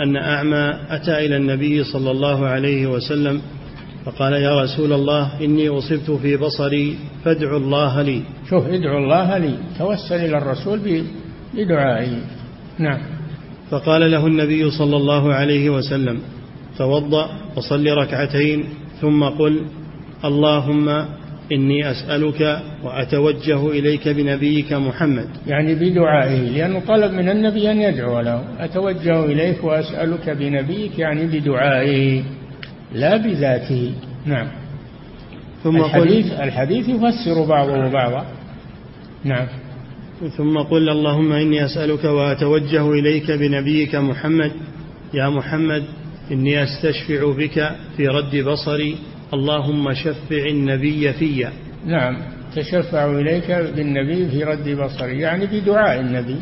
أن 0.00 0.16
أعمى 0.16 0.74
أتى 0.90 1.26
إلى 1.26 1.36
النبي 1.36 1.84
صلى 1.84 2.10
الله 2.10 2.46
عليه 2.46 2.86
وسلم 2.86 3.42
فقال 4.04 4.32
يا 4.32 4.62
رسول 4.62 4.92
الله 4.92 5.44
إني 5.44 5.68
أصبت 5.68 6.10
في 6.10 6.36
بصري 6.36 6.98
فادعوا 7.24 7.58
الله 7.58 8.02
لي. 8.02 8.22
شوف 8.50 8.66
ادعوا 8.66 8.98
الله 8.98 9.38
لي. 9.38 9.54
توسل 9.78 10.14
إلى 10.14 10.38
الرسول 10.38 11.04
بدعائه 11.54 12.16
نعم. 12.78 13.00
فقال 13.70 14.10
له 14.10 14.26
النبي 14.26 14.70
صلى 14.70 14.96
الله 14.96 15.34
عليه 15.34 15.70
وسلم 15.70 16.18
توضأ 16.78 17.30
وصل 17.56 17.86
ركعتين 17.86 18.64
ثم 19.00 19.24
قل 19.24 19.62
اللهم 20.24 20.88
إني 21.52 21.90
أسألك 21.90 22.60
وأتوجه 22.84 23.70
إليك 23.70 24.08
بنبيك 24.08 24.72
محمد. 24.72 25.28
يعني 25.46 25.74
بدعائه 25.74 26.40
لأنه 26.50 26.80
طلب 26.88 27.12
من 27.12 27.28
النبي 27.28 27.70
أن 27.70 27.80
يدعو 27.80 28.20
له. 28.20 28.44
أتوجه 28.58 29.24
إليك 29.24 29.64
وأسألك 29.64 30.30
بنبيك. 30.30 30.98
يعني 30.98 31.26
بدعائه 31.26 32.22
لا 32.94 33.16
بذاته 33.16 33.94
نعم. 34.26 34.48
ثم 35.64 35.76
الحديث, 35.76 36.32
الحديث 36.32 36.88
يفسر 36.88 37.44
بعضه 37.44 37.88
بعضا. 37.88 38.26
نعم. 39.24 39.46
ثم 40.36 40.58
قل 40.58 40.88
اللهم 40.88 41.32
إني 41.32 41.64
أسألك 41.64 42.04
وأتوجه 42.04 42.92
إليك 42.92 43.30
بنبيك 43.30 43.94
محمد. 43.94 44.52
يا 45.14 45.28
محمد 45.28 45.84
إني 46.32 46.62
أستشفع 46.62 47.32
بك 47.32 47.70
في 47.96 48.08
رد 48.08 48.36
بصري. 48.36 48.96
اللهم 49.34 49.94
شفع 49.94 50.46
النبي 50.46 51.12
في. 51.12 51.48
نعم. 51.86 52.18
تشفع 52.56 53.10
إليك 53.10 53.50
بالنبي 53.50 54.28
في 54.28 54.44
رد 54.44 54.68
بصري. 54.68 55.20
يعني 55.20 55.46
بدعاء 55.46 56.00
النبي. 56.00 56.36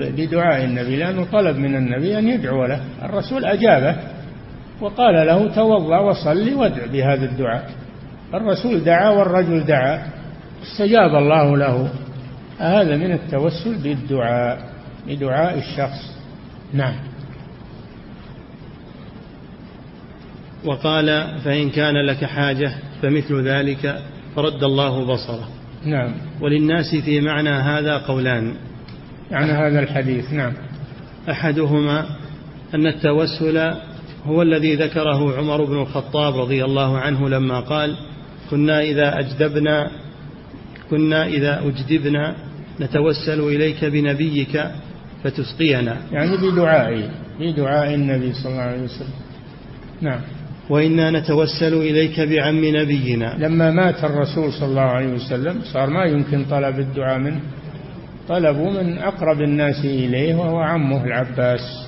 بدعاء 0.00 0.64
النبي. 0.64 0.96
لأنه 0.96 1.24
طلب 1.32 1.56
من 1.56 1.76
النبي 1.76 2.18
أن 2.18 2.28
يدعو 2.28 2.66
له. 2.66 2.80
الرسول 3.02 3.44
أجابه. 3.44 4.15
وقال 4.80 5.26
له 5.26 5.54
توضأ 5.54 5.98
وصلي 5.98 6.54
وادع 6.54 6.86
بهذا 6.86 7.24
الدعاء. 7.24 7.70
الرسول 8.34 8.84
دعا 8.84 9.08
والرجل 9.08 9.64
دعا. 9.64 10.06
استجاب 10.62 11.14
الله 11.14 11.56
له. 11.56 11.90
هذا 12.58 12.96
من 12.96 13.12
التوسل 13.12 13.74
بالدعاء 13.82 14.58
بدعاء 15.08 15.58
الشخص. 15.58 16.16
نعم. 16.72 16.94
وقال 20.64 21.38
فإن 21.44 21.70
كان 21.70 22.06
لك 22.06 22.24
حاجة 22.24 22.72
فمثل 23.02 23.48
ذلك 23.48 24.02
فرد 24.36 24.64
الله 24.64 25.04
بصره. 25.04 25.48
نعم. 25.84 26.12
وللناس 26.40 26.94
في 27.04 27.20
معنى 27.20 27.50
هذا 27.50 27.98
قولان. 27.98 28.54
يعني 29.30 29.52
هذا 29.52 29.80
الحديث 29.80 30.32
نعم. 30.32 30.52
أحدهما 31.30 32.06
أن 32.74 32.86
التوسل 32.86 33.74
هو 34.26 34.42
الذي 34.42 34.74
ذكره 34.74 35.36
عمر 35.38 35.64
بن 35.64 35.80
الخطاب 35.80 36.36
رضي 36.36 36.64
الله 36.64 36.98
عنه 36.98 37.28
لما 37.28 37.60
قال 37.60 37.96
كنا 38.50 38.80
إذا 38.80 39.18
أجدبنا 39.18 39.90
كنا 40.90 41.26
إذا 41.26 41.62
أجدبنا 41.66 42.36
نتوسل 42.80 43.40
إليك 43.40 43.84
بنبيك 43.84 44.64
فتسقينا. 45.24 45.96
يعني 46.12 46.36
بدعائه 46.36 47.10
بدعاء 47.40 47.94
النبي 47.94 48.32
صلى 48.32 48.52
الله 48.52 48.62
عليه 48.62 48.82
وسلم. 48.82 49.14
نعم. 50.00 50.20
وإنا 50.70 51.10
نتوسل 51.10 51.74
إليك 51.74 52.20
بعم 52.20 52.64
نبينا. 52.64 53.36
لما 53.38 53.70
مات 53.70 54.04
الرسول 54.04 54.52
صلى 54.52 54.68
الله 54.68 54.80
عليه 54.80 55.12
وسلم 55.14 55.60
صار 55.72 55.90
ما 55.90 56.04
يمكن 56.04 56.44
طلب 56.44 56.78
الدعاء 56.78 57.18
منه. 57.18 57.40
طلبوا 58.28 58.70
من 58.70 58.98
أقرب 58.98 59.40
الناس 59.40 59.84
إليه 59.84 60.34
وهو 60.34 60.58
عمه 60.58 61.04
العباس. 61.04 61.85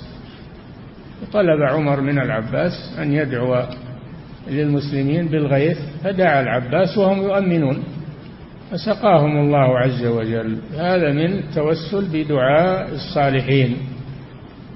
طلب 1.32 1.62
عمر 1.62 2.00
من 2.00 2.18
العباس 2.18 2.98
أن 2.98 3.12
يدعو 3.12 3.62
للمسلمين 4.50 5.28
بالغيث 5.28 5.78
فدعا 6.04 6.40
العباس 6.42 6.98
وهم 6.98 7.22
يؤمنون. 7.22 7.82
فسقاهم 8.70 9.40
الله 9.40 9.78
عز 9.78 10.06
وجل. 10.06 10.58
هذا 10.78 11.12
من 11.12 11.32
التوسل 11.38 12.04
بدعاء 12.12 12.94
الصالحين. 12.94 13.76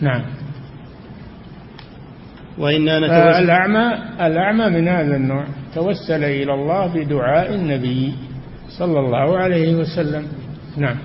نعم. 0.00 0.22
وإنا 2.58 2.98
نتوسل 2.98 3.44
الأعمى 3.44 3.98
الأعمى 4.20 4.80
من 4.80 4.88
هذا 4.88 5.16
النوع 5.16 5.44
توسل 5.74 6.24
إلى 6.24 6.54
الله 6.54 6.86
بدعاء 6.86 7.54
النبي 7.54 8.14
صلى 8.68 9.00
الله 9.00 9.38
عليه 9.38 9.74
وسلم. 9.74 10.26
نعم. 10.76 10.96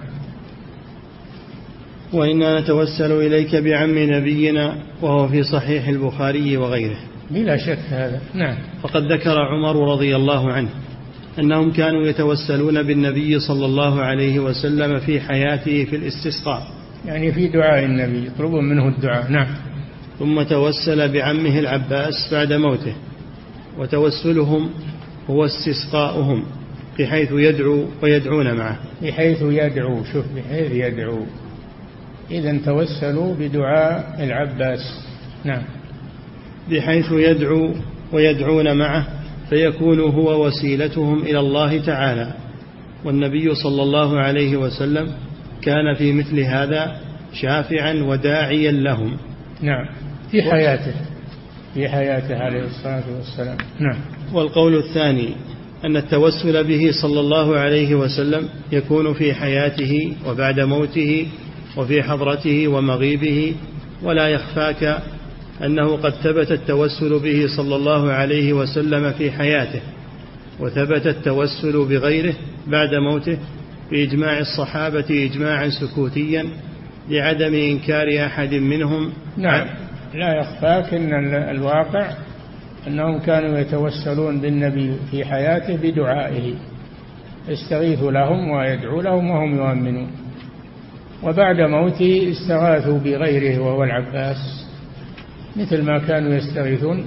وإنا 2.13 2.59
نتوسل 2.59 3.11
إليك 3.11 3.55
بعم 3.55 3.97
نبينا 3.97 4.77
وهو 5.01 5.27
في 5.27 5.43
صحيح 5.43 5.87
البخاري 5.87 6.57
وغيره. 6.57 6.97
بلا 7.31 7.57
شك 7.57 7.79
هذا. 7.89 8.21
نعم. 8.33 8.55
فقد 8.81 9.11
ذكر 9.11 9.39
عمر 9.39 9.91
رضي 9.91 10.15
الله 10.15 10.51
عنه 10.51 10.69
أنهم 11.39 11.71
كانوا 11.71 12.03
يتوسلون 12.03 12.83
بالنبي 12.83 13.39
صلى 13.39 13.65
الله 13.65 14.01
عليه 14.01 14.39
وسلم 14.39 14.99
في 14.99 15.19
حياته 15.19 15.85
في 15.85 15.95
الاستسقاء. 15.95 16.67
يعني 17.05 17.31
في 17.31 17.47
دعاء 17.47 17.85
النبي 17.85 18.27
يطلبون 18.27 18.69
منه 18.69 18.87
الدعاء. 18.87 19.31
نعم. 19.31 19.47
ثم 20.19 20.41
توسل 20.41 21.13
بعمه 21.13 21.59
العباس 21.59 22.29
بعد 22.31 22.53
موته 22.53 22.93
وتوسلهم 23.79 24.69
هو 25.29 25.45
استسقاؤهم 25.45 26.43
بحيث 26.99 27.31
يدعو 27.31 27.85
ويدعون 28.03 28.53
معه. 28.53 28.79
بحيث 29.01 29.41
يدعو 29.41 30.03
شوف 30.03 30.25
بحيث 30.35 30.71
يدعو. 30.71 31.25
إذا 32.31 32.57
توسلوا 32.65 33.35
بدعاء 33.39 34.23
العباس. 34.23 34.79
نعم. 35.45 35.63
بحيث 36.71 37.11
يدعو 37.11 37.73
ويدعون 38.13 38.77
معه 38.77 39.07
فيكون 39.49 39.99
هو 39.99 40.45
وسيلتهم 40.45 41.21
إلى 41.21 41.39
الله 41.39 41.85
تعالى. 41.85 42.33
والنبي 43.05 43.55
صلى 43.55 43.83
الله 43.83 44.19
عليه 44.19 44.57
وسلم 44.57 45.11
كان 45.61 45.93
في 45.93 46.13
مثل 46.13 46.39
هذا 46.39 46.95
شافعا 47.33 47.93
وداعيا 47.93 48.71
لهم. 48.71 49.17
نعم. 49.61 49.85
في 50.31 50.41
حياته. 50.41 50.93
في 51.73 51.89
حياته 51.89 52.37
عليه 52.37 52.63
الصلاة 52.63 53.03
والسلام. 53.17 53.57
نعم. 53.79 53.97
والقول 54.33 54.77
الثاني 54.77 55.29
أن 55.85 55.97
التوسل 55.97 56.63
به 56.63 56.91
صلى 57.01 57.19
الله 57.19 57.57
عليه 57.57 57.95
وسلم 57.95 58.49
يكون 58.71 59.13
في 59.13 59.33
حياته 59.33 60.13
وبعد 60.27 60.59
موته 60.59 61.27
وفي 61.77 62.03
حضرته 62.03 62.67
ومغيبه 62.67 63.55
ولا 64.03 64.27
يخفاك 64.27 65.03
أنه 65.63 65.97
قد 65.97 66.13
ثبت 66.13 66.51
التوسل 66.51 67.19
به 67.19 67.47
صلى 67.57 67.75
الله 67.75 68.11
عليه 68.11 68.53
وسلم 68.53 69.11
في 69.11 69.31
حياته 69.31 69.81
وثبت 70.59 71.07
التوسل 71.07 71.85
بغيره 71.85 72.33
بعد 72.67 72.95
موته 72.95 73.37
بإجماع 73.91 74.39
الصحابة 74.39 75.29
إجماعا 75.31 75.69
سكوتيا 75.69 76.45
لعدم 77.09 77.53
إنكار 77.53 78.25
أحد 78.25 78.53
منهم. 78.53 79.13
نعم. 79.37 79.67
لا 80.13 80.39
يخفاك 80.39 80.93
أن 80.93 81.33
الواقع 81.33 82.11
أنهم 82.87 83.19
كانوا 83.19 83.59
يتوسلون 83.59 84.39
بالنبي 84.41 84.93
في 85.11 85.25
حياته 85.25 85.75
بدعائه 85.75 86.53
يستغيث 87.47 88.03
لهم 88.03 88.49
ويدعو 88.49 89.01
لهم 89.01 89.29
وهم 89.29 89.55
يؤمنون. 89.55 90.26
وبعد 91.23 91.61
موته 91.61 92.31
استغاثوا 92.31 92.99
بغيره 92.99 93.59
وهو 93.59 93.83
العباس 93.83 94.65
مثل 95.55 95.83
ما 95.83 95.99
كانوا 95.99 96.33
يستغيثون 96.33 97.05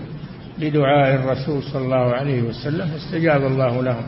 بدعاء 0.59 1.15
الرسول 1.15 1.63
صلى 1.63 1.85
الله 1.85 2.15
عليه 2.15 2.43
وسلم 2.43 2.89
استجاب 2.97 3.47
الله 3.47 3.83
لهم. 3.83 4.05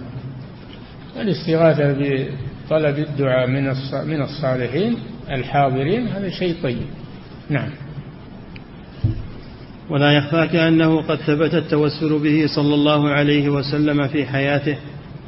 الاستغاثة 1.20 1.92
بطلب 1.92 2.98
الدعاء 2.98 3.46
من 3.46 3.64
من 4.06 4.22
الصالحين 4.22 4.96
الحاضرين 5.30 6.06
هذا 6.06 6.28
شيء 6.30 6.56
طيب. 6.62 6.86
نعم. 7.50 7.70
ولا 9.90 10.12
يخفاك 10.12 10.56
أنه 10.56 11.02
قد 11.02 11.16
ثبت 11.16 11.54
التوسل 11.54 12.18
به 12.18 12.46
صلى 12.56 12.74
الله 12.74 13.08
عليه 13.08 13.48
وسلم 13.48 14.08
في 14.08 14.26
حياته 14.26 14.76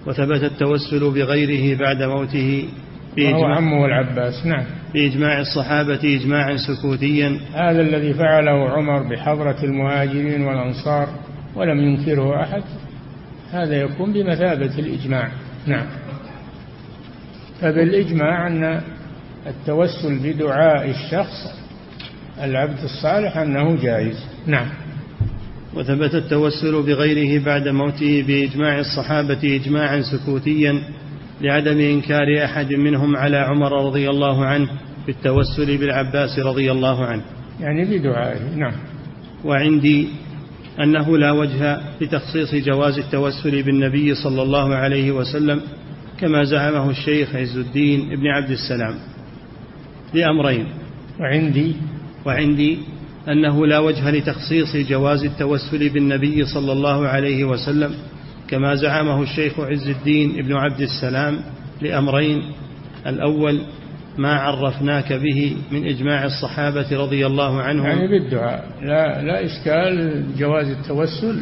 وثبت 0.07 0.43
التوسل 0.43 1.11
بغيره 1.11 1.79
بعد 1.79 2.03
موته 2.03 2.65
وهو 3.19 3.45
عمه 3.45 3.87
العباس 3.87 4.47
نعم. 4.47 4.65
بإجماع 4.95 5.41
الصحابة 5.41 6.01
إجماعا 6.05 6.57
سكوتيا. 6.57 7.41
هذا 7.55 7.81
الذي 7.81 8.15
فعله 8.15 8.71
عمر 8.71 9.03
بحضرة 9.03 9.65
المهاجرين 9.65 10.43
والأنصار 10.43 11.09
ولم 11.55 11.79
ينكره 11.81 12.43
أحد. 12.43 12.63
هذا 13.53 13.77
يكون 13.77 14.13
بمثابة 14.13 14.79
الإجماع. 14.79 15.29
نعم. 15.67 15.87
فبالإجماع 17.61 18.47
أن 18.47 18.81
التوسل 19.47 20.19
بدعاء 20.19 20.91
الشخص 20.91 21.65
العبد 22.43 22.79
الصالح 22.83 23.37
أنه 23.37 23.77
جائز. 23.83 24.25
نعم. 24.47 24.67
وثبت 25.75 26.15
التوسل 26.15 26.83
بغيره 26.83 27.45
بعد 27.45 27.69
موته 27.69 28.25
بإجماع 28.27 28.79
الصحابة 28.79 29.61
إجماعا 29.63 30.03
سكوتيا. 30.03 30.83
لعدم 31.41 31.79
إنكار 31.81 32.45
أحد 32.45 32.73
منهم 32.73 33.17
على 33.17 33.37
عمر 33.37 33.87
رضي 33.87 34.11
الله 34.11 34.45
عنه 34.45 34.69
بالتوسل 35.07 35.79
بالعباس 35.79 36.39
رضي 36.39 36.73
الله 36.73 37.05
عنه. 37.05 37.23
يعني 37.61 37.85
بدعائه 37.85 38.57
نعم. 38.57 38.73
وعندي 39.45 40.09
أنه 40.81 41.19
لا 41.19 41.33
وجه 41.33 41.81
لتخصيص 42.01 42.55
جواز 42.55 42.99
التوسل 42.99 43.63
بالنبي 43.63 44.15
صلى 44.15 44.43
الله 44.43 44.75
عليه 44.75 45.13
وسلم 45.13 45.61
كما 46.21 46.45
زعمه 46.45 46.91
الشيخ 46.91 47.37
عز 47.37 47.57
الدين 47.57 48.13
ابن 48.13 48.27
عبد 48.27 48.51
السلام 48.51 48.95
لأمرين. 50.15 50.67
وعندي؟ 51.21 51.73
وعندي 52.27 52.79
أنه 53.29 53.67
لا 53.67 53.79
وجه 53.79 54.11
لتخصيص 54.11 54.77
جواز 54.77 55.25
التوسل 55.25 55.89
بالنبي 55.89 56.45
صلى 56.45 56.73
الله 56.73 57.07
عليه 57.07 57.45
وسلم 57.45 57.95
كما 58.49 58.75
زعمه 58.75 59.23
الشيخ 59.23 59.61
عز 59.61 59.89
الدين 59.89 60.39
ابن 60.39 60.53
عبد 60.53 60.81
السلام 60.81 61.41
لأمرين. 61.83 62.43
الأول 63.07 63.61
ما 64.19 64.35
عرفناك 64.35 65.13
به 65.13 65.57
من 65.73 65.87
إجماع 65.87 66.25
الصحابة 66.25 66.87
رضي 66.93 67.27
الله 67.27 67.63
عنهم. 67.63 67.87
يعني 67.87 68.09
بالدعاء. 68.09 68.65
لا, 68.83 69.23
لا 69.23 69.45
إشكال 69.45 70.25
جواز 70.39 70.67
التوسل 70.67 71.41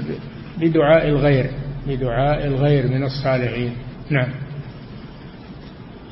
بدعاء 0.60 1.08
الغير 1.08 1.50
بدعاء 1.88 2.46
الغير 2.46 2.88
من 2.88 3.04
الصالحين. 3.04 3.72
نعم. 4.10 4.28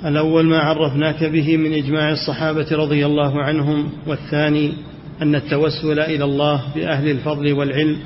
الأول 0.05 0.47
ما 0.47 0.59
عرفناك 0.59 1.25
به 1.25 1.57
من 1.57 1.73
إجماع 1.73 2.11
الصحابة 2.11 2.67
رضي 2.73 3.07
الله 3.07 3.43
عنهم. 3.43 3.93
والثاني 4.07 4.73
أن 5.23 5.35
التوسل 5.35 6.01
إلى 6.01 6.25
الله 6.25 6.63
بأهل 6.75 7.11
الفضل 7.11 7.53
والعلم 7.53 7.97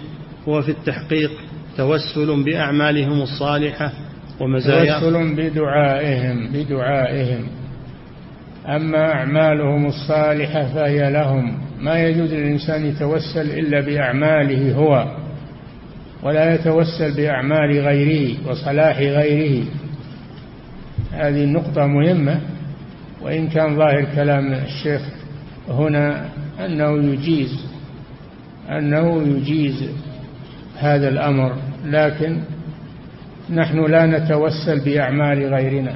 هو 0.48 0.62
في 0.62 0.70
التحقيق. 0.70 1.30
توسل 1.76 2.44
بأعمالهم 2.44 3.22
الصالحة 3.22 3.92
ومزايا 4.40 5.00
توسل 5.00 5.36
بدعائهم 5.36 6.48
بدعائهم. 6.52 7.46
أما 8.66 9.12
أعمالهم 9.12 9.86
الصالحة 9.86 10.64
فهي 10.74 11.10
لهم. 11.10 11.58
ما 11.80 11.98
يجوز 11.98 12.34
للإنسان 12.34 12.86
يتوسل 12.86 13.50
إلا 13.50 13.80
بأعماله 13.80 14.74
هو 14.74 15.16
ولا 16.22 16.54
يتوسل 16.54 17.16
بأعمال 17.16 17.80
غيره 17.80 18.48
وصلاح 18.48 18.98
غيره. 18.98 19.64
هذه 21.12 21.44
النقطة 21.44 21.86
مهمة 21.86 22.40
وإن 23.22 23.48
كان 23.48 23.76
ظاهر 23.76 24.06
كلام 24.14 24.52
الشيخ 24.52 25.02
هنا 25.68 26.28
أنه 26.64 27.12
يجيز 27.12 27.64
أنه 28.70 29.22
يجيز 29.22 29.90
هذا 30.78 31.08
الأمر 31.08 31.56
لكن 31.84 32.40
نحن 33.50 33.84
لا 33.84 34.06
نتوسل 34.06 34.84
بأعمال 34.84 35.54
غيرنا 35.54 35.94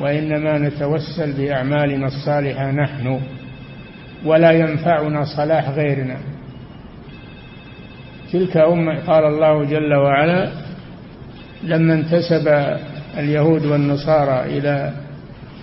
وإنما 0.00 0.58
نتوسل 0.58 1.32
بأعمالنا 1.32 2.06
الصالحة 2.06 2.70
نحن 2.70 3.20
ولا 4.24 4.50
ينفعنا 4.50 5.24
صلاح 5.24 5.70
غيرنا. 5.70 6.16
تلك 8.32 8.56
أمة 8.56 8.98
قال 9.06 9.24
الله 9.24 9.64
جل 9.64 9.94
وعلا 9.94 10.48
لما 11.62 11.94
انتسب 11.94 12.48
اليهود 13.18 13.66
والنصارى 13.66 14.58
إلى 14.58 14.92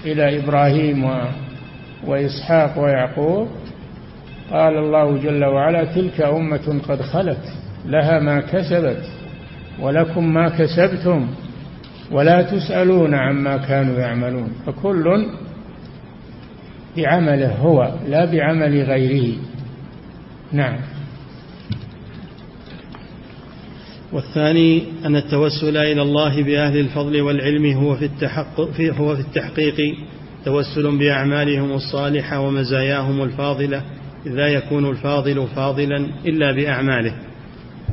إلى 0.05 0.39
إبراهيم 0.39 1.03
و 1.03 1.21
وإسحاق 2.07 2.79
ويعقوب 2.79 3.47
قال 4.51 4.77
الله 4.77 5.17
جل 5.17 5.45
وعلا 5.45 5.83
تلك 5.83 6.21
أمة 6.21 6.81
قد 6.87 7.01
خلت. 7.01 7.53
لها 7.85 8.19
ما 8.19 8.41
كسبت 8.41 9.03
ولكم 9.79 10.33
ما 10.33 10.49
كسبتم 10.49 11.27
ولا 12.11 12.41
تسألون 12.41 13.13
عما 13.13 13.57
كانوا 13.57 13.99
يعملون. 13.99 14.51
فكل 14.65 15.25
بعمله 16.97 17.55
هو 17.55 17.93
لا 18.07 18.25
بعمل 18.25 18.83
غيره. 18.83 19.37
نعم. 20.51 20.79
والثاني 24.13 24.83
أن 25.05 25.15
التوسل 25.15 25.77
إلى 25.77 26.01
الله 26.01 26.43
بأهل 26.43 26.77
الفضل 26.77 27.21
والعلم 27.21 27.65
هو 27.65 27.95
في 27.95 28.05
التحقق 28.05 28.81
هو 28.81 29.15
في 29.15 29.21
التحقيق 29.21 29.95
توسل 30.45 30.97
بأعمالهم 30.97 31.71
الصالحة 31.71 32.39
ومزاياهم 32.39 33.23
الفاضلة 33.23 33.83
لا 34.25 34.47
يكون 34.47 34.89
الفاضل 34.89 35.47
فاضلا 35.55 36.07
إلا 36.25 36.51
بأعماله. 36.51 37.30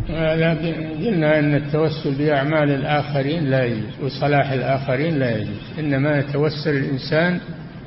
قلنا 0.09 1.39
أن 1.39 1.55
التوسل 1.55 2.15
بأعمال 2.15 2.71
الآخرين 2.71 3.51
لا 3.51 3.65
يجوز 3.65 3.85
وصلاح 4.03 4.51
الآخرين 4.51 5.19
لا 5.19 5.37
يجوز. 5.37 5.57
إنما 5.79 6.19
يتوسل 6.19 6.71
الإنسان 6.71 7.41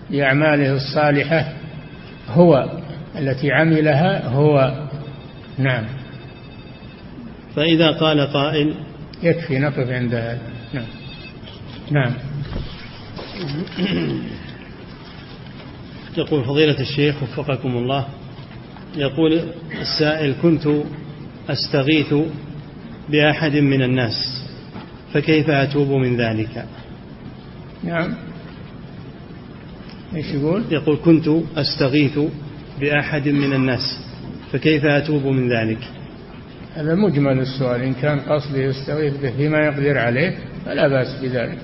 بأعماله 0.09 0.74
الصالحة 0.76 1.53
هو 2.28 2.69
التي 3.17 3.51
عملها 3.51 4.28
هو. 4.28 4.86
نعم. 5.57 5.86
فإذا 7.55 7.91
قال 7.91 8.19
قائل 8.22 8.76
يكفي 9.24 9.59
نقف 9.59 9.89
عند 9.89 10.13
هذا. 10.13 10.39
نعم. 10.74 10.86
نعم. 11.91 12.13
يقول 16.17 16.43
فضيلة 16.43 16.80
الشيخ 16.80 17.24
وفقكم 17.24 17.78
الله 17.78 18.05
يقول 18.95 19.41
السائل 19.82 20.36
كنت 20.41 20.67
أستغيث 21.49 22.13
بأحد 23.09 23.55
من 23.55 23.81
الناس 23.81 24.41
فكيف 25.13 25.49
أتوب 25.49 25.87
من 25.87 26.17
ذلك؟ 26.17 26.65
نعم. 27.83 28.13
إيش 30.15 30.25
يقول؟ 30.25 30.63
يقول 30.71 30.97
كنت 31.05 31.29
أستغيث 31.57 32.19
بأحد 32.79 33.27
من 33.27 33.53
الناس 33.53 33.99
فكيف 34.51 34.85
أتوب 34.85 35.25
من 35.25 35.49
ذلك؟ 35.51 35.79
هذا 36.75 36.95
مجمل 36.95 37.39
السؤال. 37.39 37.81
إن 37.81 37.93
كان 37.93 38.19
قصده 38.19 38.57
يستغيث 38.57 39.17
به 39.17 39.31
فيما 39.31 39.57
يقدر 39.57 39.97
عليه 39.97 40.37
فلا 40.65 40.87
بأس 40.87 41.21
بذلك. 41.21 41.57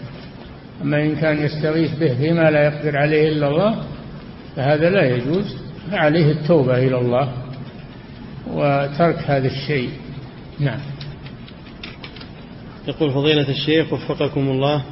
أما 0.81 1.03
إن 1.03 1.15
كان 1.15 1.37
يستغيث 1.43 1.99
به 1.99 2.13
فيما 2.13 2.51
لا 2.51 2.63
يقدر 2.63 2.97
عليه 2.97 3.29
إلا 3.29 3.47
الله 3.47 3.83
فهذا 4.55 4.89
لا 4.89 5.15
يجوز. 5.15 5.55
فعليه 5.91 6.31
التوبة 6.31 6.77
إلى 6.77 6.97
الله. 6.99 7.33
وترك 8.53 9.17
هذا 9.25 9.47
الشيء. 9.47 9.89
نعم. 10.59 10.79
يقول 12.87 13.11
فضيلة 13.11 13.49
الشيخ 13.49 13.93
وفقكم 13.93 14.49
الله. 14.49 14.83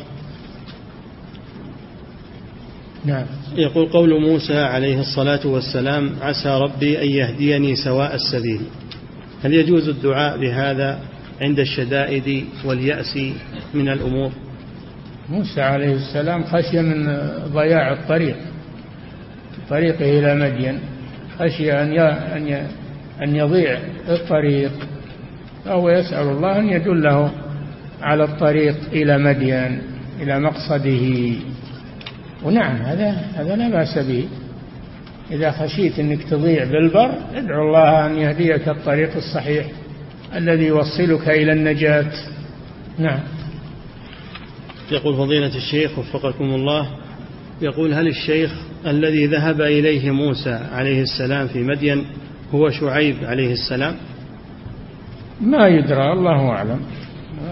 نعم. 3.05 3.25
يقول 3.55 3.85
قول 3.85 4.21
موسى 4.21 4.57
عليه 4.57 4.99
الصلاة 4.99 5.47
والسلام 5.47 6.15
عسى 6.21 6.49
ربي 6.49 7.01
أن 7.01 7.07
يهديني 7.07 7.75
سواء 7.75 8.15
السبيل. 8.15 8.61
هل 9.43 9.53
يجوز 9.53 9.89
الدعاء 9.89 10.37
بهذا 10.37 10.99
عند 11.41 11.59
الشدائد 11.59 12.45
واليأس 12.65 13.17
من 13.73 13.89
الأمور؟ 13.89 14.31
موسى 15.29 15.61
عليه 15.61 15.93
السلام 15.93 16.43
خشي 16.43 16.81
من 16.81 17.05
ضياع 17.53 17.93
الطريق. 17.93 18.35
طريقه 19.69 20.19
إلى 20.19 20.35
مدين. 20.35 20.79
خشي 21.39 21.71
أن 21.71 22.67
أن 23.23 23.35
يضيع 23.35 23.79
الطريق 24.09 24.71
فهو 25.65 25.89
يسأل 25.89 26.27
الله 26.27 26.59
أن 26.59 26.69
يدله 26.69 27.31
على 28.01 28.23
الطريق 28.23 28.75
إلى 28.93 29.17
مدين 29.17 29.81
إلى 30.21 30.39
مقصده. 30.39 31.33
ونعم 32.43 32.75
هذا 32.75 33.09
هذا 33.09 33.55
لا 33.55 33.69
بأس 33.69 33.97
به. 33.97 34.27
إذا 35.31 35.51
خشيت 35.51 35.99
أنك 35.99 36.23
تضيع 36.23 36.63
بالبر 36.63 37.11
ادعو 37.35 37.67
الله 37.67 38.05
أن 38.05 38.17
يهديك 38.17 38.69
الطريق 38.69 39.15
الصحيح 39.15 39.65
الذي 40.35 40.65
يوصلك 40.65 41.29
إلى 41.29 41.51
النجاة. 41.51 42.11
نعم. 42.99 43.19
يقول 44.91 45.15
فضيلة 45.15 45.55
الشيخ 45.57 45.99
وفقكم 45.99 46.43
الله 46.43 46.89
يقول 47.61 47.93
هل 47.93 48.07
الشيخ 48.07 48.51
الذي 48.87 49.25
ذهب 49.25 49.61
إليه 49.61 50.11
موسى 50.11 50.59
عليه 50.73 51.01
السلام 51.01 51.47
في 51.47 51.59
مدين 51.59 52.05
هو 52.55 52.69
شعيب 52.69 53.15
عليه 53.23 53.53
السلام؟ 53.53 53.95
ما 55.41 55.67
يدرى 55.67 56.13
الله 56.13 56.49
أعلم. 56.49 56.81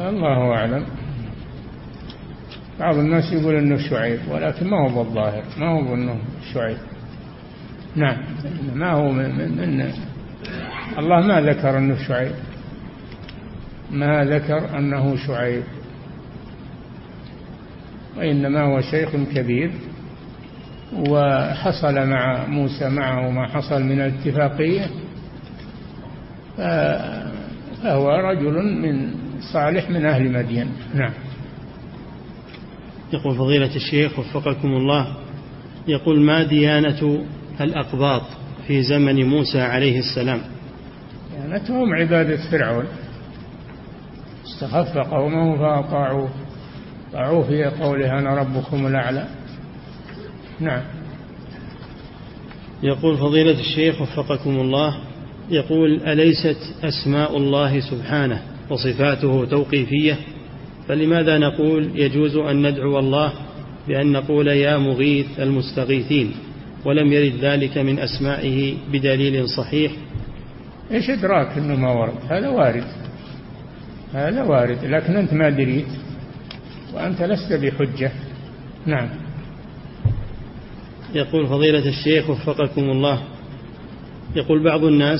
الله 0.10 0.54
أعلم. 0.54 0.86
بعض 2.80 2.97
الناس 2.97 3.34
يقول 3.34 3.56
إنه 3.56 3.78
شعيب 3.89 4.20
ولكن 4.32 4.68
ما 4.68 4.78
هو 4.82 5.04
بالظاهر 5.04 5.43
ما 5.58 5.70
هو 5.70 5.93
إنه 5.93 6.18
شعيب. 6.54 6.78
نعم 7.95 8.18
ما 8.76 8.91
هو 8.91 9.12
من, 9.12 9.38
من, 9.38 9.58
من 9.58 9.91
الله 10.97 11.28
ما 11.28 11.41
ذكر 11.41 11.78
إنه 11.78 12.08
شعيب. 12.08 12.36
ما 13.91 14.26
ذكر 14.26 14.78
أنه 14.78 15.16
شعيب. 15.28 15.64
وإنما 18.18 18.62
هو 18.62 18.82
شيخ 18.82 19.10
كبير. 19.36 19.72
وحصل 20.98 22.08
مع 22.08 22.48
موسى 22.48 22.89
معه 22.89 23.30
ما 23.30 23.48
حصل 23.48 23.84
من 23.84 24.02
الاتفاقية 24.02 24.88
فهو 27.84 28.10
رجل 28.10 28.82
من 28.82 29.14
صالح 29.54 29.89
من 29.89 30.06
أهل 30.06 30.32
مدين. 30.32 30.68
نعم. 30.96 31.14
يقول 33.14 33.36
فضيلة 33.36 33.76
الشيخ 33.76 34.20
وفقكم 34.20 34.68
الله 34.68 35.08
يقول 35.88 36.22
ما 36.22 36.44
ديانة 36.44 37.26
الأقباط 37.62 38.22
في 38.68 38.84
زمن 38.84 39.26
موسى 39.26 39.62
عليه 39.62 40.00
السلام؟ 40.00 40.41
ديانتهم 41.36 41.94
عبادة 41.94 42.38
فرعون. 42.52 42.86
استخف 44.46 44.98
قومه 44.98 45.58
فأطاعوه. 45.58 46.30
طاعوه 47.14 47.44
في 47.44 47.66
قوله 47.66 48.20
أنا 48.20 48.36
ربكم 48.36 48.88
الأعلى. 48.88 49.28
نعم. 50.60 50.82
يقول 52.84 53.18
فضيلة 53.18 53.60
الشيخ 53.60 54.01
وفقكم 54.01 54.60
الله 54.60 54.97
يقول 55.49 56.01
أليست 56.01 56.58
أسماء 56.84 57.38
الله 57.38 57.80
سبحانه 57.80 58.41
وصفاته 58.70 59.45
توقيفية؟ 59.45 60.18
فلماذا 60.88 61.38
نقول 61.38 61.89
يجوز 61.95 62.36
أن 62.36 62.68
ندعو 62.68 62.99
الله 62.99 63.34
بأن 63.88 64.12
نقول 64.12 64.47
يا 64.47 64.78
مغيث 64.78 65.39
المستغيثين 65.39 66.32
ولم 66.86 67.14
يرد 67.14 67.34
ذلك 67.41 67.78
من 67.78 67.99
أسمائه 67.99 68.74
بدليل 68.91 69.49
صحيح؟ 69.49 69.91
إيش 70.91 71.10
إدراك 71.10 71.58
أنه 71.58 71.76
ما 71.76 71.91
ورد؟ 71.91 72.14
هذا 72.30 72.49
وارد. 72.49 72.84
هذا 74.14 74.43
وارد. 74.43 74.86
لكن 74.86 75.16
أنت 75.16 75.34
ما 75.34 75.49
دريت 75.49 75.88
وأنت 76.93 77.22
لست 77.22 77.54
بحجة. 77.54 78.12
نعم. 78.86 79.10
يقول 81.16 81.47
فضيلة 81.47 81.89
الشيخ 81.89 82.30
وفقكم 82.30 82.82
الله. 82.82 83.24
يقول 84.36 84.64
بعض 84.64 84.84
الناس 84.84 85.20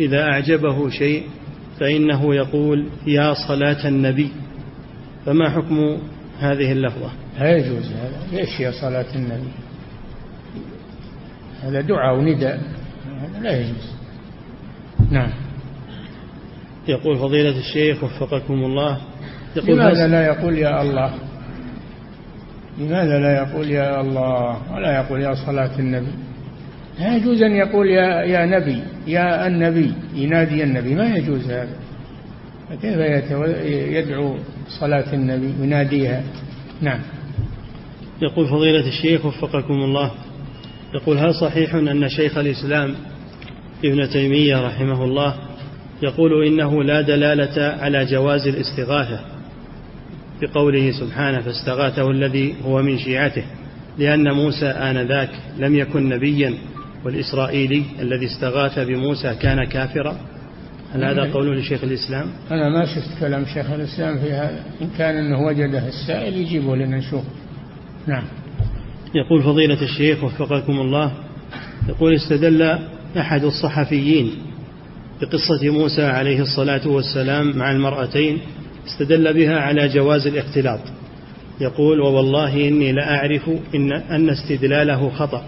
إذا 0.00 0.22
أعجبه 0.22 0.90
شيء 0.90 1.26
فإنه 1.80 2.34
يقول 2.34 2.86
يا 3.06 3.34
صلاة 3.48 3.88
النبي. 3.88 4.30
فما 5.26 5.50
حكم 5.50 5.98
هذه 6.38 6.72
اللفظة؟ 6.72 7.10
لا 7.40 7.56
يجوز 7.56 7.86
هذا. 7.86 8.26
ليش 8.32 8.60
يا 8.60 8.70
صلاة 8.70 9.14
النبي؟ 9.14 9.50
هذا 11.62 11.80
دعاء 11.80 12.18
ونداء. 12.18 12.60
هذا 13.20 13.40
لا 13.42 13.60
يجوز. 13.60 13.90
نعم. 15.10 15.30
يقول 16.88 17.18
فضيلة 17.18 17.58
الشيخ 17.58 18.04
وفقكم 18.04 18.54
الله. 18.54 19.00
يقول 19.56 19.76
لماذا 19.76 20.08
لا 20.08 20.26
يقول 20.26 20.58
يا 20.58 20.82
الله؟ 20.82 21.14
لماذا 22.78 23.18
لا 23.18 23.36
يقول 23.36 23.70
يا 23.70 24.00
الله 24.00 24.74
ولا 24.74 24.96
يقول 24.96 25.20
يا 25.20 25.34
صلاة 25.34 25.78
النبي؟ 25.78 26.12
لا 26.98 27.16
يجوز 27.16 27.42
أن 27.42 27.52
يقول 27.52 27.90
يا, 27.90 28.22
يا 28.22 28.46
نبي 28.46 28.82
يا 29.06 29.46
النبي 29.46 29.92
ينادي 30.14 30.64
النبي 30.64 30.94
ما 30.94 31.16
يجوز 31.16 31.50
هذا. 31.50 31.76
فكيف 32.70 32.96
يدعو 33.96 34.36
صلاة 34.80 35.12
النبي 35.12 35.54
يناديها 35.62 36.22
نعم. 36.80 37.00
يقول 38.22 38.48
فضيلة 38.48 38.88
الشيخ 38.88 39.24
وفقكم 39.26 39.74
الله. 39.74 40.10
يقول 40.94 41.18
هل 41.18 41.34
صحيح 41.34 41.74
أن 41.74 42.08
شيخ 42.08 42.38
الإسلام 42.38 42.94
ابن 43.84 44.08
تيمية 44.08 44.66
رحمه 44.66 45.04
الله 45.04 45.34
يقول 46.02 46.46
إنه 46.46 46.82
لا 46.82 47.00
دلالة 47.00 47.62
على 47.62 48.04
جواز 48.04 48.46
الاستغاثة؟ 48.46 49.35
بقوله 50.40 50.92
سبحانه 50.92 51.40
فاستغاثه 51.40 52.10
الذي 52.10 52.54
هو 52.64 52.82
من 52.82 52.98
شيعته 52.98 53.44
لأن 53.98 54.32
موسى 54.32 54.66
آنذاك 54.66 55.30
لم 55.58 55.74
يكن 55.74 56.08
نبيا 56.08 56.54
والإسرائيلي 57.04 57.82
الذي 58.00 58.26
استغاث 58.26 58.78
بموسى 58.78 59.34
كان 59.34 59.64
كافرا. 59.64 60.16
هل 60.94 61.04
هذا 61.04 61.24
نعم. 61.24 61.32
قول 61.32 61.58
لشيخ 61.58 61.84
الإسلام؟ 61.84 62.26
أنا 62.50 62.68
ما 62.68 62.86
شفت 62.86 63.20
كلام 63.20 63.44
شيخ 63.54 63.70
الإسلام 63.70 64.18
في 64.18 64.32
هذا 64.32 64.64
إن 64.82 64.88
كان 64.98 65.16
أنه 65.16 65.46
وجده 65.46 65.88
السائل 65.88 66.36
يجيبه 66.36 66.76
لنا 66.76 66.96
نشوف 66.96 67.24
نعم. 68.06 68.24
يقول 69.14 69.42
فضيلة 69.42 69.82
الشيخ 69.82 70.24
وفقكم 70.24 70.72
الله 70.72 71.12
يقول 71.88 72.14
استدل 72.14 72.78
أحد 73.18 73.44
الصحفيين 73.44 74.30
بقصة 75.20 75.70
موسى 75.70 76.04
عليه 76.04 76.40
الصلاة 76.40 76.88
والسلام 76.88 77.56
مع 77.58 77.72
المرأتين 77.72 78.38
استدل 78.86 79.34
بها 79.34 79.56
على 79.56 79.88
جواز 79.88 80.26
الاختلاط. 80.26 80.80
يقول 81.60 82.00
ووالله 82.00 82.68
إني 82.68 82.92
لأعرف 82.92 83.50
إن, 83.74 83.92
أن 83.92 84.30
استدلاله 84.30 85.10
خطأ 85.10 85.44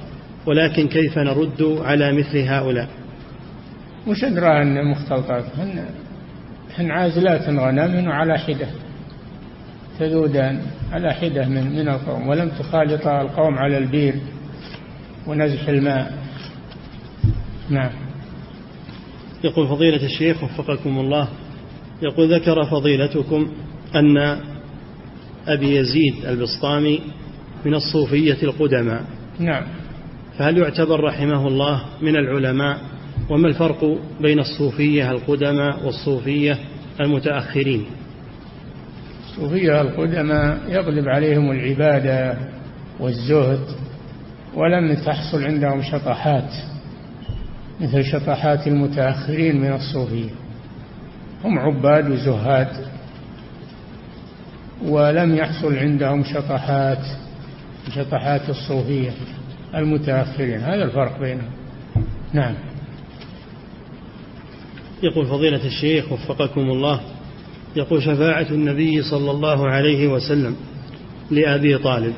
ولكن 0.47 0.89
كيف 0.89 1.19
نرد 1.19 1.79
على 1.83 2.13
مثل 2.13 2.39
هؤلاء؟ 2.39 2.89
وش 4.07 4.25
أدرى 4.25 4.63
أن 4.63 4.91
مختلطات؟ 4.91 5.45
هن, 5.59 5.85
هن 6.79 6.91
عازلات 6.91 7.49
غنم 7.49 8.09
على 8.09 8.39
حدة 8.39 8.67
تذودان 9.99 10.63
على 10.93 11.15
حدة 11.15 11.49
من, 11.49 11.77
من 11.77 11.89
القوم 11.89 12.29
ولم 12.29 12.49
تخالط 12.49 13.07
القوم 13.07 13.59
على 13.59 13.79
البير 13.79 14.15
ونزح 15.27 15.69
الماء. 15.69 16.13
نعم. 17.71 17.91
يقول 19.45 19.69
فضيلة 19.69 20.05
الشيخ 20.05 20.45
وفقكم 20.45 20.99
الله 20.99 21.29
يقول 22.03 22.35
ذكر 22.35 22.65
فضيلتكم 22.65 23.49
أن 23.95 24.39
أبي 25.47 25.77
يزيد 25.77 26.25
البسطامي 26.27 27.01
من 27.65 27.75
الصوفية 27.75 28.43
القدماء. 28.43 29.05
نعم. 29.39 29.63
فهل 30.39 30.59
يعتبر 30.59 31.01
رحمه 31.01 31.47
الله 31.47 31.85
من 32.03 32.17
العلماء؟ 32.17 32.79
وما 33.31 33.49
الفرق 33.49 33.99
بين 34.21 34.39
الصوفية 34.39 35.11
القدماء 35.11 35.87
والصوفية 35.87 36.59
المتأخرين؟ 37.01 37.85
الصوفية 39.31 39.81
القدماء 39.81 40.59
يغلب 40.69 41.09
عليهم 41.09 41.51
العبادة 41.51 42.39
والزهد 43.01 43.61
ولم 44.55 44.95
تحصل 44.95 45.45
عندهم 45.45 45.83
شطحات 45.83 46.51
مثل 47.81 48.05
شطحات 48.05 48.67
المتأخرين 48.67 49.61
من 49.61 49.73
الصوفية. 49.73 50.31
هم 51.45 51.59
عباد 51.59 52.11
وزهاد 52.11 52.69
ولم 54.83 55.35
يحصل 55.35 55.77
عندهم 55.77 56.25
شطحات 56.25 57.05
شطحات 57.95 58.49
الصوفية 58.49 59.11
المتأخرين 59.75 60.61
هذا 60.61 60.85
الفرق 60.85 61.21
بينهم. 61.21 61.51
نعم. 62.33 62.55
يقول 65.03 65.27
فضيلة 65.27 65.67
الشيخ 65.67 66.13
وفقكم 66.13 66.61
الله 66.61 67.01
يقول 67.77 68.03
شفاعة 68.03 68.47
النبي 68.51 69.03
صلى 69.03 69.31
الله 69.31 69.69
عليه 69.69 70.09
وسلم 70.09 70.57
لأبي 71.31 71.79
طالب 71.79 72.15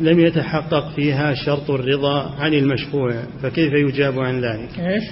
لم 0.00 0.20
يتحقق 0.20 0.88
فيها 0.96 1.34
شرط 1.34 1.70
الرضا 1.70 2.34
عن 2.38 2.54
المشفوع 2.54 3.22
فكيف 3.42 3.72
يجاب 3.72 4.18
عن 4.18 4.40
ذلك؟ 4.40 4.78
إيش؟ 4.78 5.04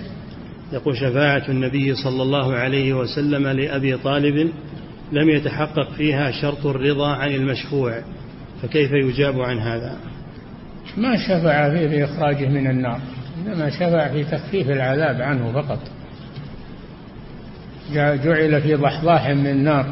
يقول 0.73 0.97
شفاعة 0.97 1.49
النبي 1.49 1.95
صلى 1.95 2.23
الله 2.23 2.55
عليه 2.55 2.93
وسلم 2.93 3.49
لأبي 3.49 3.97
طالب 3.97 4.53
لم 5.13 5.31
يتحقق 5.31 5.91
فيها 5.93 6.31
شرط 6.31 6.67
الرضا 6.67 7.09
عن 7.09 7.31
المشفوع 7.31 8.03
فكيف 8.63 8.93
يجاب 8.93 9.41
عن 9.41 9.59
هذا؟ 9.59 9.97
ما 10.97 11.17
شفع 11.17 11.75
فيه 11.75 11.87
بإخراجه 11.87 12.49
من 12.49 12.67
النار 12.71 13.01
إنما 13.47 13.71
شفع 13.71 14.09
في 14.09 14.25
تخفيف 14.25 14.71
العذاب 14.71 15.23
عنه 15.23 15.53
فقط. 15.53 15.79
جعل 17.95 18.63
في 18.63 18.75
ضحضاح 18.75 19.29
من 19.29 19.47
النار. 19.47 19.87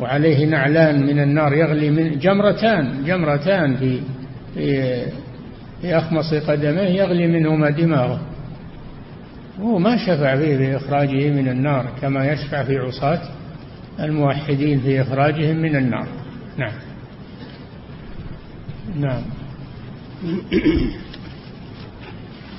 وعليه 0.00 0.46
نعلان 0.46 1.06
من 1.06 1.20
النار 1.20 1.52
يغلي 1.52 1.90
من 1.90 2.18
جمرتان 2.18 3.04
جمرتان 3.04 3.76
في 3.76 4.00
في 4.54 5.02
في 5.84 5.98
أخمص 5.98 6.34
قدميه 6.34 6.88
يغلي 6.88 7.26
منهما 7.26 7.70
دماغه. 7.70 8.20
هو 9.60 9.78
ما 9.78 9.96
شفع 9.96 10.36
فيه 10.36 10.56
بإخراجه 10.56 11.30
من 11.30 11.48
النار 11.48 11.92
كما 12.00 12.32
يشفع 12.32 12.62
في 12.62 12.78
عصاة 12.78 13.20
الموحدين 14.00 14.80
في 14.80 15.02
إخراجهم 15.02 15.56
من 15.56 15.76
النار. 15.76 16.06
نعم. 16.56 16.72
نعم. 18.96 19.22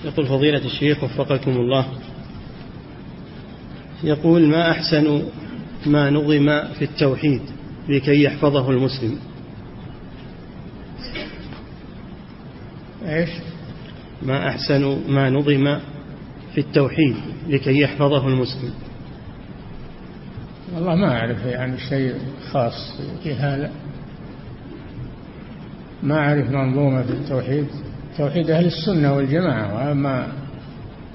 يقول 0.06 0.26
فضيلة 0.26 0.66
الشيخ 0.66 1.04
وفقكم 1.04 1.52
الله. 1.52 1.86
يقول 4.04 4.48
ما 4.48 4.72
أحسن 4.72 5.24
ما 5.86 6.10
نظم 6.10 6.74
في 6.74 6.82
التوحيد 6.82 7.42
لكي 7.90 8.24
يحفظه 8.24 8.70
المسلم؟ 8.70 9.20
إيش؟ 13.06 13.30
ما 14.22 14.50
أحسن 14.50 14.98
ما 15.08 15.30
نظم 15.30 15.80
في 16.54 16.62
التوحيد 16.62 17.16
لكي 17.50 17.80
يحفظه 17.80 18.28
المسلم. 18.28 18.74
والله 20.76 20.96
ما 20.96 21.20
أعرف 21.20 21.46
يعني 21.46 21.78
شيء 21.78 22.16
خاص 22.52 23.02
في 23.24 23.34
هذا. 23.34 23.72
ما 26.04 26.18
أعرف 26.18 26.50
منظومة 26.50 27.04
في 27.04 27.12
التوحيد. 27.12 27.68
توحيد 28.18 28.50
أهل 28.50 28.66
السنة 28.66 29.14
والجماعة 29.14 29.76
وأما 29.76 30.28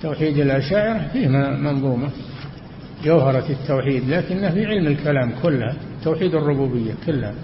توحيد 0.03 0.39
الأشاعرة 0.39 1.09
فيه 1.13 1.29
منظومة. 1.29 2.11
جوهرة 3.05 3.51
التوحيد 3.51 4.09
لكنه 4.09 4.51
في 4.51 4.67
علم 4.67 4.87
الكلام 4.87 5.33
كلها 5.43 5.77
توحيد 6.05 6.35
الربوبية 6.35 6.93
كلها 7.07 7.35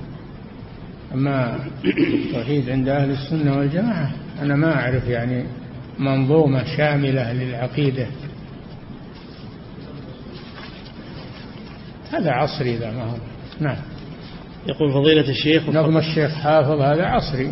أما 1.14 1.58
التوحيد 1.84 2.70
عند 2.70 2.88
أهل 2.88 3.10
السنة 3.10 3.58
والجماعة 3.58 4.12
أنا 4.42 4.56
ما 4.56 4.74
أعرف 4.74 5.08
يعني 5.08 5.44
منظومة 5.98 6.76
شاملة 6.76 7.32
للعقيدة. 7.32 8.06
هذا 12.12 12.30
عصري 12.30 12.76
ذا 12.76 12.90
ما 12.90 13.04
هو. 13.04 13.16
نعم. 13.60 13.76
يقول 14.66 14.92
فضيلة 14.92 15.30
الشيخ 15.30 15.68
نظم 15.68 15.96
الشيخ 15.96 16.34
حافظ 16.34 16.80
هذا 16.80 17.06
عصري. 17.06 17.50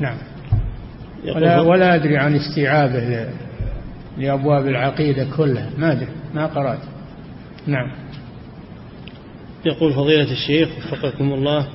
نعم. 0.00 0.18
ولا, 1.34 1.60
ولا 1.60 1.94
أدري 1.94 2.18
عن 2.18 2.34
استيعابه 2.34 3.28
لأبواب 4.18 4.66
العقيدة 4.66 5.26
كلها. 5.36 5.70
ما 5.78 5.92
أدري. 5.92 6.08
ما 6.34 6.46
قرأت. 6.46 6.82
نعم. 7.66 7.92
يقول 9.66 9.92
فضيلة 9.92 10.32
الشيخ 10.32 10.68
وفقكم 10.78 11.32
الله. 11.32 11.68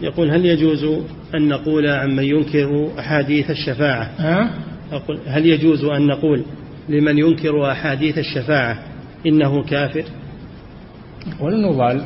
يقول 0.00 0.30
هل 0.30 0.46
يجوز 0.46 1.02
أن 1.34 1.48
نقول 1.48 1.86
عمن 1.86 2.24
ينكر 2.24 2.90
أحاديث 2.98 3.50
الشفاعة. 3.50 4.10
ها؟ 4.18 4.50
أقول 4.92 5.18
هل 5.26 5.46
يجوز 5.46 5.84
أن 5.84 6.06
نقول 6.06 6.44
لمن 6.88 7.18
ينكر 7.18 7.72
أحاديث 7.72 8.18
الشفاعة 8.18 8.78
إنه 9.26 9.62
كافر؟ 9.62 10.04
نقول 11.26 11.54
إنه 11.54 11.72
ضال. 11.72 12.02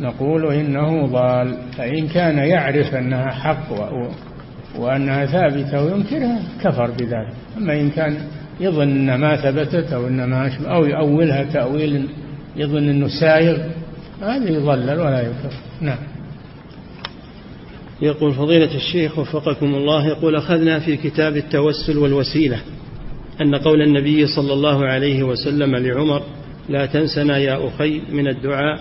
نقول 0.00 0.52
إنه 0.52 1.06
ضال. 1.06 1.56
فإن 1.78 2.08
كان 2.08 2.38
يعرف 2.38 2.94
أنها 2.94 3.30
حق 3.30 3.72
وأنها 4.78 5.26
ثابتة 5.26 5.84
وينكرها 5.84 6.40
كفر 6.62 6.90
بذلك. 6.90 7.34
أما 7.56 7.80
إن 7.80 7.90
كان 7.90 8.16
يظن 8.60 9.08
أن 9.10 9.20
ما 9.20 9.36
ثبتت 9.36 9.92
أو 9.92 10.06
أن 10.06 10.24
ما 10.24 10.50
أو 10.66 10.84
يؤولها 10.84 11.42
تأويل 11.42 12.08
يظن 12.56 12.88
أنه 12.88 13.08
سايغ 13.20 13.58
هذا 14.22 14.50
يضلل 14.50 15.00
ولا 15.00 15.20
يكفر. 15.20 15.52
نعم. 15.80 15.98
يقول 18.02 18.34
فضيلة 18.34 18.74
الشيخ 18.74 19.18
وفقكم 19.18 19.74
الله 19.74 20.06
يقول 20.06 20.36
أخذنا 20.36 20.78
في 20.78 20.96
كتاب 20.96 21.36
التوسل 21.36 21.98
والوسيلة 21.98 22.60
أن 23.40 23.54
قول 23.54 23.82
النبي 23.82 24.26
صلى 24.26 24.52
الله 24.52 24.86
عليه 24.86 25.22
وسلم 25.22 25.76
لعمر 25.76 26.22
لا 26.68 26.86
تنسنا 26.86 27.38
يا 27.38 27.68
أخي 27.68 28.00
من 28.12 28.28
الدعاء 28.28 28.80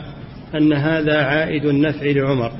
أن 0.55 0.73
هذا 0.73 1.17
عائد 1.17 1.65
النفع 1.65 2.05
لعمر 2.05 2.51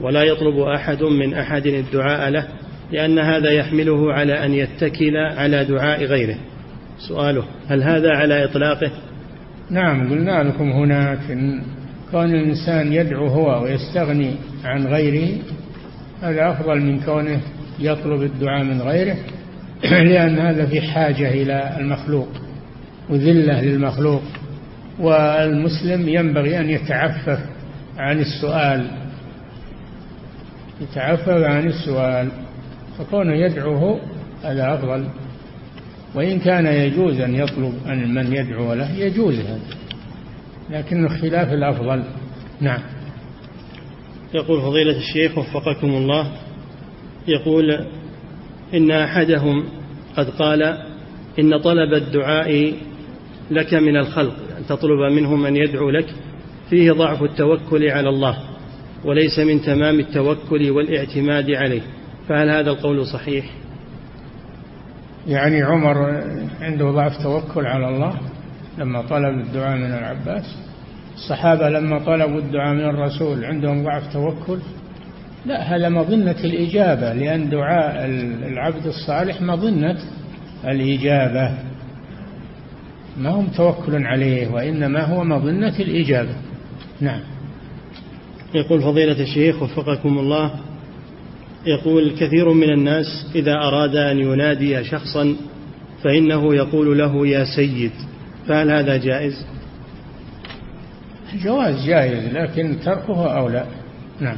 ولا 0.00 0.22
يطلب 0.22 0.58
أحد 0.58 1.02
من 1.02 1.34
أحد 1.34 1.66
الدعاء 1.66 2.30
له 2.30 2.48
لأن 2.92 3.18
هذا 3.18 3.50
يحمله 3.50 4.12
على 4.12 4.44
أن 4.44 4.54
يتكل 4.54 5.16
على 5.16 5.64
دعاء 5.64 6.04
غيره. 6.04 6.36
سؤاله 7.08 7.44
هل 7.68 7.82
هذا 7.82 8.10
على 8.10 8.44
إطلاقه؟ 8.44 8.90
نعم 9.70 10.10
قلنا 10.10 10.42
لكم 10.42 10.70
هناك 10.70 11.30
إن 11.30 11.62
كون 12.10 12.34
الإنسان 12.34 12.92
يدعو 12.92 13.26
هو 13.26 13.62
ويستغني 13.62 14.34
عن 14.64 14.86
غيره 14.86 15.38
هذا 16.22 16.50
أفضل 16.50 16.80
من 16.80 17.00
كونه 17.00 17.40
يطلب 17.78 18.22
الدعاء 18.22 18.64
من 18.64 18.82
غيره 18.82 19.16
لأن 20.08 20.38
هذا 20.38 20.66
في 20.66 20.80
حاجة 20.80 21.28
إلى 21.28 21.76
المخلوق 21.78 22.28
وذلة 23.08 23.60
للمخلوق 23.60 24.22
والمسلم 24.98 26.08
ينبغي 26.08 26.60
أن 26.60 26.70
يتعفف 26.70 27.38
عن 27.98 28.18
السؤال 28.18 28.86
يتعفف 30.80 31.28
عن 31.28 31.66
السؤال 31.66 32.28
فكونه 32.98 33.34
يدعوه 33.34 34.00
هذا 34.44 34.74
أفضل. 34.74 35.04
وإن 36.14 36.38
كان 36.38 36.66
يجوز 36.66 37.20
أن 37.20 37.34
يطلب 37.34 37.74
أن 37.86 38.14
من 38.14 38.32
يدعو 38.32 38.74
له 38.74 38.90
يجوز 38.90 39.38
هذا 39.38 39.60
لكن 40.70 41.08
خلاف 41.08 41.52
الأفضل. 41.52 42.02
نعم. 42.60 42.80
يقول 44.34 44.60
فضيلة 44.60 44.96
الشيخ 44.96 45.38
وفقكم 45.38 45.88
الله 45.88 46.32
يقول 47.28 47.86
إن 48.74 48.90
أحدهم 48.90 49.64
قد 50.16 50.30
قال 50.30 50.62
إن 51.38 51.58
طلب 51.58 51.94
الدعاء 51.94 52.72
لك 53.50 53.74
من 53.74 53.96
الخلق 53.96 54.34
أن 54.58 54.66
تطلب 54.66 55.12
منهم 55.12 55.46
أن 55.46 55.56
يدعو 55.56 55.90
لك 55.90 56.14
فيه 56.70 56.92
ضعف 56.92 57.22
التوكل 57.22 57.88
على 57.88 58.08
الله 58.08 58.38
وليس 59.04 59.38
من 59.38 59.62
تمام 59.62 60.00
التوكل 60.00 60.70
والاعتماد 60.70 61.50
عليه. 61.50 61.82
فهل 62.28 62.50
هذا 62.50 62.70
القول 62.70 63.06
صحيح؟ 63.06 63.44
يعني 65.26 65.62
عمر 65.62 66.22
عنده 66.60 66.90
ضعف 66.90 67.22
توكل 67.22 67.66
على 67.66 67.88
الله 67.88 68.20
لما 68.78 69.02
طلب 69.02 69.40
الدعاء 69.40 69.76
من 69.76 69.92
العباس؟ 69.92 70.69
الصحابة 71.20 71.68
لما 71.68 71.98
طلبوا 71.98 72.38
الدعاء 72.38 72.74
من 72.74 72.84
الرسول 72.84 73.44
عندهم 73.44 73.84
ضعف 73.84 74.12
توكل؟ 74.12 74.58
لا 75.46 75.76
هذا 75.76 75.88
مظنة 75.88 76.36
الإجابة 76.44 77.12
لأن 77.12 77.48
دعاء 77.48 78.04
العبد 78.52 78.86
الصالح 78.86 79.42
مظنة 79.42 79.98
الإجابة. 80.64 81.54
ما 83.18 83.30
هم 83.30 83.46
توكل 83.46 84.06
عليه 84.06 84.48
وإنما 84.48 85.04
هو 85.04 85.24
مظنة 85.24 85.78
الإجابة. 85.78 86.34
نعم. 87.00 87.20
يقول 88.54 88.80
فضيلة 88.80 89.22
الشيخ 89.22 89.62
وفقكم 89.62 90.18
الله 90.18 90.50
يقول 91.66 92.10
كثير 92.10 92.52
من 92.52 92.70
الناس 92.72 93.06
إذا 93.34 93.52
أراد 93.52 93.96
أن 93.96 94.18
ينادي 94.18 94.84
شخصا 94.84 95.36
فإنه 96.02 96.54
يقول 96.54 96.98
له 96.98 97.26
يا 97.26 97.44
سيد 97.56 97.92
فهل 98.48 98.70
هذا 98.70 98.96
جائز؟ 98.96 99.46
الجواز 101.34 101.86
جائز 101.86 102.34
لكن 102.34 102.76
تركه 102.84 103.38
أولى 103.38 103.66
نعم. 104.20 104.36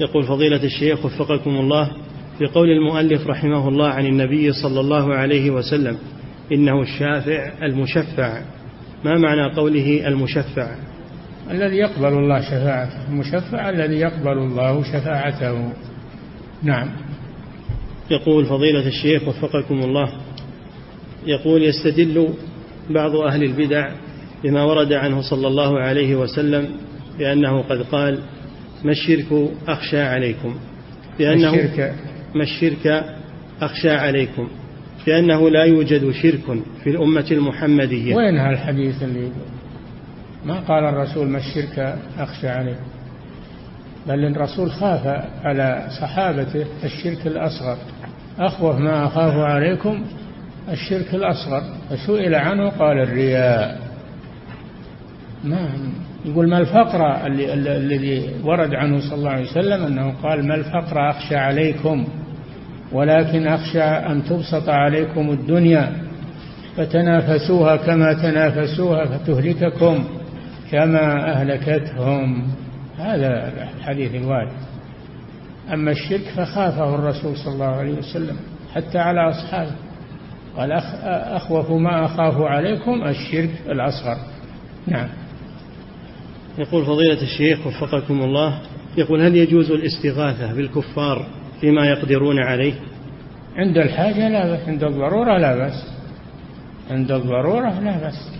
يقول 0.00 0.24
فضيلة 0.24 0.64
الشيخ 0.64 1.04
وفقكم 1.04 1.50
الله 1.50 1.90
في 2.38 2.46
قول 2.46 2.70
المؤلف 2.70 3.26
رحمه 3.26 3.68
الله 3.68 3.88
عن 3.88 4.06
النبي 4.06 4.52
صلى 4.52 4.80
الله 4.80 5.14
عليه 5.14 5.50
وسلم 5.50 5.98
إنه 6.52 6.82
الشافع 6.82 7.52
المشفع. 7.62 8.42
ما 9.04 9.18
معنى 9.18 9.54
قوله 9.54 10.06
المشفع؟ 10.06 10.74
الذي 11.50 11.76
يقبل 11.76 12.06
الله 12.18 12.40
شفاعته 12.40 13.08
المشفع 13.08 13.70
الذي 13.70 13.96
يقبل 13.96 14.38
الله 14.38 14.82
شفاعته. 14.82 15.72
نعم. 16.62 16.88
يقول 18.10 18.46
فضيلة 18.46 18.86
الشيخ 18.86 19.28
وفقكم 19.28 19.78
الله 19.78 20.12
يقول 21.26 21.62
يستدل 21.62 22.28
بعض 22.90 23.16
أهل 23.16 23.42
البدع 23.42 23.90
بما 24.44 24.62
ورد 24.62 24.92
عنه 24.92 25.20
صلى 25.20 25.46
الله 25.46 25.80
عليه 25.80 26.16
وسلم 26.16 26.68
بأنه 27.18 27.62
قد 27.62 27.82
قال 27.82 28.18
ما 28.84 28.90
الشرك 28.90 29.50
أخشى 29.68 30.00
عليكم؟ 30.00 30.54
بأنه 31.18 31.54
الشرك؟ 31.54 31.94
ما 32.34 32.42
الشرك 32.42 33.04
أخشى 33.62 33.90
عليكم؟ 33.90 34.48
بأنه 35.06 35.50
لا 35.50 35.64
يوجد 35.64 36.10
شرك 36.10 36.62
في 36.84 36.90
الأمة 36.90 37.26
المحمدية. 37.30 38.14
وين 38.14 38.38
هالحديث 38.38 39.02
اللي 39.02 39.28
ما 40.44 40.60
قال 40.60 40.84
الرسول 40.84 41.28
ما 41.28 41.38
الشرك 41.38 41.98
أخشى 42.18 42.48
عليكم؟ 42.48 42.86
بل 44.06 44.24
الرسول 44.24 44.70
خاف 44.70 45.06
على 45.44 45.88
صحابته 46.00 46.64
الشرك 46.84 47.26
الأصغر. 47.26 47.78
أخوف 48.38 48.76
ما 48.76 49.06
أخاف 49.06 49.34
عليكم؟ 49.34 50.04
الشرك 50.72 51.14
الأصغر. 51.14 51.62
فسئل 51.90 52.34
عنه 52.34 52.68
قال 52.68 52.98
الرياء. 52.98 53.87
ما 55.50 55.68
يقول 56.24 56.48
ما 56.48 56.58
الفقر 56.58 57.26
الذي 57.26 58.30
ورد 58.44 58.74
عنه 58.74 59.00
صلى 59.00 59.14
الله 59.14 59.30
عليه 59.30 59.50
وسلم 59.50 59.82
أنه 59.86 60.14
قال 60.22 60.46
ما 60.48 60.54
الفقر 60.54 61.10
أخشى 61.10 61.36
عليكم 61.36 62.06
ولكن 62.92 63.46
أخشى 63.46 63.82
أن 63.82 64.24
تبسط 64.24 64.68
عليكم 64.68 65.30
الدنيا 65.30 65.92
فتنافسوها 66.76 67.76
كما 67.76 68.12
تنافسوها 68.12 69.04
فتهلككم 69.04 70.04
كما 70.70 71.32
أهلكتهم. 71.32 72.48
هذا 72.98 73.52
الحديث 73.76 74.14
الوارد. 74.14 74.52
أما 75.72 75.90
الشرك 75.90 76.24
فخافه 76.36 76.94
الرسول 76.94 77.36
صلى 77.36 77.54
الله 77.54 77.66
عليه 77.66 77.98
وسلم 77.98 78.36
حتى 78.74 78.98
على 78.98 79.20
أصحابه. 79.30 79.72
قال 80.56 80.72
أخوف 81.36 81.70
ما 81.70 82.04
أخاف 82.04 82.40
عليكم 82.40 83.04
الشرك 83.04 83.50
الأصغر. 83.66 84.16
نعم. 84.86 85.08
يقول 86.58 86.84
فضيلة 86.84 87.22
الشيخ 87.22 87.66
وفقكم 87.66 88.22
الله 88.22 88.60
يقول 88.96 89.20
هل 89.20 89.36
يجوز 89.36 89.70
الاستغاثة 89.70 90.54
بالكفار 90.54 91.26
فيما 91.60 91.86
يقدرون 91.86 92.38
عليه؟ 92.38 92.74
عند 93.56 93.78
الحاجة 93.78 94.28
لا 94.28 94.46
بأس 94.46 94.68
عند 94.68 94.84
الضرورة 94.84 95.38
لا 95.38 95.56
بأس. 95.56 95.86
عند 96.90 97.12
الضرورة 97.12 97.80
لا 97.80 97.98
بأس. 97.98 98.30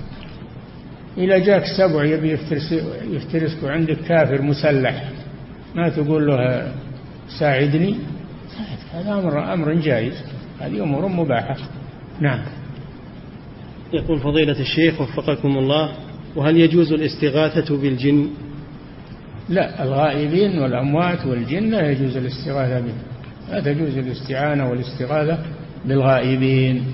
إذا 1.19 1.39
جاك 1.39 1.63
سبع 1.79 2.05
يبي 2.05 2.31
يفترس 2.31 2.73
يفترسك 3.11 3.65
عندك 3.65 3.97
كافر 3.97 4.43
مسلح 4.43 5.11
ما 5.75 5.89
تقول 5.89 6.27
له 6.27 6.73
ساعدني؟ 7.39 7.97
هذا 8.95 9.13
أمر 9.13 9.53
أمر 9.53 9.75
جائز. 9.75 10.25
هذه 10.61 10.83
أمور 10.83 11.09
مباحة. 11.09 11.57
نعم. 12.21 12.41
يقول 13.93 14.21
فضيلة 14.21 14.61
الشيخ 14.61 15.01
وفقكم 15.01 15.59
الله 15.59 15.93
وهل 16.39 16.57
يجوز 16.57 16.93
الاستغاثة 16.93 17.77
بالجن؟ 17.77 18.29
لا 19.49 19.83
الغائبين 19.83 20.59
والأموات 20.59 21.27
والجن 21.27 21.71
لا 21.71 21.91
يجوز 21.91 22.17
الاستغاثة 22.17 22.81
بهم 22.81 22.99
لا 23.51 23.61
تجوز 23.61 23.99
الاستعانة 23.99 24.71
والاستغاثة 24.71 25.39
بالغائبين 25.85 26.85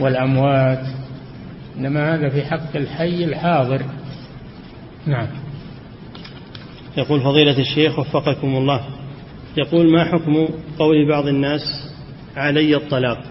والأموات. 0.00 0.86
إنما 1.78 2.14
هذا 2.14 2.28
في 2.28 2.44
حق 2.44 2.76
الحي 2.76 3.24
الحاضر. 3.24 3.82
نعم. 5.06 5.26
يقول 6.96 7.20
فضيلة 7.20 7.58
الشيخ 7.58 7.98
وفقكم 7.98 8.56
الله. 8.56 8.80
يقول 9.56 9.92
ما 9.92 10.04
حكم 10.04 10.48
قول 10.78 11.08
بعض 11.08 11.26
الناس 11.26 11.60
علي 12.36 12.76
الطلاق؟ 12.76 13.22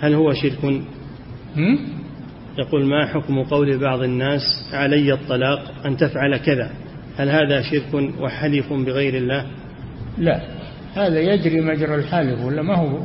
هل 0.00 0.14
هو 0.14 0.32
شرك؟ 0.32 0.82
يقول 2.58 2.86
ما 2.86 3.06
حكم 3.06 3.42
قول 3.42 3.78
بعض 3.78 4.02
الناس 4.02 4.42
علي 4.72 5.12
الطلاق 5.12 5.86
أن 5.86 5.96
تفعل 5.96 6.36
كذا؟ 6.36 6.70
هل 7.16 7.28
هذا 7.28 7.62
شرك 7.62 8.12
وحلف 8.20 8.72
بغير 8.72 9.14
الله؟ 9.14 9.46
لا 10.18 10.40
هذا 10.94 11.20
يجري 11.20 11.60
مجرى 11.60 11.94
الحلف 11.94 12.44
ولا 12.44 12.62
ما 12.62 12.76
هو؟ 12.76 12.98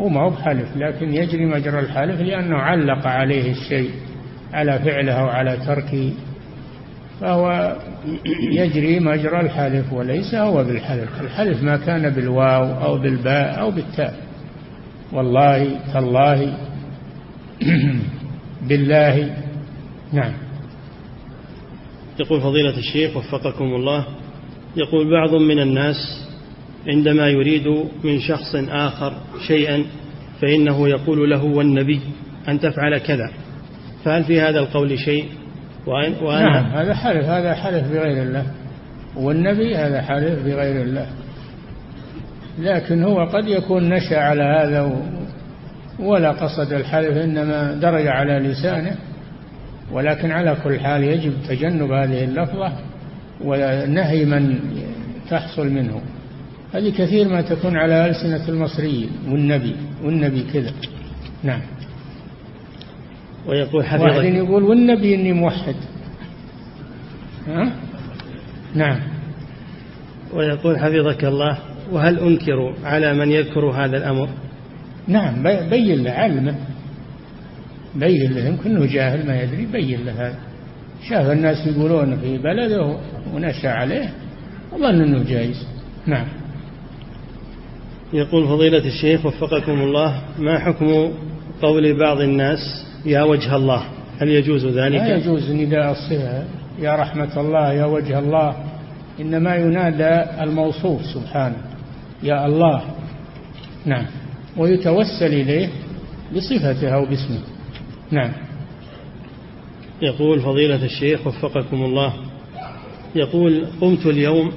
هو 0.00 0.08
ما 0.08 0.20
هو 0.20 0.30
بحلف 0.30 0.76
لكن 0.76 1.14
يجري 1.14 1.46
مجرى 1.46 1.80
الحلف 1.80 2.20
لأنه 2.20 2.56
علق 2.56 3.06
عليه 3.06 3.50
الشيء 3.50 3.90
على 4.52 4.78
فعله 4.78 5.12
أو 5.12 5.26
على 5.26 5.56
تركه 5.66 6.12
فهو 7.20 7.76
يجري 8.52 9.00
مجرى 9.00 9.40
الحلف 9.40 9.92
وليس 9.92 10.34
هو 10.34 10.64
بالحلف. 10.64 11.20
الحلف 11.20 11.62
ما 11.62 11.76
كان 11.76 12.10
بالواو 12.10 12.84
أو 12.84 12.98
بالباء 12.98 13.60
أو 13.60 13.70
بالتاء. 13.70 14.14
والله 15.12 15.80
تالله. 15.92 16.58
بالله. 18.68 19.36
نعم. 20.12 20.32
يقول 22.20 22.40
فضيلة 22.40 22.78
الشيخ 22.78 23.16
وفقكم 23.16 23.64
الله 23.64 24.06
يقول 24.76 25.10
بعض 25.10 25.34
من 25.34 25.58
الناس 25.58 25.96
عندما 26.88 27.28
يريد 27.28 27.68
من 28.04 28.20
شخص 28.20 28.54
آخر 28.68 29.12
شيئا 29.46 29.84
فإنه 30.42 30.88
يقول 30.88 31.30
له 31.30 31.44
والنبي 31.44 32.00
أن 32.48 32.60
تفعل 32.60 32.98
كذا. 32.98 33.30
فهل 34.04 34.24
في 34.24 34.40
هذا 34.40 34.58
القول 34.58 34.98
شيء؟ 34.98 35.24
وأنا 35.86 36.40
نعم 36.40 36.64
هذا 36.64 36.94
حلف 36.94 37.24
هذا 37.24 37.54
حلف 37.54 37.88
بغير 37.92 38.22
الله. 38.22 38.46
والنبي 39.16 39.76
هذا 39.76 40.02
حلف 40.02 40.42
بغير 40.42 40.82
الله. 40.82 41.06
لكن 42.58 43.02
هو 43.02 43.24
قد 43.24 43.48
يكون 43.48 43.88
نشأ 43.88 44.18
على 44.18 44.42
هذا 44.42 45.02
ولا 45.98 46.30
قصد 46.30 46.72
الحلف 46.72 47.16
إنما 47.16 47.74
درج 47.74 48.06
على 48.06 48.38
لسانه. 48.38 48.96
ولكن 49.92 50.30
على 50.30 50.56
كل 50.64 50.80
حال 50.80 51.04
يجب 51.04 51.32
تجنب 51.48 51.92
هذه 51.92 52.24
اللفظة 52.24 52.72
ونهي 53.44 54.24
من 54.24 54.58
تحصل 55.30 55.70
منه. 55.70 56.00
هذه 56.74 56.90
كثير 56.90 57.28
ما 57.28 57.40
تكون 57.40 57.76
على 57.76 58.06
ألسنة 58.06 58.48
المصريين 58.48 59.10
والنبي 59.28 59.76
والنبي 60.04 60.42
كذا. 60.52 60.72
نعم. 61.42 61.60
ويقول 63.46 63.82
واحد 63.82 64.00
حفظك 64.00 64.24
يقول 64.24 64.62
والنبي 64.62 65.14
إني 65.14 65.32
موحد. 65.32 65.74
ها؟ 67.48 67.72
نعم. 68.74 69.00
ويقول 70.32 70.78
حفظك 70.78 71.24
الله 71.24 71.58
وهل 71.92 72.18
أنكر 72.18 72.74
على 72.84 73.14
من 73.14 73.32
يذكر 73.32 73.66
هذا 73.70 73.96
الأمر؟ 73.96 74.28
نعم 75.08 75.42
بي- 75.42 75.68
بين 75.70 76.04
له 76.04 76.10
علمه 76.10 76.54
بين 77.94 78.32
له 78.32 78.44
يمكن 78.48 78.76
إنه 78.76 78.86
جاهل 78.86 79.26
ما 79.26 79.42
يدري 79.42 79.66
بين 79.66 80.04
له. 80.04 80.12
هذا 80.12 80.34
شاف 81.08 81.30
الناس 81.30 81.66
يقولون 81.66 82.16
في 82.16 82.38
بلده 82.38 82.96
ونشأ 83.34 83.68
عليه 83.70 84.12
وظن 84.72 85.02
إنه 85.02 85.24
جايز. 85.24 85.66
نعم. 86.06 86.26
يقول 88.12 88.48
فضيلة 88.48 88.86
الشيخ 88.86 89.26
وفقكم 89.26 89.72
الله 89.72 90.20
ما 90.38 90.58
حكم 90.58 91.12
قول 91.62 91.98
بعض 91.98 92.20
الناس 92.20 92.58
يا 93.04 93.22
وجه 93.22 93.56
الله 93.56 93.82
هل 94.20 94.28
يجوز 94.28 94.66
لا 94.66 94.84
ذلك 94.88 95.22
يجوز 95.22 95.50
نداء 95.50 95.90
الصفة. 95.92 96.44
يا 96.78 96.96
رحمة 96.96 97.40
الله 97.40 97.72
يا 97.72 97.84
وجه 97.84 98.18
الله 98.18 98.56
إنما 99.20 99.56
ينادى 99.56 100.42
الموصوف 100.42 101.04
سبحانه. 101.06 101.56
يا 102.22 102.46
الله 102.46 102.82
نعم. 103.86 104.06
ويتوسل 104.58 105.34
إليه 105.34 105.68
بصفته 106.36 106.88
أو 106.94 107.04
باسمه. 107.04 107.40
نعم. 108.10 108.32
يقول 110.02 110.40
فضيلة 110.40 110.84
الشيخ 110.84 111.26
وفقكم 111.26 111.84
الله 111.84 112.12
يقول 113.14 113.66
قمت 113.80 114.06
اليوم 114.06 114.52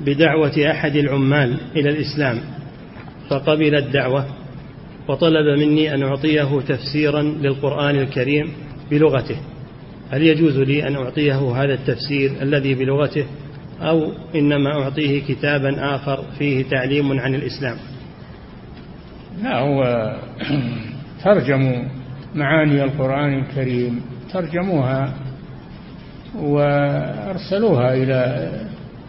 بدعوة 0.00 0.70
أحد 0.70 0.96
العمال 0.96 1.60
إلى 1.76 1.88
الإسلام 1.88 2.40
فقبل 3.28 3.74
الدعوة 3.74 4.26
وطلب 5.08 5.58
مني 5.58 5.94
أن 5.94 6.02
أعطيه 6.02 6.60
تفسيرا 6.68 7.22
للقرآن 7.22 7.96
الكريم 7.96 8.52
بلغته. 8.90 9.36
هل 10.10 10.22
يجوز 10.22 10.58
لي 10.58 10.88
أن 10.88 10.94
أعطيه 10.94 11.62
هذا 11.62 11.74
التفسير 11.74 12.32
الذي 12.42 12.74
بلغته 12.74 13.24
أو 13.80 14.12
إنما 14.34 14.82
أعطيه 14.82 15.22
كتابا 15.28 15.94
آخر 15.94 16.24
فيه 16.38 16.64
تعليم 16.70 17.20
عن 17.20 17.34
الإسلام؟ 17.34 17.76
لا 19.42 19.58
هو 19.58 20.10
ترجموا 21.24 21.84
معاني 22.34 22.84
القرآن 22.84 23.38
الكريم 23.38 24.00
ترجموها 24.32 25.14
وأرسلوها 26.38 27.94
إلى 27.94 28.50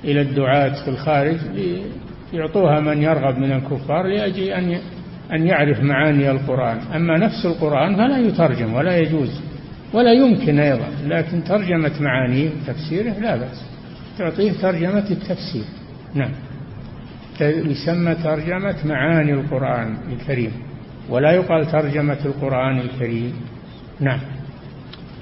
إلى 0.03 0.21
الدعاة 0.21 0.83
في 0.83 0.87
الخارج 0.87 1.37
ليعطوها 2.33 2.79
من 2.79 3.01
يرغب 3.01 3.37
من 3.37 3.51
الكفار 3.51 4.07
لأجل 4.07 4.43
أن 4.43 4.79
أن 5.33 5.47
يعرف 5.47 5.79
معاني 5.79 6.31
القرآن. 6.31 6.77
أما 6.95 7.17
نفس 7.17 7.45
القرآن 7.45 7.95
فلا 7.95 8.17
يترجم 8.17 8.73
ولا 8.73 8.97
يجوز 8.97 9.41
ولا 9.93 10.13
يمكن 10.13 10.59
أيضا 10.59 10.87
لكن 11.07 11.43
ترجمة 11.43 11.91
معانيه 11.99 12.49
وتفسيره 12.49 13.19
لا 13.19 13.35
بأس 13.35 13.65
تعطيه 14.17 14.51
ترجمة 14.51 15.05
التفسير. 15.11 15.63
نعم. 16.15 16.31
يسمى 17.41 18.15
ترجمة 18.15 18.75
معاني 18.85 19.33
القرآن 19.33 19.97
الكريم 20.13 20.51
ولا 21.09 21.31
يقال 21.31 21.71
ترجمة 21.71 22.17
القرآن 22.25 22.79
الكريم. 22.79 23.33
نعم. 23.99 24.19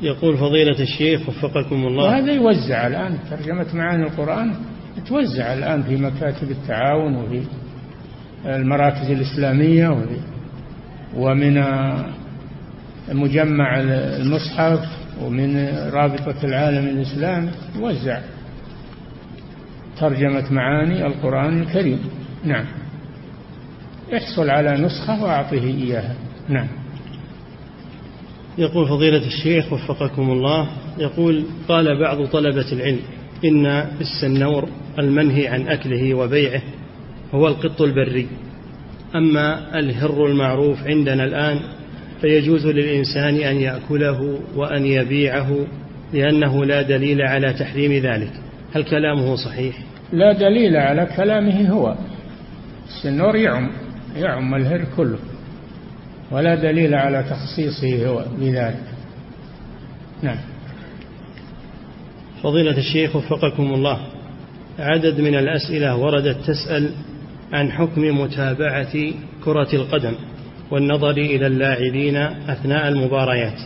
يقول 0.01 0.37
فضيلة 0.37 0.79
الشيخ 0.79 1.29
وفقكم 1.29 1.75
الله. 1.87 2.03
وهذا 2.03 2.31
يوزع 2.31 2.87
الآن 2.87 3.17
ترجمة 3.29 3.65
معاني 3.73 4.03
القرآن 4.03 4.53
توزع 5.07 5.53
الآن 5.53 5.83
في 5.83 5.97
مكاتب 5.97 6.51
التعاون 6.51 7.15
وفي 7.15 7.41
المراكز 8.45 9.11
الإسلامية 9.11 9.89
وفي 9.89 10.17
ومن 11.17 11.63
مجمع 13.11 13.79
المصحف 14.21 14.79
ومن 15.21 15.67
رابطة 15.93 16.35
العالم 16.43 16.87
الإسلامي 16.87 17.49
يوزع. 17.75 18.19
ترجمة 19.99 20.53
معاني 20.53 21.07
القرآن 21.07 21.61
الكريم. 21.61 21.99
نعم. 22.45 22.65
احصل 24.17 24.49
على 24.49 24.71
نسخة 24.81 25.23
وأعطه 25.23 25.63
إياها. 25.63 26.15
نعم. 26.49 26.67
يقول 28.57 28.87
فضيلة 28.87 29.27
الشيخ 29.27 29.73
وفقكم 29.73 30.31
الله 30.31 30.69
يقول 30.97 31.43
قال 31.67 31.99
بعض 31.99 32.25
طلبة 32.25 32.71
العلم 32.71 32.99
إن 33.45 33.65
السنور 34.01 34.69
المنهي 34.99 35.47
عن 35.47 35.67
أكله 35.67 36.13
وبيعه 36.13 36.61
هو 37.33 37.47
القط 37.47 37.81
البري. 37.81 38.27
أما 39.15 39.79
الهر 39.79 40.25
المعروف 40.25 40.83
عندنا 40.87 41.23
الآن 41.23 41.59
فيجوز 42.21 42.67
للإنسان 42.67 43.35
أن 43.35 43.55
يأكله 43.55 44.39
وأن 44.55 44.85
يبيعه 44.85 45.65
لأنه 46.13 46.65
لا 46.65 46.81
دليل 46.81 47.21
على 47.21 47.53
تحريم 47.53 47.91
ذلك. 47.91 48.31
هل 48.73 48.83
كلامه 48.83 49.35
صحيح؟ 49.35 49.88
لا 50.13 50.33
دليل 50.33 50.77
على 50.77 51.05
كلامه 51.05 51.69
هو. 51.69 51.95
السنور 52.87 53.35
يعم 53.35 53.69
يعم 54.15 54.55
الهر 54.55 54.85
كله. 54.97 55.19
ولا 56.31 56.55
دليل 56.55 56.95
على 56.95 57.23
تخصيصه 57.23 58.07
هو 58.07 58.25
بذلك. 58.39 58.83
نعم. 60.21 60.37
فضيلة 62.43 62.77
الشيخ 62.77 63.15
وفقكم 63.15 63.73
الله 63.73 63.99
عدد 64.79 65.21
من 65.21 65.35
الأسئلة 65.35 65.95
وردت 65.95 66.37
تسأل 66.47 66.91
عن 67.53 67.71
حكم 67.71 68.21
متابعة 68.21 68.93
كرة 69.45 69.67
القدم 69.73 70.13
والنظر 70.71 71.11
إلى 71.11 71.47
اللاعبين 71.47 72.15
أثناء 72.47 72.87
المباريات. 72.87 73.59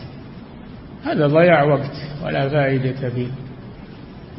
هذا 1.04 1.26
ضياع 1.26 1.62
وقت 1.62 1.96
ولا 2.24 2.48
فائدة 2.48 3.08
فيه. 3.08 3.28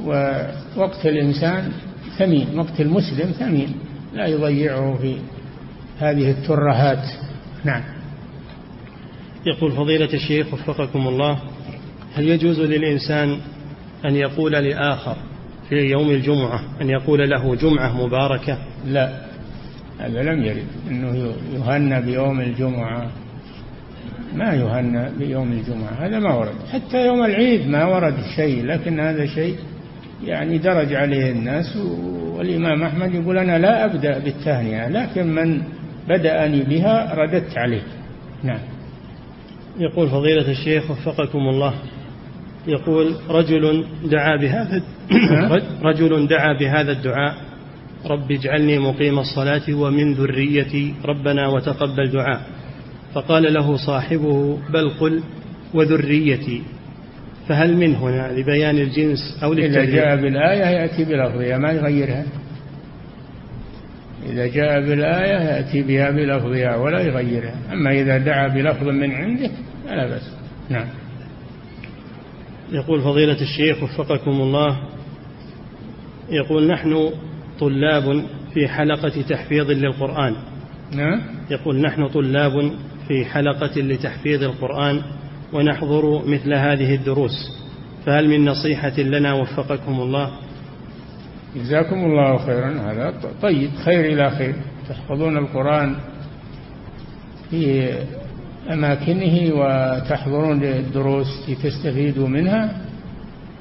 ووقت 0.04 1.06
الإنسان 1.06 1.72
ثمين 2.18 2.60
وقت 2.60 2.82
المسلم 2.82 3.32
ثمين. 3.32 3.76
لا 4.14 4.26
يضيعه 4.26 4.98
في 5.02 5.18
هذه 6.00 6.32
الترهات. 6.32 7.04
نعم. 7.64 7.84
يقول 9.46 9.72
فضيلة 9.72 10.14
الشيخ 10.14 10.54
وفقكم 10.54 11.08
الله 11.08 11.40
هل 12.16 12.30
يجوز 12.30 12.60
للإنسان 12.60 13.38
أن 14.06 14.16
يقول 14.16 14.52
لآخر 14.52 15.16
في 15.70 15.76
يوم 15.76 16.10
الجمعة 16.10 16.60
أن 16.82 16.90
يقول 16.90 17.30
له 17.30 17.56
جمعة 17.56 18.06
مباركة؟ 18.06 18.58
لا 18.88 19.26
هذا 20.00 20.24
لم 20.24 20.44
يرد. 20.44 20.68
أنه 20.90 21.34
يهنى 21.54 22.02
بيوم 22.02 22.42
الجمعة. 22.42 23.12
ما 24.36 24.54
يهنى 24.54 25.10
بيوم 25.20 25.52
الجمعة 25.52 25.92
هذا 25.92 26.20
ما 26.20 26.34
ورد. 26.34 26.56
حتى 26.74 27.06
يوم 27.06 27.26
العيد 27.26 27.68
ما 27.68 27.86
ورد 27.86 28.16
شيء 28.36 28.66
لكن 28.66 29.00
هذا 29.00 29.26
شيء 29.26 29.56
يعني 30.26 30.58
درج 30.58 30.94
عليه 30.94 31.32
الناس 31.32 31.78
والإمام 32.38 32.84
أحمد 32.84 33.14
يقول 33.14 33.38
أنا 33.38 33.60
لا 33.60 33.86
أبدأ 33.86 34.20
بالتهنئة 34.20 34.90
لكن 34.90 35.36
من 35.36 35.62
بدأني 36.10 36.64
بها 36.64 37.16
رددت 37.16 37.58
عليه. 37.58 37.84
نعم. 38.44 38.60
يقول 39.80 40.10
فضيلة 40.10 40.52
الشيخ 40.52 40.92
وفقكم 40.92 41.40
الله. 41.40 41.74
يقول 42.68 43.16
رجل 43.30 43.86
دعا 44.06 44.38
بهذا 44.38 44.84
رجل 45.84 46.28
دعا 46.28 46.58
بهذا 46.60 46.92
الدعاء. 46.92 47.36
رب 48.06 48.32
اجعلني 48.32 48.80
مقيم 48.80 49.20
الصلاة 49.20 49.74
ومن 49.74 50.14
ذريتي 50.14 50.94
ربنا 51.06 51.48
وتقبل 51.48 52.12
دعاء. 52.12 52.42
فقال 53.14 53.54
له 53.54 53.78
صاحبه 53.78 54.60
بل 54.74 54.90
قل 54.90 55.24
وذريتي. 55.74 56.62
فهل 57.48 57.78
من 57.78 57.96
هنا 57.96 58.32
لبيان 58.40 58.78
الجنس 58.78 59.20
أو 59.44 59.54
إذا 59.54 59.62
للتغيير 59.62 59.96
جاء 59.96 60.16
بالآية 60.16 60.66
يأتي 60.66 61.06
بلفظها 61.06 61.58
ما 61.58 61.72
يغيرها. 61.72 62.26
إذا 64.26 64.48
جاء 64.48 64.82
بالآية 64.82 65.40
يأتي 65.40 65.82
بها 65.82 66.10
بلفظها 66.10 66.76
ولا 66.76 67.02
يغيرها. 67.02 67.56
أما 67.74 67.92
إذا 67.92 68.18
دعا 68.18 68.48
بلفظ 68.48 68.88
من 68.88 69.12
عنده 69.12 69.50
فلا 69.86 70.08
بأس. 70.08 70.34
نعم. 70.70 70.88
يقول 72.72 73.02
فضيلة 73.02 73.42
الشيخ 73.42 73.84
وفقكم 73.84 74.32
الله 74.32 74.78
يقول 76.30 76.68
نحن 76.68 77.10
طلاب 77.60 78.26
في 78.54 78.68
حلقة 78.68 79.22
تحفيظ 79.30 79.72
للقرآن. 79.72 80.36
نعم. 80.96 81.22
يقول 81.50 81.82
نحن 81.82 82.08
طلاب 82.08 82.72
في 83.08 83.26
حلقة 83.26 83.82
لتحفيظ 83.82 84.44
القرآن. 84.44 85.02
ونحضر 85.56 86.26
مثل 86.28 86.54
هذه 86.54 86.96
الدروس. 86.96 87.66
فهل 88.06 88.30
من 88.30 88.46
نصيحة 88.46 89.00
لنا 89.00 89.34
وفقكم 89.34 90.00
الله؟ 90.02 90.32
جزاكم 91.56 91.96
الله 91.96 92.38
خيرا. 92.38 92.92
هذا 92.92 93.14
طيب 93.42 93.70
خير 93.86 94.14
إلى 94.14 94.30
خير. 94.30 94.56
تحفظون 94.90 95.38
القرآن 95.38 95.96
في 97.50 97.94
أماكنه 98.72 99.52
وتحضرون 99.56 100.64
الدروس 100.64 101.50
لتستفيدوا 101.50 102.28
منها 102.28 102.82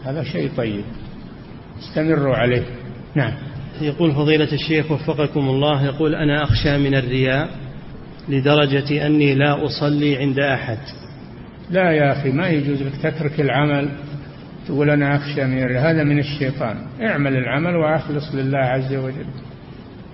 هذا 0.05 0.23
شيء 0.23 0.51
طيب. 0.57 0.85
استمروا 1.79 2.37
عليه. 2.37 2.65
نعم. 3.15 3.33
يقول 3.81 4.13
فضيلة 4.13 4.53
الشيخ 4.53 4.91
وفقكم 4.91 5.41
الله 5.41 5.85
يقول 5.85 6.15
أنا 6.15 6.43
أخشى 6.45 6.79
من 6.79 6.95
الرياء 6.95 7.49
لدرجة 8.29 9.07
أني 9.07 9.35
لا 9.35 9.67
أصلي 9.67 10.17
عند 10.17 10.39
أحد. 10.39 10.79
لا 11.71 11.91
يا 11.91 12.13
أخي 12.13 12.31
ما 12.31 12.49
يجوز 12.49 12.83
لك 12.83 12.97
تترك 13.03 13.41
العمل 13.41 13.89
تقول 14.67 14.91
أنا 14.91 15.17
أخشى 15.17 15.45
من 15.45 15.77
هذا 15.77 16.05
من 16.05 16.19
الشيطان. 16.19 16.77
اعمل 17.03 17.37
العمل 17.37 17.77
وأخلص 17.77 18.35
لله 18.35 18.59
عز 18.59 18.95
وجل. 18.95 19.27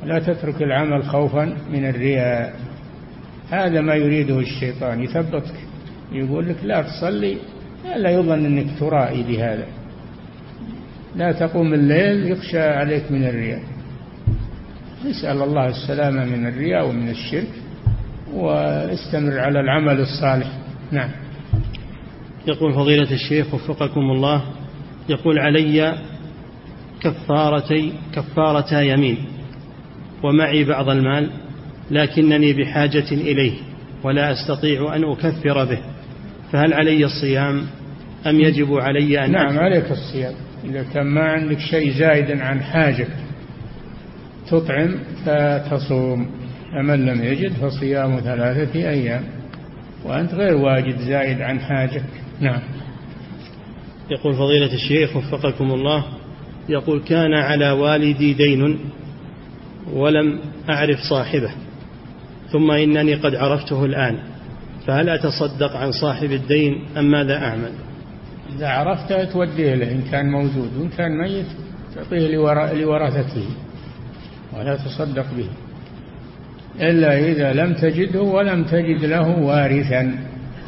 لا 0.05 0.19
تترك 0.19 0.63
العمل 0.63 1.03
خوفا 1.03 1.57
من 1.73 1.89
الرياء. 1.89 2.55
هذا 3.51 3.81
ما 3.81 3.95
يريده 3.95 4.39
الشيطان. 4.39 5.01
يثبطك 5.01 5.55
يقول 6.13 6.49
لك 6.49 6.57
لا 6.65 6.83
تصلي 6.83 7.37
لا 7.97 8.11
يظن 8.11 8.45
أنك 8.45 8.67
ترائي 8.81 9.23
بهذا. 9.23 9.67
لا 11.17 11.33
تقوم 11.33 11.75
الليل 11.75 12.33
يخشى 12.33 12.61
عليك 12.61 13.13
من 13.13 13.25
الرياء. 13.25 13.63
نسأل 15.07 15.43
الله 15.43 15.69
السلامة 15.69 16.25
من 16.25 16.47
الرياء 16.47 16.89
ومن 16.89 17.09
الشرك 17.09 17.49
واستمر 18.35 19.39
على 19.39 19.61
العمل 19.61 20.01
الصالح. 20.01 20.47
نعم. 20.93 21.11
يقول 22.47 22.75
فضيلة 22.75 23.13
الشيخ 23.13 23.55
وفقكم 23.55 24.01
الله 24.01 24.43
يقول 25.09 25.39
علي 25.39 25.99
كفارتي 27.01 27.93
كفارتا 28.15 28.81
يمين 28.83 29.17
ومعي 30.23 30.65
بعض 30.65 30.89
المال 30.89 31.31
لكنني 31.91 32.53
بحاجة 32.53 33.13
إليه 33.13 33.53
ولا 34.03 34.33
أستطيع 34.33 34.97
أن 34.97 35.05
أكفر 35.05 35.65
به 35.65 35.79
فهل 36.53 36.75
علي 36.75 37.05
الصيام؟ 37.05 37.67
أم 38.27 38.41
يجب 38.41 38.75
علي 38.75 39.25
أن 39.25 39.33
نعم 39.33 39.47
أكفر؟ 39.47 39.63
عليك 39.63 39.91
الصيام. 39.91 40.35
إذا 40.65 40.83
كان 40.95 41.07
ما 41.07 41.23
عندك 41.23 41.59
شيء 41.59 41.91
زائد 41.91 42.31
عن 42.41 42.63
حاجة 42.63 43.07
تطعم 44.51 44.95
فتصوم 45.25 46.31
فمن 46.73 47.07
لم 47.07 47.25
يجد 47.25 47.53
فصيام 47.53 48.21
ثلاثة 48.21 48.91
أيام 48.91 49.25
وأنت 50.05 50.35
غير 50.35 50.57
واجد 50.57 50.99
زائد 50.99 51.41
عن 51.41 51.61
حاجة 51.61 52.03
نعم. 52.41 52.61
يقول 54.11 54.35
فضيلة 54.35 54.75
الشيخ 54.75 55.17
وفقكم 55.17 55.71
الله 55.71 56.05
يقول 56.69 57.01
كان 57.01 57.35
على 57.35 57.71
والدي 57.71 58.33
دين 58.33 58.79
ولم 59.93 60.41
أعرف 60.71 60.99
صاحبه 61.11 61.51
ثم 62.53 62.71
إنني 62.71 63.15
قد 63.15 63.35
عرفته 63.35 63.85
الآن 63.85 64.19
فهل 64.87 65.09
أتصدق 65.09 65.77
عن 65.77 65.93
صاحب 65.93 66.33
الدين 66.33 66.85
أم 66.97 67.11
ماذا 67.11 67.37
أعمل؟ 67.37 67.73
إذا 68.57 68.69
عرفته 68.69 69.25
توديه 69.25 69.75
له 69.75 69.93
إن 69.93 70.03
كان 70.11 70.31
موجود 70.31 70.77
وإن 70.77 70.89
كان 70.89 71.19
ميت 71.19 71.47
تعطيه 71.95 72.37
لورثته 72.75 73.47
ولا 74.53 74.77
تصدق 74.77 75.27
به. 75.37 75.49
إلا 76.81 77.19
إذا 77.19 77.53
لم 77.53 77.75
تجده 77.75 78.23
ولم 78.23 78.65
تجد 78.65 79.05
له 79.05 79.39
وارثا 79.39 80.19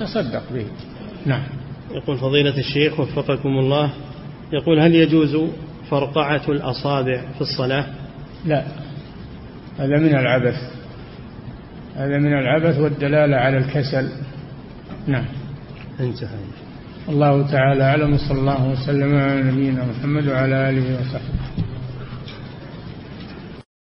تصدق 0.01 0.43
به. 0.55 0.67
نعم. 1.27 1.62
يقول 1.95 2.19
فضيلة 2.19 2.59
الشيخ 2.59 3.01
وفقكم 3.01 3.49
الله 3.49 3.91
يقول 4.53 4.81
هل 4.81 4.95
يجوز 4.95 5.37
فرقعة 5.91 6.43
الأصابع 6.49 7.21
في 7.35 7.41
الصلاة؟ 7.41 7.87
لا 8.45 8.65
هذا 9.79 9.99
من 9.99 10.15
العبث 10.15 10.57
هذا 11.97 12.19
من 12.19 12.39
العبث 12.39 12.79
والدلالة 12.79 13.37
على 13.37 13.59
الكسل. 13.59 14.09
نعم. 15.07 15.25
انتهى. 16.01 16.39
الله 17.09 17.51
تعالى 17.51 17.85
أعلم 17.85 18.17
صلى 18.17 18.39
الله 18.39 18.69
وسلم 18.69 19.15
على 19.15 19.43
نبينا 19.43 19.87
محمد 19.87 20.29
وعلى 20.29 20.71
آله 20.71 21.01
وصحبه. 21.01 21.62